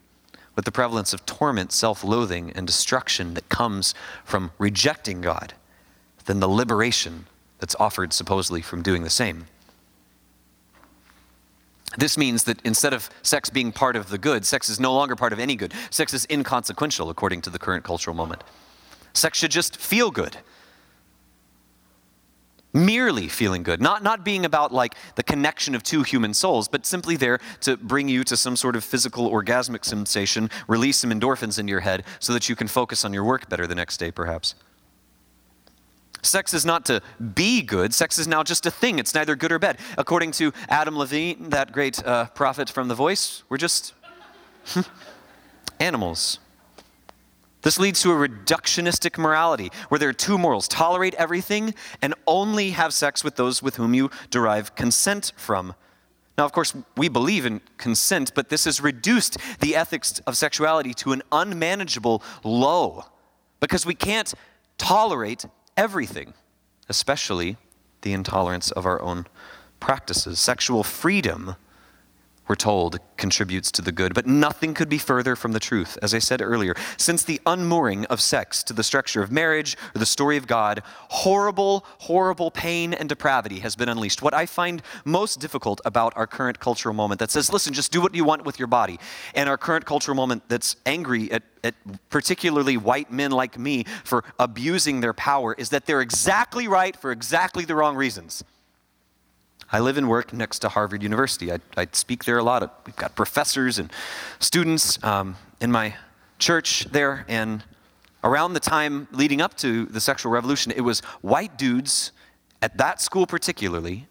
with 0.55 0.65
the 0.65 0.71
prevalence 0.71 1.13
of 1.13 1.25
torment, 1.25 1.71
self 1.71 2.03
loathing, 2.03 2.51
and 2.51 2.67
destruction 2.67 3.33
that 3.33 3.49
comes 3.49 3.93
from 4.25 4.51
rejecting 4.57 5.21
God 5.21 5.53
than 6.25 6.39
the 6.39 6.47
liberation 6.47 7.25
that's 7.59 7.75
offered 7.79 8.13
supposedly 8.13 8.61
from 8.61 8.81
doing 8.81 9.03
the 9.03 9.09
same. 9.09 9.45
This 11.97 12.17
means 12.17 12.45
that 12.45 12.61
instead 12.63 12.93
of 12.93 13.09
sex 13.21 13.49
being 13.49 13.71
part 13.71 13.95
of 13.95 14.09
the 14.09 14.17
good, 14.17 14.45
sex 14.45 14.69
is 14.69 14.79
no 14.79 14.93
longer 14.93 15.15
part 15.15 15.33
of 15.33 15.39
any 15.39 15.55
good. 15.55 15.73
Sex 15.89 16.13
is 16.13 16.25
inconsequential 16.29 17.09
according 17.09 17.41
to 17.41 17.49
the 17.49 17.59
current 17.59 17.83
cultural 17.83 18.15
moment. 18.15 18.43
Sex 19.13 19.37
should 19.37 19.51
just 19.51 19.75
feel 19.77 20.09
good 20.09 20.37
merely 22.73 23.27
feeling 23.27 23.63
good 23.63 23.81
not, 23.81 24.03
not 24.03 24.23
being 24.23 24.45
about 24.45 24.73
like 24.73 24.95
the 25.15 25.23
connection 25.23 25.75
of 25.75 25.83
two 25.83 26.03
human 26.03 26.33
souls 26.33 26.67
but 26.67 26.85
simply 26.85 27.15
there 27.15 27.39
to 27.59 27.77
bring 27.77 28.07
you 28.07 28.23
to 28.23 28.37
some 28.37 28.55
sort 28.55 28.75
of 28.75 28.83
physical 28.83 29.29
orgasmic 29.29 29.83
sensation 29.83 30.49
release 30.67 30.97
some 30.97 31.11
endorphins 31.11 31.59
in 31.59 31.67
your 31.67 31.81
head 31.81 32.03
so 32.19 32.33
that 32.33 32.47
you 32.49 32.55
can 32.55 32.67
focus 32.67 33.03
on 33.03 33.13
your 33.13 33.23
work 33.23 33.49
better 33.49 33.67
the 33.67 33.75
next 33.75 33.97
day 33.97 34.11
perhaps 34.11 34.55
Sex 36.23 36.53
is 36.53 36.65
not 36.65 36.85
to 36.85 37.01
be 37.33 37.61
good. 37.61 37.93
Sex 37.93 38.19
is 38.19 38.27
now 38.27 38.43
just 38.43 38.65
a 38.65 38.71
thing. 38.71 38.99
It's 38.99 39.15
neither 39.15 39.35
good 39.35 39.51
or 39.51 39.59
bad. 39.59 39.79
According 39.97 40.31
to 40.33 40.53
Adam 40.69 40.95
Levine, 40.97 41.49
that 41.49 41.71
great 41.71 42.05
uh, 42.05 42.25
prophet 42.25 42.69
from 42.69 42.87
The 42.87 42.95
Voice, 42.95 43.43
we're 43.49 43.57
just 43.57 43.93
animals. 45.79 46.39
This 47.61 47.79
leads 47.79 48.01
to 48.01 48.11
a 48.11 48.27
reductionistic 48.27 49.17
morality 49.17 49.71
where 49.89 49.99
there 49.99 50.09
are 50.09 50.13
two 50.13 50.37
morals 50.37 50.67
tolerate 50.67 51.13
everything 51.15 51.75
and 52.01 52.15
only 52.25 52.71
have 52.71 52.93
sex 52.93 53.23
with 53.23 53.35
those 53.35 53.61
with 53.61 53.75
whom 53.75 53.93
you 53.93 54.09
derive 54.29 54.75
consent 54.75 55.31
from. 55.35 55.75
Now, 56.37 56.45
of 56.45 56.53
course, 56.53 56.73
we 56.97 57.07
believe 57.07 57.45
in 57.45 57.61
consent, 57.77 58.31
but 58.33 58.49
this 58.49 58.65
has 58.65 58.81
reduced 58.81 59.37
the 59.59 59.75
ethics 59.75 60.19
of 60.25 60.37
sexuality 60.37 60.93
to 60.95 61.11
an 61.11 61.21
unmanageable 61.31 62.23
low 62.43 63.05
because 63.59 63.85
we 63.85 63.93
can't 63.93 64.33
tolerate 64.79 65.45
everything, 65.77 66.33
especially 66.89 67.57
the 68.01 68.13
intolerance 68.13 68.71
of 68.71 68.87
our 68.87 68.99
own 69.01 69.27
practices. 69.79 70.39
Sexual 70.39 70.83
freedom, 70.83 71.55
we're 72.51 72.55
told, 72.55 72.99
contributes 73.15 73.71
to 73.71 73.81
the 73.81 73.93
good, 73.93 74.13
but 74.13 74.27
nothing 74.27 74.73
could 74.73 74.89
be 74.89 74.97
further 74.97 75.37
from 75.37 75.53
the 75.53 75.59
truth. 75.59 75.97
As 76.01 76.13
I 76.13 76.19
said 76.19 76.41
earlier, 76.41 76.75
since 76.97 77.23
the 77.23 77.39
unmooring 77.45 78.03
of 78.07 78.19
sex 78.19 78.61
to 78.63 78.73
the 78.73 78.83
structure 78.83 79.23
of 79.23 79.31
marriage 79.31 79.77
or 79.95 79.99
the 79.99 80.05
story 80.05 80.35
of 80.35 80.47
God, 80.47 80.83
horrible, 81.07 81.85
horrible 81.99 82.51
pain 82.51 82.93
and 82.93 83.07
depravity 83.07 83.59
has 83.59 83.77
been 83.77 83.87
unleashed. 83.87 84.21
What 84.21 84.33
I 84.33 84.45
find 84.45 84.81
most 85.05 85.39
difficult 85.39 85.79
about 85.85 86.11
our 86.17 86.27
current 86.27 86.59
cultural 86.59 86.93
moment 86.93 87.19
that 87.19 87.31
says, 87.31 87.53
listen, 87.53 87.73
just 87.73 87.89
do 87.89 88.01
what 88.01 88.13
you 88.13 88.25
want 88.25 88.43
with 88.43 88.59
your 88.59 88.67
body, 88.67 88.99
and 89.33 89.47
our 89.47 89.57
current 89.57 89.85
cultural 89.85 90.15
moment 90.15 90.43
that's 90.49 90.75
angry 90.85 91.31
at, 91.31 91.43
at 91.63 91.75
particularly 92.09 92.75
white 92.75 93.13
men 93.13 93.31
like 93.31 93.57
me 93.57 93.85
for 94.03 94.25
abusing 94.39 94.99
their 94.99 95.13
power 95.13 95.55
is 95.57 95.69
that 95.69 95.85
they're 95.85 96.01
exactly 96.01 96.67
right 96.67 96.97
for 96.97 97.13
exactly 97.13 97.63
the 97.63 97.75
wrong 97.75 97.95
reasons. 97.95 98.43
I 99.73 99.79
live 99.79 99.97
and 99.97 100.09
work 100.09 100.33
next 100.33 100.59
to 100.59 100.69
Harvard 100.69 101.01
University. 101.01 101.49
I, 101.51 101.59
I 101.77 101.87
speak 101.93 102.25
there 102.25 102.37
a 102.37 102.43
lot. 102.43 102.81
We've 102.85 102.95
got 102.97 103.15
professors 103.15 103.79
and 103.79 103.89
students 104.39 105.01
um, 105.01 105.37
in 105.61 105.71
my 105.71 105.95
church 106.39 106.85
there. 106.91 107.25
And 107.29 107.63
around 108.21 108.51
the 108.51 108.59
time 108.59 109.07
leading 109.13 109.39
up 109.39 109.55
to 109.57 109.85
the 109.85 110.01
sexual 110.01 110.29
revolution, 110.29 110.73
it 110.73 110.81
was 110.81 110.99
white 111.21 111.57
dudes 111.57 112.11
at 112.61 112.77
that 112.79 112.99
school, 112.99 113.25
particularly, 113.25 114.07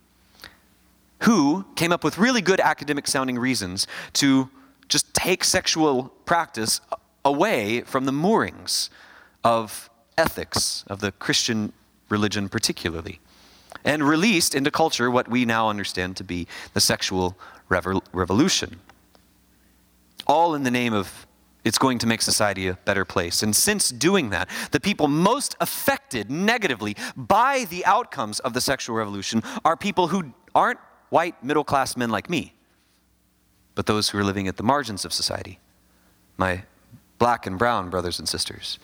who 1.24 1.66
came 1.76 1.92
up 1.92 2.04
with 2.04 2.16
really 2.16 2.40
good 2.40 2.60
academic 2.60 3.06
sounding 3.06 3.38
reasons 3.38 3.86
to 4.14 4.48
just 4.88 5.12
take 5.12 5.44
sexual 5.44 6.04
practice 6.24 6.80
away 7.22 7.82
from 7.82 8.06
the 8.06 8.12
moorings 8.12 8.88
of 9.44 9.90
ethics, 10.16 10.84
of 10.86 11.00
the 11.00 11.12
Christian 11.12 11.74
religion, 12.08 12.48
particularly 12.48 13.20
and 13.84 14.06
released 14.06 14.54
into 14.54 14.70
culture 14.70 15.10
what 15.10 15.28
we 15.28 15.44
now 15.44 15.68
understand 15.68 16.16
to 16.16 16.24
be 16.24 16.46
the 16.74 16.80
sexual 16.80 17.36
revolution. 17.68 18.80
All 20.26 20.54
in 20.54 20.62
the 20.62 20.70
name 20.70 20.92
of 20.92 21.26
it's 21.64 21.78
going 21.78 21.98
to 21.98 22.06
make 22.06 22.22
society 22.22 22.68
a 22.68 22.74
better 22.84 23.04
place. 23.04 23.42
And 23.42 23.54
since 23.54 23.90
doing 23.90 24.30
that, 24.30 24.48
the 24.70 24.80
people 24.80 25.08
most 25.08 25.56
affected 25.60 26.30
negatively 26.30 26.96
by 27.16 27.66
the 27.68 27.84
outcomes 27.84 28.40
of 28.40 28.54
the 28.54 28.60
sexual 28.60 28.96
revolution 28.96 29.42
are 29.64 29.76
people 29.76 30.08
who 30.08 30.32
aren't 30.54 30.80
white 31.10 31.42
middle 31.44 31.64
class 31.64 31.96
men 31.96 32.10
like 32.10 32.30
me, 32.30 32.54
but 33.74 33.86
those 33.86 34.08
who 34.08 34.18
are 34.18 34.24
living 34.24 34.48
at 34.48 34.56
the 34.56 34.62
margins 34.62 35.04
of 35.04 35.12
society. 35.12 35.58
My 36.36 36.62
black 37.18 37.46
and 37.46 37.58
brown 37.58 37.90
brothers 37.90 38.18
and 38.18 38.28
sisters 38.28 38.78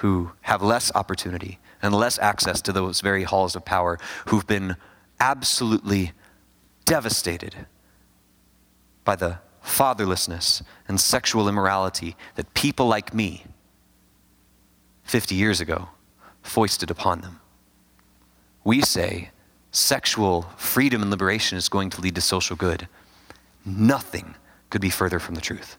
who 0.00 0.32
have 0.42 0.62
less 0.62 0.90
opportunity 0.94 1.58
and 1.82 1.94
less 1.94 2.18
access 2.18 2.62
to 2.62 2.72
those 2.72 3.02
very 3.02 3.24
halls 3.24 3.54
of 3.54 3.64
power 3.66 3.98
who've 4.26 4.46
been 4.46 4.76
absolutely 5.18 6.12
devastated 6.86 7.66
by 9.04 9.14
the 9.14 9.38
fatherlessness 9.62 10.62
and 10.88 10.98
sexual 10.98 11.48
immorality 11.48 12.16
that 12.36 12.54
people 12.54 12.86
like 12.86 13.12
me 13.12 13.44
50 15.04 15.34
years 15.34 15.60
ago 15.60 15.90
foisted 16.42 16.90
upon 16.90 17.20
them. 17.20 17.38
We 18.64 18.80
say 18.80 19.30
sexual 19.70 20.42
freedom 20.56 21.02
and 21.02 21.10
liberation 21.10 21.58
is 21.58 21.68
going 21.68 21.90
to 21.90 22.00
lead 22.00 22.14
to 22.14 22.22
social 22.22 22.56
good. 22.56 22.88
Nothing 23.66 24.34
could 24.70 24.80
be 24.80 24.88
further 24.88 25.18
from 25.18 25.34
the 25.34 25.42
truth. 25.42 25.76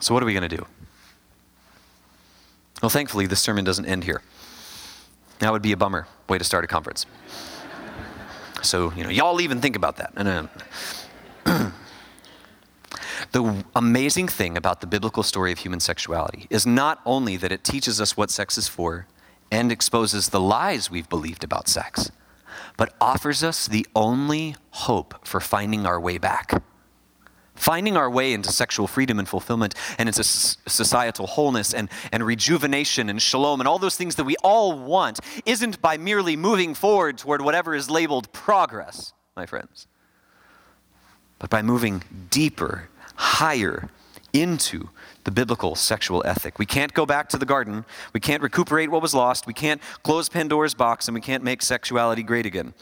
So, 0.00 0.12
what 0.12 0.22
are 0.22 0.26
we 0.26 0.34
going 0.34 0.46
to 0.46 0.56
do? 0.56 0.66
Well, 2.82 2.90
thankfully, 2.90 3.26
this 3.26 3.40
sermon 3.40 3.64
doesn't 3.64 3.86
end 3.86 4.04
here. 4.04 4.22
That 5.38 5.52
would 5.52 5.62
be 5.62 5.72
a 5.72 5.76
bummer 5.76 6.06
way 6.28 6.38
to 6.38 6.44
start 6.44 6.64
a 6.64 6.66
conference. 6.66 7.06
So, 8.62 8.92
you 8.96 9.04
know, 9.04 9.10
y'all 9.10 9.40
even 9.40 9.60
think 9.60 9.76
about 9.76 9.96
that. 9.96 10.12
Um, 10.16 10.48
the 13.32 13.64
amazing 13.74 14.28
thing 14.28 14.56
about 14.56 14.80
the 14.80 14.86
biblical 14.86 15.22
story 15.22 15.52
of 15.52 15.58
human 15.58 15.80
sexuality 15.80 16.46
is 16.50 16.66
not 16.66 17.00
only 17.06 17.36
that 17.36 17.52
it 17.52 17.64
teaches 17.64 18.00
us 18.00 18.16
what 18.16 18.30
sex 18.30 18.58
is 18.58 18.68
for 18.68 19.06
and 19.50 19.70
exposes 19.70 20.30
the 20.30 20.40
lies 20.40 20.90
we've 20.90 21.08
believed 21.08 21.44
about 21.44 21.68
sex, 21.68 22.10
but 22.76 22.94
offers 23.00 23.42
us 23.44 23.66
the 23.66 23.86
only 23.94 24.56
hope 24.70 25.26
for 25.26 25.40
finding 25.40 25.86
our 25.86 26.00
way 26.00 26.18
back. 26.18 26.62
Finding 27.56 27.96
our 27.96 28.08
way 28.08 28.32
into 28.32 28.52
sexual 28.52 28.86
freedom 28.86 29.18
and 29.18 29.28
fulfillment 29.28 29.74
and 29.98 30.08
into 30.08 30.22
societal 30.22 31.26
wholeness 31.26 31.74
and, 31.74 31.88
and 32.12 32.24
rejuvenation 32.24 33.08
and 33.08 33.20
shalom 33.20 33.60
and 33.60 33.66
all 33.66 33.78
those 33.78 33.96
things 33.96 34.14
that 34.16 34.24
we 34.24 34.36
all 34.44 34.78
want 34.78 35.20
isn't 35.44 35.80
by 35.82 35.96
merely 35.96 36.36
moving 36.36 36.74
forward 36.74 37.18
toward 37.18 37.40
whatever 37.40 37.74
is 37.74 37.90
labeled 37.90 38.32
progress, 38.32 39.12
my 39.36 39.46
friends, 39.46 39.86
but 41.38 41.50
by 41.50 41.62
moving 41.62 42.02
deeper, 42.30 42.88
higher 43.16 43.90
into 44.32 44.90
the 45.24 45.30
biblical 45.30 45.74
sexual 45.74 46.22
ethic. 46.26 46.58
We 46.58 46.66
can't 46.66 46.92
go 46.92 47.06
back 47.06 47.28
to 47.30 47.38
the 47.38 47.46
garden. 47.46 47.84
We 48.12 48.20
can't 48.20 48.42
recuperate 48.42 48.90
what 48.90 49.02
was 49.02 49.14
lost. 49.14 49.46
We 49.46 49.54
can't 49.54 49.80
close 50.02 50.28
Pandora's 50.28 50.74
box 50.74 51.08
and 51.08 51.14
we 51.14 51.20
can't 51.20 51.42
make 51.42 51.62
sexuality 51.62 52.22
great 52.22 52.46
again. 52.46 52.74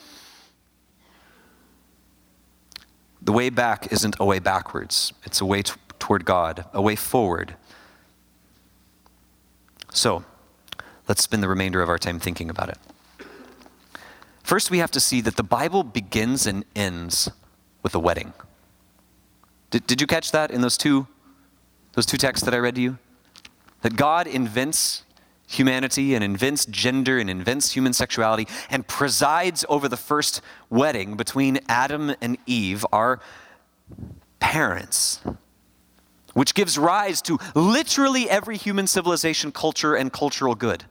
The 3.25 3.33
way 3.33 3.49
back 3.49 3.91
isn't 3.91 4.17
a 4.21 4.25
way 4.25 4.39
backwards, 4.39 5.13
it's 5.25 5.41
a 5.41 5.47
way 5.47 5.63
t- 5.63 5.73
toward 5.99 6.27
God, 6.27 6.67
a 6.75 6.83
way 6.83 6.95
forward. 6.95 7.57
So, 9.91 10.25
let's 11.09 11.23
spend 11.23 11.43
the 11.43 11.49
remainder 11.49 11.81
of 11.81 11.89
our 11.89 11.99
time 11.99 12.19
thinking 12.19 12.51
about 12.51 12.69
it. 12.69 12.79
First, 14.43 14.71
we 14.71 14.79
have 14.79 14.91
to 14.91 15.01
see 15.01 15.23
that 15.23 15.37
the 15.37 15.43
Bible 15.43 15.83
begins 15.83 16.47
and 16.47 16.67
ends 16.77 17.31
with 17.83 17.95
a 17.95 17.99
wedding. 17.99 18.35
Did, 19.71 19.87
did 19.87 20.01
you 20.03 20.07
catch 20.07 20.31
that 20.33 20.51
in 20.51 20.61
those 20.61 20.77
two, 20.77 21.07
those 21.95 22.05
two 22.05 22.19
texts 22.19 22.45
that 22.45 22.53
I 22.53 22.59
read 22.59 22.75
to 22.75 22.81
you? 22.83 22.99
That 23.81 23.97
God 23.97 24.27
invents 24.27 25.04
humanity 25.47 26.15
and 26.15 26.25
invents 26.25 26.67
gender 26.67 27.19
and 27.19 27.29
invents 27.29 27.73
human 27.73 27.93
sexuality 27.93 28.49
and 28.71 28.87
presides 28.87 29.65
over 29.69 29.89
the 29.89 29.97
first 29.97 30.41
wedding 30.71 31.17
between 31.17 31.61
Adam 31.69 32.15
and 32.21 32.39
Eve, 32.47 32.85
our 32.93 33.21
parents, 34.41 35.21
which 36.33 36.55
gives 36.55 36.79
rise 36.79 37.23
to 37.23 37.39
literally 37.55 38.29
every 38.29 38.57
human 38.57 38.87
civilization, 38.87 39.53
culture, 39.53 39.95
and 39.95 40.13
cultural 40.13 40.55
good. 40.55 40.85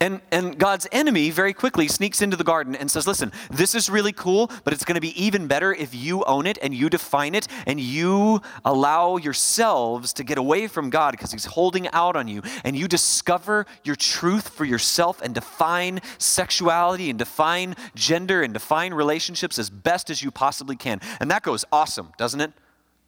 And, 0.00 0.20
and 0.30 0.58
God's 0.58 0.86
enemy 0.92 1.30
very 1.30 1.52
quickly 1.52 1.88
sneaks 1.88 2.22
into 2.22 2.36
the 2.36 2.44
garden 2.44 2.74
and 2.74 2.90
says, 2.90 3.06
Listen, 3.06 3.32
this 3.50 3.74
is 3.74 3.90
really 3.90 4.12
cool, 4.12 4.50
but 4.64 4.72
it's 4.72 4.84
going 4.84 4.94
to 4.94 5.00
be 5.00 5.20
even 5.22 5.46
better 5.46 5.72
if 5.72 5.94
you 5.94 6.24
own 6.24 6.46
it 6.46 6.58
and 6.62 6.74
you 6.74 6.88
define 6.88 7.34
it 7.34 7.48
and 7.66 7.80
you 7.80 8.40
allow 8.64 9.16
yourselves 9.16 10.12
to 10.14 10.24
get 10.24 10.38
away 10.38 10.66
from 10.66 10.90
God 10.90 11.12
because 11.12 11.32
He's 11.32 11.44
holding 11.44 11.88
out 11.88 12.16
on 12.16 12.28
you 12.28 12.42
and 12.64 12.76
you 12.76 12.88
discover 12.88 13.66
your 13.84 13.96
truth 13.96 14.48
for 14.48 14.64
yourself 14.64 15.20
and 15.22 15.34
define 15.34 16.00
sexuality 16.18 17.10
and 17.10 17.18
define 17.18 17.74
gender 17.94 18.42
and 18.42 18.52
define 18.52 18.94
relationships 18.94 19.58
as 19.58 19.70
best 19.70 20.10
as 20.10 20.22
you 20.22 20.30
possibly 20.30 20.76
can. 20.76 21.00
And 21.20 21.30
that 21.30 21.42
goes 21.42 21.64
awesome, 21.72 22.12
doesn't 22.18 22.40
it? 22.40 22.52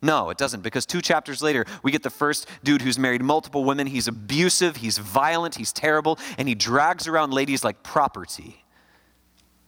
No, 0.00 0.30
it 0.30 0.38
doesn't, 0.38 0.62
because 0.62 0.86
two 0.86 1.00
chapters 1.00 1.42
later, 1.42 1.64
we 1.82 1.90
get 1.90 2.04
the 2.04 2.10
first 2.10 2.46
dude 2.62 2.82
who's 2.82 2.98
married 2.98 3.22
multiple 3.22 3.64
women. 3.64 3.88
He's 3.88 4.06
abusive, 4.06 4.76
he's 4.76 4.98
violent, 4.98 5.56
he's 5.56 5.72
terrible, 5.72 6.18
and 6.38 6.46
he 6.46 6.54
drags 6.54 7.08
around 7.08 7.32
ladies 7.32 7.64
like 7.64 7.82
property. 7.82 8.64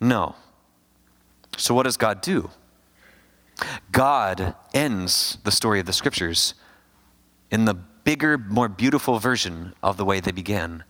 No. 0.01 0.37
So, 1.57 1.75
what 1.75 1.83
does 1.83 1.97
God 1.97 2.21
do? 2.21 2.51
God 3.91 4.55
ends 4.73 5.39
the 5.45 5.51
story 5.51 5.81
of 5.81 5.87
the 5.87 5.93
scriptures 5.93 6.55
in 7.51 7.65
the 7.65 7.75
bigger, 7.75 8.39
more 8.39 8.69
beautiful 8.69 9.19
version 9.19 9.75
of 9.83 9.97
the 9.97 10.05
way 10.05 10.21
they 10.21 10.33
began 10.33 10.85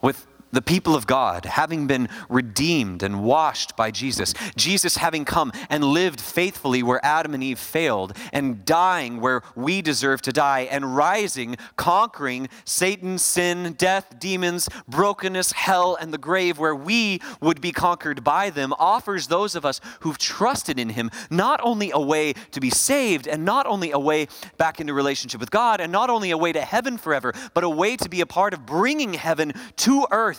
with 0.00 0.26
the 0.50 0.62
people 0.62 0.94
of 0.94 1.06
God, 1.06 1.44
having 1.44 1.86
been 1.86 2.08
redeemed 2.28 3.02
and 3.02 3.22
washed 3.22 3.76
by 3.76 3.90
Jesus, 3.90 4.34
Jesus 4.56 4.96
having 4.96 5.24
come 5.24 5.52
and 5.68 5.84
lived 5.84 6.20
faithfully 6.20 6.82
where 6.82 7.04
Adam 7.04 7.34
and 7.34 7.42
Eve 7.42 7.58
failed, 7.58 8.16
and 8.32 8.64
dying 8.64 9.20
where 9.20 9.42
we 9.54 9.82
deserve 9.82 10.22
to 10.22 10.32
die, 10.32 10.60
and 10.70 10.96
rising, 10.96 11.56
conquering 11.76 12.48
Satan, 12.64 13.18
sin, 13.18 13.74
death, 13.74 14.18
demons, 14.18 14.68
brokenness, 14.88 15.52
hell, 15.52 15.96
and 16.00 16.12
the 16.12 16.18
grave 16.18 16.58
where 16.58 16.74
we 16.74 17.20
would 17.40 17.60
be 17.60 17.72
conquered 17.72 18.24
by 18.24 18.50
them, 18.50 18.72
offers 18.78 19.26
those 19.26 19.54
of 19.54 19.64
us 19.66 19.80
who've 20.00 20.18
trusted 20.18 20.78
in 20.78 20.90
him 20.90 21.10
not 21.30 21.60
only 21.62 21.90
a 21.90 22.00
way 22.00 22.32
to 22.52 22.60
be 22.60 22.70
saved, 22.70 23.26
and 23.26 23.44
not 23.44 23.66
only 23.66 23.90
a 23.90 23.98
way 23.98 24.28
back 24.56 24.80
into 24.80 24.94
relationship 24.94 25.40
with 25.40 25.50
God, 25.50 25.80
and 25.80 25.92
not 25.92 26.10
only 26.10 26.30
a 26.30 26.38
way 26.38 26.52
to 26.52 26.60
heaven 26.60 26.96
forever, 26.96 27.32
but 27.54 27.64
a 27.64 27.68
way 27.68 27.96
to 27.96 28.08
be 28.08 28.20
a 28.20 28.26
part 28.26 28.54
of 28.54 28.64
bringing 28.64 29.14
heaven 29.14 29.52
to 29.76 30.06
earth 30.10 30.37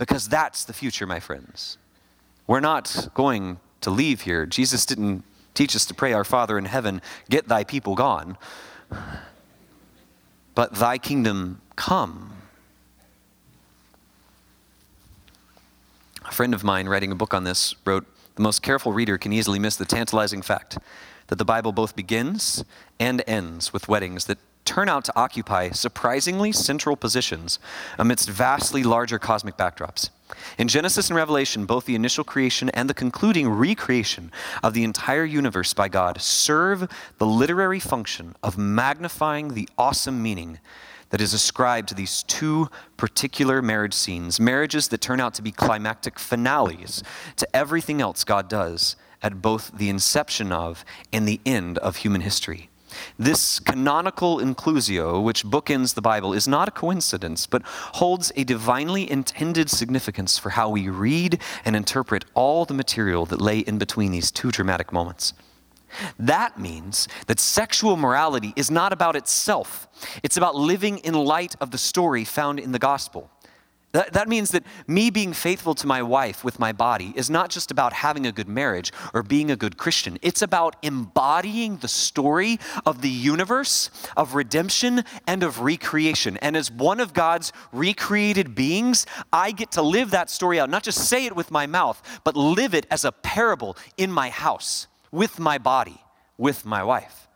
because 0.00 0.28
that's 0.28 0.64
the 0.64 0.72
future, 0.72 1.06
my 1.06 1.20
friends. 1.20 1.76
We're 2.46 2.60
not 2.60 3.08
going 3.12 3.60
to 3.82 3.90
leave 3.90 4.22
here. 4.22 4.46
Jesus 4.46 4.86
didn't 4.86 5.24
teach 5.52 5.76
us 5.76 5.84
to 5.84 5.94
pray, 5.94 6.14
Our 6.14 6.24
Father 6.24 6.56
in 6.56 6.64
heaven, 6.64 7.02
get 7.28 7.48
thy 7.48 7.64
people 7.64 7.94
gone, 7.94 8.38
but 10.54 10.74
thy 10.76 10.96
kingdom 10.96 11.60
come. 11.76 12.32
A 16.24 16.32
friend 16.32 16.54
of 16.54 16.64
mine 16.64 16.88
writing 16.88 17.12
a 17.12 17.14
book 17.14 17.34
on 17.34 17.44
this 17.44 17.74
wrote 17.84 18.06
the 18.36 18.42
most 18.42 18.62
careful 18.62 18.94
reader 18.94 19.18
can 19.18 19.34
easily 19.34 19.58
miss 19.58 19.76
the 19.76 19.84
tantalizing 19.84 20.40
fact 20.40 20.78
that 21.26 21.36
the 21.36 21.44
Bible 21.44 21.72
both 21.72 21.94
begins 21.94 22.64
and 22.98 23.22
ends 23.26 23.74
with 23.74 23.86
weddings 23.86 24.24
that 24.24 24.38
turn 24.64 24.88
out 24.88 25.04
to 25.04 25.16
occupy 25.16 25.70
surprisingly 25.70 26.52
central 26.52 26.96
positions 26.96 27.58
amidst 27.98 28.28
vastly 28.28 28.82
larger 28.82 29.18
cosmic 29.18 29.56
backdrops. 29.56 30.10
In 30.58 30.68
Genesis 30.68 31.08
and 31.08 31.16
Revelation, 31.16 31.66
both 31.66 31.86
the 31.86 31.94
initial 31.94 32.24
creation 32.24 32.70
and 32.70 32.88
the 32.88 32.94
concluding 32.94 33.48
recreation 33.48 34.30
of 34.62 34.74
the 34.74 34.84
entire 34.84 35.24
universe 35.24 35.74
by 35.74 35.88
God 35.88 36.20
serve 36.20 36.88
the 37.18 37.26
literary 37.26 37.80
function 37.80 38.36
of 38.42 38.56
magnifying 38.56 39.54
the 39.54 39.68
awesome 39.76 40.22
meaning 40.22 40.58
that 41.10 41.20
is 41.20 41.34
ascribed 41.34 41.88
to 41.88 41.94
these 41.94 42.22
two 42.22 42.70
particular 42.96 43.60
marriage 43.60 43.94
scenes, 43.94 44.40
marriages 44.40 44.88
that 44.88 45.00
turn 45.00 45.20
out 45.20 45.34
to 45.34 45.42
be 45.42 45.50
climactic 45.50 46.18
finales 46.18 47.02
to 47.36 47.56
everything 47.56 48.00
else 48.00 48.24
God 48.24 48.48
does 48.48 48.96
at 49.22 49.42
both 49.42 49.72
the 49.76 49.88
inception 49.88 50.52
of 50.52 50.84
and 51.12 51.26
the 51.26 51.40
end 51.44 51.78
of 51.78 51.96
human 51.96 52.20
history. 52.22 52.69
This 53.18 53.58
canonical 53.58 54.38
inclusio, 54.38 55.22
which 55.22 55.44
bookends 55.44 55.94
the 55.94 56.02
Bible, 56.02 56.32
is 56.32 56.48
not 56.48 56.68
a 56.68 56.72
coincidence, 56.72 57.46
but 57.46 57.62
holds 57.64 58.32
a 58.36 58.44
divinely 58.44 59.10
intended 59.10 59.70
significance 59.70 60.38
for 60.38 60.50
how 60.50 60.70
we 60.70 60.88
read 60.88 61.40
and 61.64 61.76
interpret 61.76 62.24
all 62.34 62.64
the 62.64 62.74
material 62.74 63.26
that 63.26 63.40
lay 63.40 63.58
in 63.60 63.78
between 63.78 64.12
these 64.12 64.30
two 64.30 64.50
dramatic 64.50 64.92
moments. 64.92 65.34
That 66.18 66.58
means 66.58 67.08
that 67.26 67.40
sexual 67.40 67.96
morality 67.96 68.52
is 68.56 68.70
not 68.70 68.92
about 68.92 69.16
itself, 69.16 69.88
it's 70.22 70.36
about 70.36 70.54
living 70.54 70.98
in 70.98 71.14
light 71.14 71.56
of 71.60 71.70
the 71.70 71.78
story 71.78 72.24
found 72.24 72.60
in 72.60 72.72
the 72.72 72.78
gospel. 72.78 73.30
That, 73.92 74.12
that 74.12 74.28
means 74.28 74.52
that 74.52 74.62
me 74.86 75.10
being 75.10 75.32
faithful 75.32 75.74
to 75.74 75.86
my 75.86 76.00
wife 76.00 76.44
with 76.44 76.60
my 76.60 76.70
body 76.70 77.12
is 77.16 77.28
not 77.28 77.50
just 77.50 77.72
about 77.72 77.92
having 77.92 78.24
a 78.24 78.30
good 78.30 78.48
marriage 78.48 78.92
or 79.12 79.24
being 79.24 79.50
a 79.50 79.56
good 79.56 79.76
Christian. 79.76 80.16
It's 80.22 80.42
about 80.42 80.76
embodying 80.82 81.78
the 81.78 81.88
story 81.88 82.60
of 82.86 83.02
the 83.02 83.08
universe, 83.10 83.90
of 84.16 84.36
redemption, 84.36 85.02
and 85.26 85.42
of 85.42 85.60
recreation. 85.60 86.36
And 86.36 86.56
as 86.56 86.70
one 86.70 87.00
of 87.00 87.12
God's 87.12 87.52
recreated 87.72 88.54
beings, 88.54 89.06
I 89.32 89.50
get 89.50 89.72
to 89.72 89.82
live 89.82 90.12
that 90.12 90.30
story 90.30 90.60
out, 90.60 90.70
not 90.70 90.84
just 90.84 91.08
say 91.08 91.26
it 91.26 91.34
with 91.34 91.50
my 91.50 91.66
mouth, 91.66 92.00
but 92.22 92.36
live 92.36 92.74
it 92.74 92.86
as 92.92 93.04
a 93.04 93.10
parable 93.10 93.76
in 93.96 94.12
my 94.12 94.28
house, 94.28 94.86
with 95.10 95.40
my 95.40 95.58
body, 95.58 96.00
with 96.38 96.64
my 96.64 96.84
wife. 96.84 97.26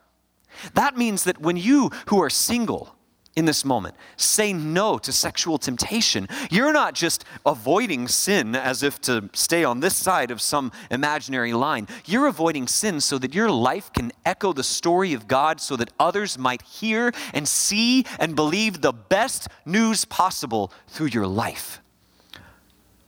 That 0.75 0.97
means 0.97 1.25
that 1.25 1.41
when 1.41 1.57
you 1.57 1.91
who 2.07 2.23
are 2.23 2.31
single, 2.31 2.95
in 3.37 3.45
this 3.45 3.65
moment. 3.65 3.95
Say 4.17 4.53
no 4.53 4.99
to 4.99 5.13
sexual 5.13 5.59
temptation. 5.59 6.29
You're 6.51 6.73
not 6.73 6.95
just 6.95 7.25
avoiding 7.45 8.09
sin 8.09 8.55
as 8.55 8.83
if 8.83 9.01
to 9.03 9.29
stay 9.33 9.65
on 9.65 9.81
this 9.81 9.97
side 9.97 10.31
of 10.31 10.41
some 10.41 10.71
imaginary 10.91 11.53
line. 11.53 11.89
You're 12.07 12.27
avoiding 12.27 12.69
sin 12.69 13.01
so 13.01 13.19
that 13.19 13.35
your 13.35 13.51
life 13.51 13.93
can 13.93 14.13
echo 14.25 14.53
the 14.53 14.65
story 14.65 15.15
of 15.15 15.27
God 15.27 15.61
so 15.61 15.77
that 15.77 15.93
others 15.99 16.39
might 16.39 16.63
hear 16.63 17.13
and 17.33 17.47
see 17.49 18.07
and 18.19 18.37
believe 18.37 18.81
the 18.81 18.93
best 18.93 19.49
news 19.67 20.05
possible 20.05 20.73
through 20.87 21.09
your 21.09 21.27
life. 21.27 21.81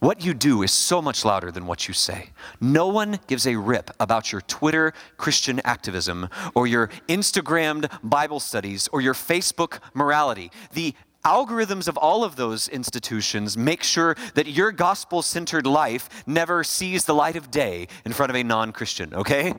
What 0.07 0.25
you 0.25 0.35
do 0.35 0.63
is 0.63 0.71
so 0.71 1.03
much 1.03 1.25
louder 1.25 1.51
than 1.51 1.67
what 1.67 1.89
you 1.89 1.93
say. 1.93 2.31
No 2.61 2.87
one 2.87 3.19
gives 3.27 3.45
a 3.45 3.57
rip 3.57 3.91
about 3.99 4.31
your 4.31 4.41
Twitter 4.41 4.93
Christian 5.17 5.61
activism 5.65 6.29
or 6.55 6.69
your 6.69 6.91
Instagrammed 7.09 7.91
Bible 8.05 8.39
studies 8.39 8.87
or 8.93 9.01
your 9.01 9.15
Facebook 9.15 9.81
morality. 9.95 10.53
The 10.75 10.95
algorithms 11.25 11.89
of 11.89 11.97
all 11.97 12.23
of 12.23 12.37
those 12.37 12.69
institutions 12.69 13.59
make 13.59 13.83
sure 13.83 14.15
that 14.35 14.47
your 14.47 14.71
gospel 14.71 15.23
centered 15.23 15.67
life 15.67 16.09
never 16.25 16.63
sees 16.63 17.05
the 17.05 17.13
light 17.13 17.35
of 17.35 17.51
day 17.51 17.89
in 18.05 18.13
front 18.13 18.31
of 18.31 18.37
a 18.37 18.45
non 18.45 18.71
Christian, 18.71 19.13
okay? 19.13 19.55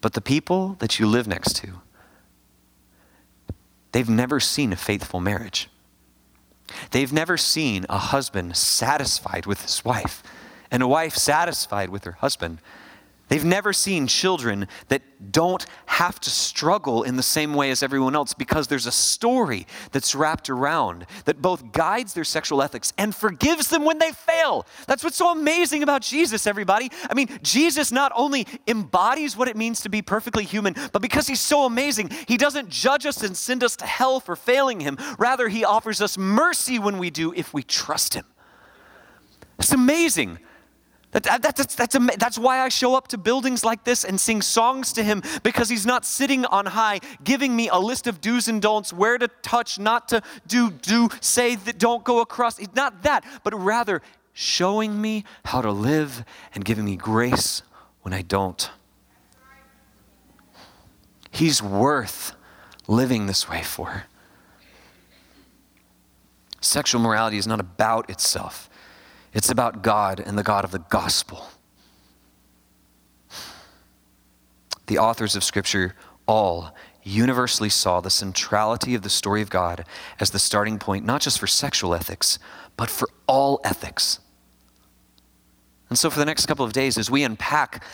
But 0.00 0.14
the 0.14 0.20
people 0.20 0.74
that 0.80 0.98
you 0.98 1.06
live 1.06 1.28
next 1.28 1.54
to, 1.58 1.74
they've 3.92 4.10
never 4.10 4.40
seen 4.40 4.72
a 4.72 4.76
faithful 4.76 5.20
marriage. 5.20 5.70
They've 6.90 7.12
never 7.12 7.36
seen 7.36 7.86
a 7.88 7.98
husband 7.98 8.56
satisfied 8.56 9.46
with 9.46 9.62
his 9.62 9.84
wife 9.84 10.22
and 10.70 10.82
a 10.82 10.88
wife 10.88 11.14
satisfied 11.14 11.90
with 11.90 12.04
her 12.04 12.12
husband. 12.12 12.58
They've 13.28 13.44
never 13.44 13.72
seen 13.72 14.06
children 14.06 14.68
that 14.86 15.02
don't 15.32 15.66
have 15.86 16.20
to 16.20 16.30
struggle 16.30 17.02
in 17.02 17.16
the 17.16 17.22
same 17.22 17.54
way 17.54 17.70
as 17.70 17.82
everyone 17.82 18.14
else 18.14 18.34
because 18.34 18.68
there's 18.68 18.86
a 18.86 18.92
story 18.92 19.66
that's 19.90 20.14
wrapped 20.14 20.48
around 20.48 21.06
that 21.24 21.42
both 21.42 21.72
guides 21.72 22.14
their 22.14 22.22
sexual 22.24 22.62
ethics 22.62 22.92
and 22.96 23.14
forgives 23.14 23.68
them 23.68 23.84
when 23.84 23.98
they 23.98 24.12
fail. 24.12 24.64
That's 24.86 25.02
what's 25.02 25.16
so 25.16 25.32
amazing 25.32 25.82
about 25.82 26.02
Jesus, 26.02 26.46
everybody. 26.46 26.90
I 27.10 27.14
mean, 27.14 27.28
Jesus 27.42 27.90
not 27.90 28.12
only 28.14 28.46
embodies 28.68 29.36
what 29.36 29.48
it 29.48 29.56
means 29.56 29.80
to 29.80 29.88
be 29.88 30.02
perfectly 30.02 30.44
human, 30.44 30.76
but 30.92 31.02
because 31.02 31.26
he's 31.26 31.40
so 31.40 31.64
amazing, 31.66 32.10
he 32.28 32.36
doesn't 32.36 32.68
judge 32.68 33.06
us 33.06 33.24
and 33.24 33.36
send 33.36 33.64
us 33.64 33.74
to 33.76 33.86
hell 33.86 34.20
for 34.20 34.36
failing 34.36 34.78
him. 34.78 34.98
Rather, 35.18 35.48
he 35.48 35.64
offers 35.64 36.00
us 36.00 36.16
mercy 36.16 36.78
when 36.78 36.98
we 36.98 37.10
do 37.10 37.32
if 37.34 37.52
we 37.52 37.64
trust 37.64 38.14
him. 38.14 38.24
It's 39.58 39.72
amazing. 39.72 40.38
That, 41.16 41.40
that, 41.42 41.56
that's, 41.56 41.74
that's, 41.74 41.96
that's 42.18 42.38
why 42.38 42.60
I 42.60 42.68
show 42.68 42.94
up 42.94 43.08
to 43.08 43.16
buildings 43.16 43.64
like 43.64 43.84
this 43.84 44.04
and 44.04 44.20
sing 44.20 44.42
songs 44.42 44.92
to 44.92 45.02
him 45.02 45.22
because 45.42 45.70
he's 45.70 45.86
not 45.86 46.04
sitting 46.04 46.44
on 46.44 46.66
high 46.66 47.00
giving 47.24 47.56
me 47.56 47.70
a 47.70 47.78
list 47.78 48.06
of 48.06 48.20
do's 48.20 48.48
and 48.48 48.60
don'ts, 48.60 48.92
where 48.92 49.16
to 49.16 49.28
touch, 49.40 49.78
not 49.78 50.08
to 50.08 50.20
do, 50.46 50.70
do, 50.70 51.08
say 51.22 51.54
that 51.54 51.78
don't 51.78 52.04
go 52.04 52.20
across. 52.20 52.58
It's 52.58 52.74
not 52.74 53.04
that, 53.04 53.24
but 53.44 53.54
rather 53.54 54.02
showing 54.34 55.00
me 55.00 55.24
how 55.46 55.62
to 55.62 55.70
live 55.70 56.22
and 56.54 56.62
giving 56.62 56.84
me 56.84 56.96
grace 56.96 57.62
when 58.02 58.12
I 58.12 58.20
don't. 58.20 58.70
He's 61.30 61.62
worth 61.62 62.34
living 62.86 63.24
this 63.24 63.48
way 63.48 63.62
for. 63.62 64.04
Sexual 66.60 67.00
morality 67.00 67.38
is 67.38 67.46
not 67.46 67.60
about 67.60 68.10
itself. 68.10 68.65
It's 69.36 69.50
about 69.50 69.82
God 69.82 70.18
and 70.18 70.38
the 70.38 70.42
God 70.42 70.64
of 70.64 70.70
the 70.70 70.78
gospel. 70.78 71.50
The 74.86 74.96
authors 74.96 75.36
of 75.36 75.44
Scripture 75.44 75.94
all 76.26 76.74
universally 77.02 77.68
saw 77.68 78.00
the 78.00 78.08
centrality 78.08 78.94
of 78.94 79.02
the 79.02 79.10
story 79.10 79.42
of 79.42 79.50
God 79.50 79.84
as 80.18 80.30
the 80.30 80.38
starting 80.38 80.78
point, 80.78 81.04
not 81.04 81.20
just 81.20 81.38
for 81.38 81.46
sexual 81.46 81.94
ethics, 81.94 82.38
but 82.78 82.88
for 82.88 83.10
all 83.26 83.60
ethics. 83.62 84.20
And 85.90 85.98
so, 85.98 86.08
for 86.08 86.18
the 86.18 86.24
next 86.24 86.46
couple 86.46 86.64
of 86.64 86.72
days, 86.72 86.96
as 86.96 87.10
we 87.10 87.22
unpack 87.22 87.84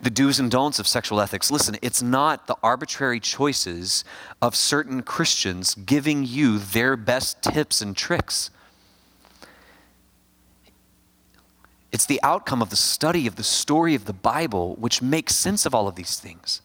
the 0.00 0.10
do's 0.10 0.38
and 0.38 0.48
don'ts 0.48 0.78
of 0.78 0.86
sexual 0.86 1.20
ethics, 1.20 1.50
listen, 1.50 1.76
it's 1.82 2.02
not 2.02 2.46
the 2.46 2.56
arbitrary 2.62 3.18
choices 3.18 4.04
of 4.40 4.54
certain 4.54 5.02
Christians 5.02 5.74
giving 5.74 6.24
you 6.24 6.60
their 6.60 6.96
best 6.96 7.42
tips 7.42 7.82
and 7.82 7.96
tricks. 7.96 8.50
It's 11.94 12.06
the 12.06 12.18
outcome 12.24 12.60
of 12.60 12.70
the 12.70 12.76
study 12.76 13.28
of 13.28 13.36
the 13.36 13.44
story 13.44 13.94
of 13.94 14.06
the 14.06 14.12
Bible 14.12 14.74
which 14.80 15.00
makes 15.00 15.32
sense 15.32 15.64
of 15.64 15.76
all 15.76 15.86
of 15.86 15.94
these 15.94 16.18
things. 16.18 16.60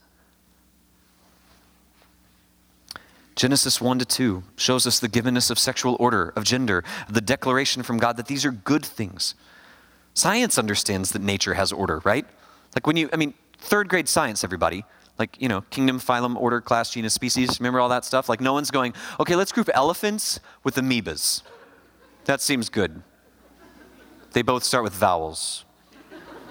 Genesis 3.36 3.80
1 3.80 4.00
to 4.00 4.06
2 4.06 4.42
shows 4.56 4.88
us 4.88 4.98
the 4.98 5.08
givenness 5.08 5.52
of 5.52 5.60
sexual 5.60 5.96
order, 6.00 6.34
of 6.36 6.46
gender, 6.46 6.84
the 7.08 7.22
declaration 7.22 7.84
from 7.84 8.00
God 8.00 8.18
that 8.18 8.26
these 8.26 8.44
are 8.44 8.52
good 8.52 8.84
things. 8.84 9.36
Science 10.16 10.58
understands 10.58 11.12
that 11.12 11.22
nature 11.22 11.54
has 11.54 11.72
order, 11.72 12.02
right? 12.04 12.26
Like 12.76 12.88
when 12.88 12.98
you, 12.98 13.08
I 13.14 13.16
mean, 13.16 13.36
third 13.60 13.88
grade 13.88 14.10
science, 14.10 14.44
everybody, 14.44 14.84
like, 15.20 15.40
you 15.40 15.48
know, 15.48 15.62
kingdom, 15.70 16.00
phylum, 16.00 16.38
order, 16.38 16.60
class, 16.60 16.90
genus, 16.90 17.14
species, 17.14 17.60
remember 17.60 17.80
all 17.80 17.90
that 17.90 18.04
stuff? 18.04 18.30
Like, 18.30 18.42
no 18.42 18.54
one's 18.54 18.72
going, 18.72 18.96
okay, 19.20 19.36
let's 19.36 19.52
group 19.52 19.70
elephants 19.76 20.40
with 20.64 20.74
amoebas. 20.74 21.44
That 22.26 22.42
seems 22.42 22.70
good. 22.70 23.04
They 24.32 24.42
both 24.42 24.64
start 24.64 24.84
with 24.84 24.94
vowels, 24.94 25.66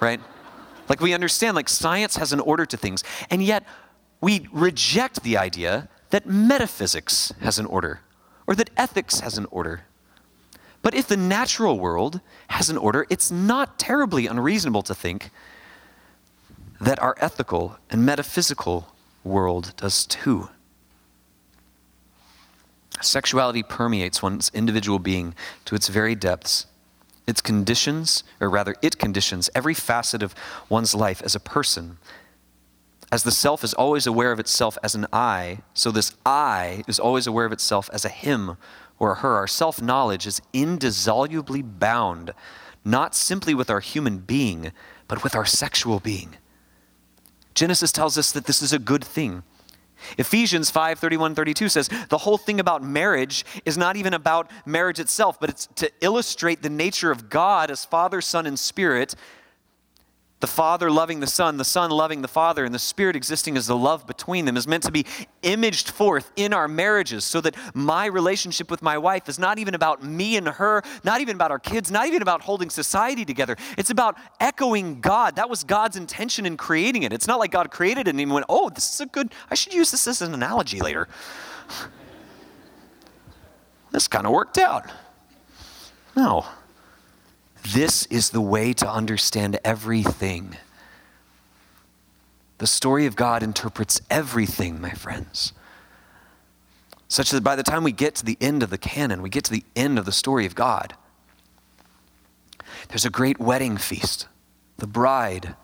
right? 0.01 0.21
Like 0.89 1.01
we 1.01 1.13
understand, 1.15 1.55
like 1.55 1.69
science 1.69 2.17
has 2.17 2.33
an 2.33 2.41
order 2.41 2.67
to 2.67 2.77
things, 2.77 3.05
and 3.31 3.43
yet 3.43 3.65
we 4.21 4.49
reject 4.53 5.23
the 5.23 5.37
idea 5.37 5.89
that 6.11 6.27
metaphysics 6.27 7.33
has 7.41 7.59
an 7.59 7.67
order 7.67 8.01
or 8.47 8.55
that 8.55 8.71
ethics 8.77 9.21
has 9.21 9.39
an 9.39 9.47
order. 9.51 9.83
But 10.81 10.95
if 10.95 11.07
the 11.07 11.17
natural 11.17 11.79
world 11.79 12.21
has 12.49 12.71
an 12.71 12.79
order, 12.79 13.07
it's 13.11 13.31
not 13.31 13.79
terribly 13.79 14.27
unreasonable 14.27 14.83
to 14.83 14.95
think 14.95 15.31
that 16.81 17.01
our 17.03 17.15
ethical 17.19 17.77
and 17.91 18.07
metaphysical 18.07 18.95
world 19.25 19.75
does 19.77 20.07
too. 20.07 20.49
Sexuality 23.03 23.63
permeates 23.63 24.23
one's 24.23 24.51
individual 24.55 24.99
being 24.99 25.35
to 25.65 25.75
its 25.75 25.89
very 25.89 26.15
depths. 26.15 26.67
Its 27.29 27.41
conditions, 27.41 28.25
or 28.41 28.51
rather, 28.51 28.75
it 28.83 28.99
conditions 28.99 29.51
every 29.55 29.75
facet 29.75 30.23
of 30.23 30.35
one's 30.69 30.95
life 30.95 31.23
as 31.23 31.37
a 31.37 31.41
person. 31.41 31.99
As 33.13 33.23
the 33.23 33.31
self 33.31 33.63
is 33.63 33.75
always 33.75 34.07
aware 34.07 34.33
of 34.33 34.41
itself 34.41 34.77
as 34.83 34.97
an 34.97 35.07
I, 35.13 35.59
so 35.75 35.91
this 35.91 36.13
I 36.27 36.83
is 36.89 36.99
always 36.99 37.27
aware 37.27 37.45
of 37.45 37.53
itself 37.53 37.89
as 37.93 38.05
a 38.05 38.09
him 38.09 38.57
or 38.99 39.13
a 39.13 39.17
her. 39.17 39.37
Our 39.37 39.47
self 39.47 39.81
knowledge 39.81 40.27
is 40.27 40.43
indissolubly 40.53 41.63
bound 41.63 42.33
not 42.85 43.15
simply 43.15 43.53
with 43.55 43.69
our 43.69 43.81
human 43.81 44.19
being, 44.19 44.73
but 45.07 45.23
with 45.23 45.35
our 45.35 45.45
sexual 45.45 46.01
being. 46.01 46.37
Genesis 47.55 47.93
tells 47.93 48.17
us 48.17 48.33
that 48.33 48.47
this 48.47 48.63
is 48.63 48.73
a 48.73 48.79
good 48.79 49.05
thing. 49.05 49.43
Ephesians 50.17 50.71
5 50.71 50.99
31 50.99 51.35
32 51.35 51.69
says 51.69 51.89
the 52.09 52.19
whole 52.19 52.39
thing 52.39 52.61
about 52.61 52.83
marriage 52.83 53.45
is 53.65 53.77
not 53.77 53.97
even 53.97 54.15
about 54.15 54.51
marriage 54.67 54.99
itself, 55.01 55.39
but 55.41 55.51
it's 55.51 55.67
to 55.77 55.91
illustrate 56.01 56.63
the 56.63 56.71
nature 56.71 57.11
of 57.11 57.29
God 57.29 57.71
as 57.71 57.85
Father, 57.85 58.21
Son, 58.21 58.47
and 58.47 58.59
Spirit 58.59 59.15
the 60.41 60.47
Father 60.47 60.91
loving 60.91 61.19
the 61.19 61.27
Son, 61.27 61.57
the 61.57 61.65
Son 61.65 61.91
loving 61.91 62.23
the 62.23 62.29
Father, 62.29 62.65
and 62.65 62.73
the 62.73 62.79
Spirit 62.79 63.17
existing 63.17 63.57
as 63.57 63.67
the 63.67 63.77
love 63.77 64.07
between 64.07 64.45
them 64.45 64.57
is 64.57 64.69
meant 64.69 64.85
to 64.85 64.93
be 64.93 65.05
imaged 65.43 65.91
forth 65.91 66.31
in 66.37 66.53
our 66.53 66.69
marriages 66.69 67.25
so 67.25 67.41
that 67.41 67.57
my 67.75 68.07
relationship 68.07 68.71
with 68.71 68.81
my 68.81 68.97
wife 68.97 69.29
is 69.29 69.39
not 69.39 69.59
even 69.59 69.75
about 69.75 70.05
me 70.05 70.37
and 70.37 70.47
her, 70.47 70.83
not 71.03 71.21
even 71.21 71.35
about 71.35 71.51
our 71.51 71.59
kids, 71.59 71.91
not 71.91 72.07
even 72.07 72.23
about 72.23 72.43
holding 72.43 72.71
society 72.71 73.25
together. 73.25 73.57
It's 73.77 73.91
about 73.91 74.17
echoing 74.39 75.01
God. 75.01 75.37
That 75.37 75.51
was 75.51 75.65
God's 75.65 75.97
intention 75.97 76.47
in 76.47 76.57
creating 76.57 77.03
it. 77.03 77.13
It's 77.13 77.27
not 77.27 77.41
like 77.41 77.51
God 77.51 77.73
created 77.73 78.07
it 78.07 78.11
and 78.11 78.21
he 78.21 78.27
went, 78.27 78.47
oh, 78.49 78.71
this 78.71 78.95
is 78.95 79.01
a 79.01 79.07
good, 79.07 79.33
I 79.51 79.57
should 79.57 79.75
use 79.75 79.91
this 79.91 80.07
as 80.07 80.23
an 80.23 80.35
analogy 80.35 80.81
later. 80.81 81.09
this 83.91 84.07
kind 84.07 84.25
of 84.25 84.33
worked 84.33 84.59
out. 84.59 84.89
No. 86.15 86.47
This 87.63 88.07
is 88.07 88.31
the 88.31 88.41
way 88.41 88.73
to 88.75 88.91
understand 88.91 89.59
everything. 89.65 90.57
The 92.59 92.67
story 92.67 93.07
of 93.07 93.17
God 93.17 93.43
interprets 93.43 94.01
everything, 94.11 94.81
my 94.81 94.91
friends. 94.91 95.53
Such 97.09 97.31
that 97.31 97.45
by 97.45 97.57
the 97.57 97.63
time 97.63 97.85
we 97.85 97.93
get 97.93 98.15
to 98.17 98.25
the 98.25 98.37
end 98.41 98.63
of 98.63 98.71
the 98.71 98.79
canon, 98.79 99.23
we 99.23 99.31
get 99.31 99.45
to 99.45 99.53
the 99.53 99.65
end 99.77 99.99
of 99.99 100.05
the 100.05 100.13
story 100.13 100.45
of 100.45 100.55
God, 100.55 100.95
there's 102.89 103.05
a 103.05 103.11
great 103.11 103.39
wedding 103.39 103.77
feast. 103.77 104.29
The 104.79 104.87
bride, 104.87 105.55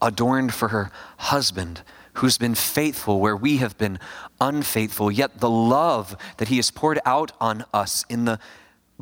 adorned 0.00 0.52
for 0.52 0.68
her 0.68 0.90
husband, 1.18 1.82
who's 2.14 2.36
been 2.36 2.54
faithful 2.54 3.20
where 3.20 3.36
we 3.36 3.58
have 3.58 3.78
been 3.78 3.98
unfaithful, 4.40 5.10
yet 5.10 5.40
the 5.40 5.50
love 5.50 6.16
that 6.36 6.48
he 6.48 6.56
has 6.56 6.70
poured 6.70 7.00
out 7.04 7.32
on 7.40 7.64
us 7.72 8.04
in 8.08 8.24
the 8.24 8.38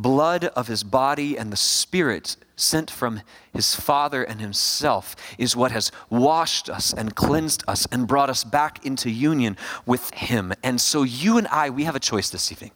blood 0.03 0.45
of 0.45 0.67
his 0.67 0.83
body 0.83 1.37
and 1.37 1.53
the 1.53 1.57
spirit 1.57 2.37
sent 2.57 2.91
from 2.91 3.23
his 3.53 3.75
Father 3.75 4.23
and 4.23 4.41
himself 4.41 5.17
is 5.39 5.57
what 5.57 5.73
has 5.73 5.91
washed 6.09 6.69
us 6.69 6.93
and 6.93 7.15
cleansed 7.15 7.65
us 7.67 7.87
and 7.91 8.07
brought 8.07 8.31
us 8.31 8.45
back 8.45 8.85
into 8.85 9.11
union 9.11 9.57
with 9.87 10.13
him. 10.15 10.53
And 10.63 10.81
so 10.81 11.03
you 11.03 11.39
and 11.39 11.47
I, 11.49 11.71
we 11.71 11.85
have 11.85 11.97
a 11.97 12.01
choice 12.01 12.31
this 12.31 12.53
evening. 12.53 12.73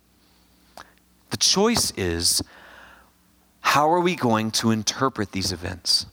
The 1.30 1.36
choice 1.36 1.90
is 1.92 2.42
how 3.60 3.90
are 3.90 4.00
we 4.00 4.14
going 4.14 4.50
to 4.52 4.70
interpret 4.70 5.32
these 5.32 5.52
events? 5.52 6.06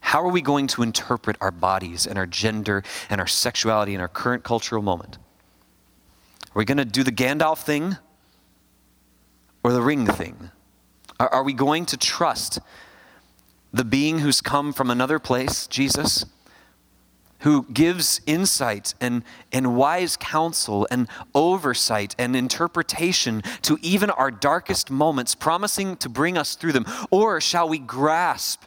How 0.00 0.22
are 0.22 0.30
we 0.30 0.40
going 0.40 0.66
to 0.68 0.82
interpret 0.82 1.36
our 1.40 1.50
bodies 1.50 2.06
and 2.06 2.18
our 2.18 2.26
gender 2.26 2.82
and 3.10 3.20
our 3.20 3.26
sexuality 3.26 3.94
in 3.94 4.00
our 4.00 4.08
current 4.08 4.44
cultural 4.44 4.82
moment? 4.82 5.18
Are 6.54 6.58
we 6.58 6.64
going 6.64 6.78
to 6.78 6.84
do 6.84 7.02
the 7.02 7.12
Gandalf 7.12 7.58
thing 7.58 7.96
or 9.62 9.72
the 9.72 9.82
ring 9.82 10.06
thing? 10.06 10.50
Are, 11.18 11.28
are 11.28 11.42
we 11.42 11.52
going 11.52 11.86
to 11.86 11.96
trust 11.96 12.58
the 13.72 13.84
being 13.84 14.20
who's 14.20 14.40
come 14.40 14.72
from 14.72 14.90
another 14.90 15.18
place, 15.18 15.66
Jesus, 15.66 16.24
who 17.40 17.64
gives 17.72 18.20
insight 18.26 18.94
and, 19.00 19.22
and 19.52 19.76
wise 19.76 20.16
counsel 20.16 20.86
and 20.90 21.08
oversight 21.34 22.14
and 22.18 22.34
interpretation 22.34 23.42
to 23.62 23.78
even 23.82 24.10
our 24.10 24.30
darkest 24.30 24.90
moments, 24.90 25.34
promising 25.34 25.96
to 25.98 26.08
bring 26.08 26.38
us 26.38 26.54
through 26.54 26.72
them? 26.72 26.86
Or 27.10 27.40
shall 27.40 27.68
we 27.68 27.78
grasp 27.78 28.62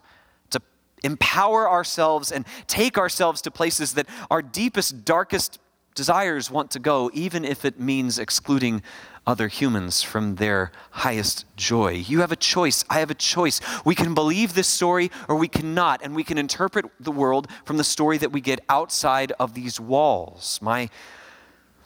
to 0.52 0.62
empower 1.04 1.70
ourselves 1.70 2.32
and 2.32 2.46
take 2.68 2.98
ourselves 2.98 3.42
to 3.42 3.52
places 3.52 3.94
that 3.94 4.08
our 4.30 4.42
deepest, 4.42 5.06
darkest 5.06 5.60
desires 5.96 6.50
want 6.50 6.72
to 6.72 6.80
go, 6.80 7.10
even 7.14 7.44
if 7.44 7.66
it 7.66 7.80
means 7.80 8.20
excluding 8.20 8.82
other 9.28 9.48
humans 9.48 10.02
from 10.02 10.36
their 10.36 10.72
highest 10.92 11.46
joy. 11.56 11.92
You 11.92 12.22
have 12.22 12.32
a 12.32 12.36
choice. 12.36 12.84
I 12.90 13.00
have 13.00 13.12
a 13.12 13.16
choice. 13.16 13.62
We 13.86 13.96
can 13.96 14.14
believe 14.14 14.56
this 14.56 14.68
story 14.68 15.12
or 15.28 15.36
we 15.36 15.48
cannot, 15.48 16.02
and 16.04 16.16
we 16.16 16.24
can 16.24 16.38
interpret 16.38 16.86
the 17.00 17.12
world 17.12 17.48
from 17.66 17.78
the 17.78 17.84
story 17.84 18.18
that 18.18 18.32
we 18.32 18.42
get 18.42 18.60
outside 18.70 19.34
of 19.40 19.54
these 19.54 19.80
walls. 19.80 20.60
My 20.62 20.90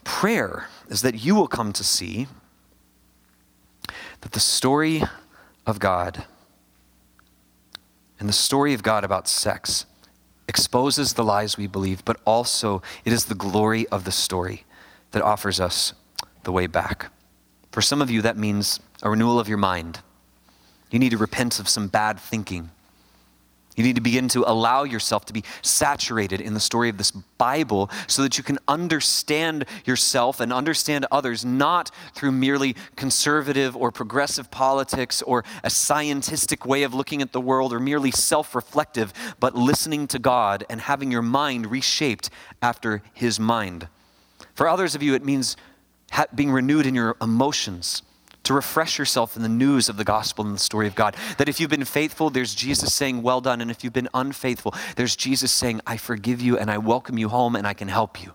prayer 0.04 0.68
is 0.90 1.02
that 1.02 1.24
you 1.24 1.36
will 1.36 1.48
come 1.48 1.74
to 1.74 1.84
see 1.84 2.28
that 4.22 4.32
the 4.32 4.40
story 4.40 5.04
of 5.66 5.80
God 5.80 6.26
and 8.20 8.30
the 8.30 8.34
story 8.34 8.74
of 8.74 8.84
God 8.84 9.04
about 9.04 9.28
sex 9.28 9.86
exposes 10.48 11.14
the 11.14 11.24
lies 11.24 11.58
we 11.58 11.68
believe, 11.68 12.04
but 12.06 12.20
also 12.26 12.82
it 13.06 13.14
is 13.14 13.26
the 13.26 13.36
glory 13.36 13.88
of 13.88 14.04
the 14.04 14.12
story 14.12 14.66
that 15.12 15.22
offers 15.22 15.60
us 15.60 15.94
the 16.44 16.52
way 16.52 16.68
back. 16.68 17.12
For 17.72 17.82
some 17.82 18.02
of 18.02 18.12
you, 18.12 18.22
that 18.22 18.38
means 18.38 18.80
a 19.02 19.10
renewal 19.10 19.40
of 19.40 19.48
your 19.48 19.58
mind. 19.58 20.00
You 20.92 21.00
need 21.00 21.12
to 21.12 21.18
repent 21.18 21.60
of 21.60 21.68
some 21.68 21.88
bad 21.88 22.20
thinking. 22.20 22.70
You 23.76 23.84
need 23.84 23.96
to 23.96 24.02
begin 24.02 24.28
to 24.30 24.50
allow 24.50 24.84
yourself 24.84 25.26
to 25.26 25.34
be 25.34 25.44
saturated 25.62 26.42
in 26.42 26.54
the 26.54 26.60
story 26.60 26.90
of 26.90 26.98
this 26.98 27.12
Bible 27.12 27.90
so 28.08 28.22
that 28.22 28.38
you 28.38 28.44
can 28.44 28.60
understand 28.68 29.66
yourself 29.86 30.40
and 30.40 30.54
understand 30.54 31.08
others, 31.12 31.44
not 31.44 31.90
through 32.14 32.34
merely 32.34 32.76
conservative 32.96 33.76
or 33.76 33.92
progressive 33.92 34.52
politics 34.52 35.22
or 35.24 35.44
a 35.64 35.70
scientific 35.70 36.66
way 36.66 36.84
of 36.84 36.94
looking 36.94 37.22
at 37.22 37.32
the 37.32 37.42
world 37.42 37.74
or 37.74 37.80
merely 37.80 38.12
self 38.12 38.54
reflective, 38.54 39.12
but 39.40 39.56
listening 39.56 40.08
to 40.08 40.20
God 40.20 40.66
and 40.70 40.82
having 40.82 41.12
your 41.12 41.22
mind 41.22 41.72
reshaped 41.72 42.30
after 42.62 43.02
His 43.14 43.40
mind. 43.40 43.88
For 44.54 44.68
others 44.68 44.94
of 44.94 45.02
you, 45.02 45.16
it 45.16 45.26
means 45.26 45.58
being 46.36 46.52
renewed 46.52 46.86
in 46.86 46.94
your 46.94 47.16
emotions, 47.22 48.04
to 48.44 48.54
refresh 48.54 49.00
yourself 49.00 49.36
in 49.36 49.42
the 49.42 49.50
news 49.50 49.90
of 49.90 49.98
the 49.98 50.04
gospel 50.04 50.46
and 50.46 50.56
the 50.56 50.60
story 50.60 50.88
of 50.88 50.96
God. 50.96 51.16
That 51.38 51.50
if 51.50 51.60
you've 51.60 51.70
been 51.70 51.86
faithful, 51.86 52.30
there's 52.30 52.54
Jesus 52.54 52.94
saying, 52.94 53.22
Well 53.22 53.42
done. 53.42 53.62
And 53.62 53.72
if 53.72 53.84
you've 53.84 53.94
been 53.94 54.10
unfaithful, 54.14 54.74
there's 54.96 55.16
Jesus 55.16 55.52
saying, 55.52 55.82
I 55.88 55.98
forgive 55.98 56.42
you 56.42 56.58
and 56.58 56.70
I 56.70 56.78
welcome 56.78 57.18
you 57.18 57.30
home 57.30 57.56
and 57.56 57.66
I 57.66 57.74
can 57.74 57.88
help 57.88 58.22
you. 58.22 58.34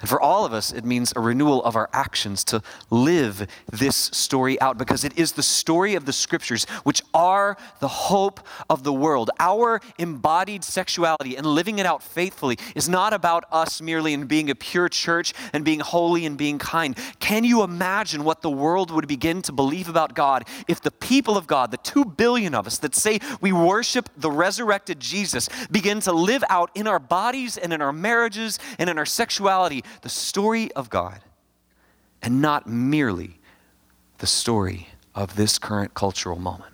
And 0.00 0.08
for 0.08 0.20
all 0.20 0.44
of 0.44 0.52
us, 0.52 0.72
it 0.72 0.84
means 0.84 1.12
a 1.14 1.20
renewal 1.20 1.62
of 1.64 1.76
our 1.76 1.88
actions 1.92 2.44
to 2.44 2.62
live 2.90 3.46
this 3.70 3.96
story 3.96 4.60
out 4.60 4.76
because 4.76 5.04
it 5.04 5.16
is 5.18 5.32
the 5.32 5.42
story 5.42 5.94
of 5.94 6.04
the 6.04 6.12
scriptures 6.12 6.64
which 6.82 7.02
are 7.12 7.56
the 7.80 7.88
hope 7.88 8.40
of 8.68 8.82
the 8.82 8.92
world. 8.92 9.30
Our 9.38 9.80
embodied 9.98 10.64
sexuality 10.64 11.36
and 11.36 11.46
living 11.46 11.78
it 11.78 11.86
out 11.86 12.02
faithfully 12.02 12.58
is 12.74 12.88
not 12.88 13.12
about 13.12 13.44
us 13.52 13.80
merely 13.80 14.12
in 14.12 14.26
being 14.26 14.50
a 14.50 14.54
pure 14.54 14.88
church 14.88 15.32
and 15.52 15.64
being 15.64 15.80
holy 15.80 16.26
and 16.26 16.36
being 16.36 16.58
kind. 16.58 16.98
Can 17.20 17.44
you 17.44 17.62
imagine 17.62 18.24
what 18.24 18.42
the 18.42 18.50
world 18.50 18.90
would 18.90 19.06
begin 19.06 19.42
to 19.42 19.52
believe 19.52 19.88
about 19.88 20.14
God 20.14 20.46
if 20.68 20.80
the 20.80 20.90
people 20.90 21.36
of 21.36 21.46
God, 21.46 21.70
the 21.70 21.76
two 21.78 22.04
billion 22.04 22.54
of 22.54 22.66
us 22.66 22.78
that 22.78 22.94
say 22.94 23.20
we 23.40 23.52
worship 23.52 24.08
the 24.16 24.30
resurrected 24.30 24.98
Jesus, 25.00 25.48
begin 25.70 26.00
to 26.00 26.12
live 26.12 26.42
out 26.48 26.70
in 26.74 26.86
our 26.86 26.98
bodies 26.98 27.56
and 27.56 27.72
in 27.72 27.80
our 27.80 27.92
marriages 27.92 28.58
and 28.78 28.90
in 28.90 28.98
our 28.98 29.06
sexuality? 29.06 29.83
The 30.02 30.08
story 30.08 30.72
of 30.72 30.90
God 30.90 31.20
and 32.22 32.40
not 32.40 32.66
merely 32.66 33.38
the 34.18 34.26
story 34.26 34.88
of 35.14 35.36
this 35.36 35.58
current 35.58 35.94
cultural 35.94 36.38
moment. 36.38 36.72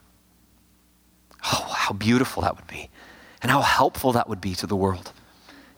Oh, 1.44 1.72
how 1.74 1.92
beautiful 1.92 2.42
that 2.42 2.56
would 2.56 2.66
be, 2.66 2.90
and 3.42 3.50
how 3.50 3.62
helpful 3.62 4.12
that 4.12 4.28
would 4.28 4.40
be 4.40 4.54
to 4.54 4.66
the 4.66 4.76
world 4.76 5.12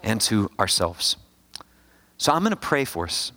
and 0.03 0.21
to 0.23 0.51
ourselves. 0.59 1.17
So 2.19 2.33
I'm 2.33 2.43
going 2.43 2.51
to 2.51 2.57
pray 2.57 2.85
for 2.85 3.07
us. 3.07 3.33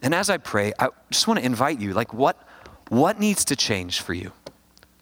And 0.00 0.14
as 0.14 0.30
I 0.30 0.36
pray, 0.38 0.72
I 0.78 0.88
just 1.10 1.26
want 1.26 1.40
to 1.40 1.46
invite 1.46 1.80
you 1.80 1.92
like, 1.92 2.14
what, 2.14 2.36
what 2.88 3.18
needs 3.18 3.44
to 3.46 3.56
change 3.56 4.00
for 4.00 4.14
you? 4.14 4.32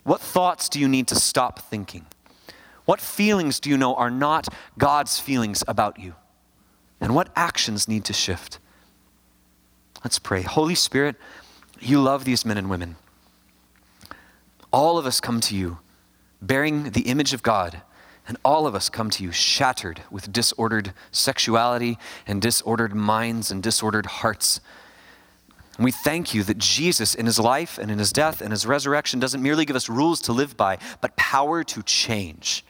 What 0.04 0.20
thoughts 0.20 0.68
do 0.68 0.80
you 0.80 0.88
need 0.88 1.08
to 1.08 1.14
stop 1.14 1.58
thinking? 1.58 2.06
What 2.84 3.00
feelings 3.00 3.60
do 3.60 3.68
you 3.68 3.76
know 3.76 3.94
are 3.94 4.10
not 4.10 4.48
God's 4.78 5.18
feelings 5.18 5.62
about 5.68 5.98
you? 5.98 6.14
And 7.00 7.14
what 7.14 7.30
actions 7.36 7.88
need 7.88 8.04
to 8.04 8.12
shift. 8.12 8.58
Let's 10.04 10.18
pray. 10.18 10.42
Holy 10.42 10.74
Spirit, 10.74 11.16
you 11.80 12.00
love 12.00 12.24
these 12.24 12.44
men 12.44 12.56
and 12.56 12.70
women. 12.70 12.96
All 14.72 14.98
of 14.98 15.06
us 15.06 15.20
come 15.20 15.40
to 15.40 15.56
you 15.56 15.78
bearing 16.40 16.90
the 16.90 17.02
image 17.02 17.32
of 17.32 17.42
God, 17.42 17.82
and 18.28 18.36
all 18.44 18.66
of 18.66 18.74
us 18.74 18.88
come 18.88 19.10
to 19.10 19.22
you 19.22 19.32
shattered 19.32 20.02
with 20.10 20.32
disordered 20.32 20.92
sexuality 21.10 21.98
and 22.26 22.42
disordered 22.42 22.94
minds 22.94 23.50
and 23.50 23.62
disordered 23.62 24.06
hearts. 24.06 24.60
And 25.76 25.84
we 25.84 25.92
thank 25.92 26.34
you 26.34 26.42
that 26.44 26.58
Jesus, 26.58 27.14
in 27.14 27.26
his 27.26 27.38
life 27.38 27.78
and 27.78 27.90
in 27.90 27.98
his 27.98 28.12
death 28.12 28.40
and 28.40 28.50
his 28.50 28.66
resurrection, 28.66 29.20
doesn't 29.20 29.42
merely 29.42 29.64
give 29.64 29.76
us 29.76 29.88
rules 29.88 30.20
to 30.22 30.32
live 30.32 30.56
by, 30.56 30.78
but 31.00 31.16
power 31.16 31.62
to 31.64 31.82
change. 31.82 32.64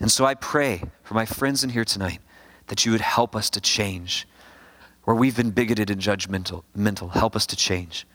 And 0.00 0.10
so 0.10 0.24
I 0.24 0.34
pray 0.34 0.82
for 1.02 1.14
my 1.14 1.26
friends 1.26 1.62
in 1.62 1.70
here 1.70 1.84
tonight 1.84 2.20
that 2.68 2.84
you 2.84 2.92
would 2.92 3.00
help 3.00 3.36
us 3.36 3.50
to 3.50 3.60
change. 3.60 4.26
Where 5.04 5.14
we've 5.14 5.36
been 5.36 5.50
bigoted 5.50 5.90
and 5.90 6.00
judgmental, 6.00 6.62
mental, 6.74 7.08
help 7.08 7.36
us 7.36 7.46
to 7.46 7.56
change. 7.56 8.06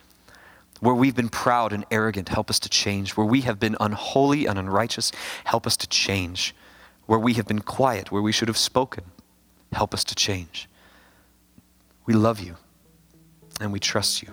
Where 0.80 0.96
we've 0.96 1.16
been 1.16 1.30
proud 1.30 1.74
and 1.74 1.86
arrogant, 1.92 2.30
help 2.30 2.50
us 2.50 2.60
to 2.60 2.70
change. 2.70 3.12
Where 3.12 3.26
we 3.26 3.42
have 3.42 3.60
been 3.60 3.76
unholy 3.80 4.46
and 4.46 4.58
unrighteous, 4.58 5.12
help 5.44 5.68
us 5.68 5.76
to 5.78 5.88
change. 5.88 6.56
Where 7.06 7.20
we 7.20 7.34
have 7.34 7.48
been 7.48 7.62
quiet, 7.62 8.12
where 8.12 8.22
we 8.22 8.32
should 8.32 8.48
have 8.48 8.58
spoken, 8.58 9.04
help 9.74 9.94
us 9.94 10.04
to 10.06 10.16
change. 10.16 10.70
We 12.06 12.14
love 12.14 12.40
you 12.40 12.56
and 13.60 13.72
we 13.74 13.80
trust 13.80 14.24
you. 14.24 14.30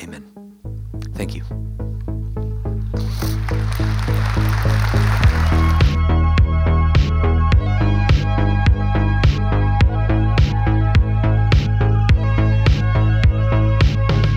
Amen. 0.00 0.32
Thank 1.14 1.34
you. 1.34 1.42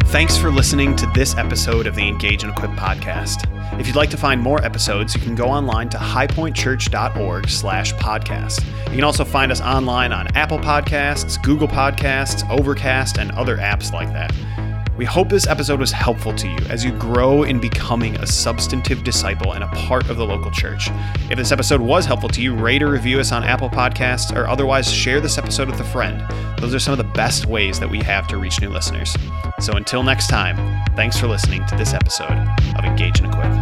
Thanks 0.10 0.36
for 0.36 0.50
listening 0.50 0.96
to 0.96 1.06
this 1.14 1.36
episode 1.38 1.86
of 1.86 1.94
the 1.94 2.08
Engage 2.08 2.42
and 2.42 2.52
Equip 2.52 2.72
podcast. 2.72 3.46
If 3.80 3.86
you'd 3.86 3.96
like 3.96 4.10
to 4.10 4.18
find 4.18 4.42
more 4.42 4.60
episodes, 4.66 5.14
you 5.14 5.22
can 5.22 5.36
go 5.36 5.46
online 5.46 5.88
to 5.90 5.98
highpointchurch.org 6.00 7.48
slash 7.48 7.94
podcast. 7.94 8.66
You 8.88 8.96
can 8.96 9.04
also 9.04 9.24
find 9.24 9.52
us 9.52 9.62
online 9.62 10.12
on 10.12 10.36
Apple 10.36 10.58
Podcasts, 10.58 11.40
Google 11.44 11.68
Podcasts, 11.68 12.44
Overcast, 12.50 13.20
and 13.20 13.30
other 13.34 13.58
apps 13.58 13.94
like 13.94 14.12
that. 14.14 14.34
We 15.00 15.06
hope 15.06 15.30
this 15.30 15.48
episode 15.48 15.80
was 15.80 15.94
helpful 15.94 16.36
to 16.36 16.46
you 16.46 16.58
as 16.68 16.84
you 16.84 16.92
grow 16.92 17.44
in 17.44 17.58
becoming 17.58 18.18
a 18.18 18.28
substantive 18.28 19.06
disciple 19.06 19.54
and 19.54 19.64
a 19.64 19.68
part 19.68 20.10
of 20.10 20.18
the 20.18 20.26
local 20.26 20.52
church. 20.52 20.90
If 21.32 21.38
this 21.38 21.54
episode 21.54 21.80
was 21.80 22.06
helpful 22.06 22.28
to 22.28 22.42
you, 22.42 22.54
rate 22.54 22.84
or 22.84 22.92
review 22.92 23.22
us 23.22 23.32
on 23.32 23.46
Apple 23.46 23.70
Podcasts 23.70 24.36
or 24.36 24.46
otherwise 24.50 24.92
share 24.92 25.22
this 25.22 25.38
episode 25.38 25.70
with 25.70 25.80
a 25.80 25.86
friend. 25.86 26.22
Those 26.60 26.76
are 26.76 26.80
some 26.80 26.92
of 26.92 26.98
the 26.98 27.06
best 27.14 27.46
ways 27.46 27.80
that 27.80 27.90
we 27.90 28.00
have 28.00 28.28
to 28.28 28.36
reach 28.36 28.60
new 28.60 28.70
listeners. 28.70 29.16
So 29.62 29.72
until 29.72 30.04
next 30.04 30.28
time, 30.28 30.58
thanks 30.98 31.18
for 31.18 31.28
listening 31.28 31.66
to 31.68 31.78
this 31.78 31.94
episode 31.94 32.38
of 32.76 32.84
Engage 32.84 33.22
and 33.22 33.34
Equip. 33.34 33.59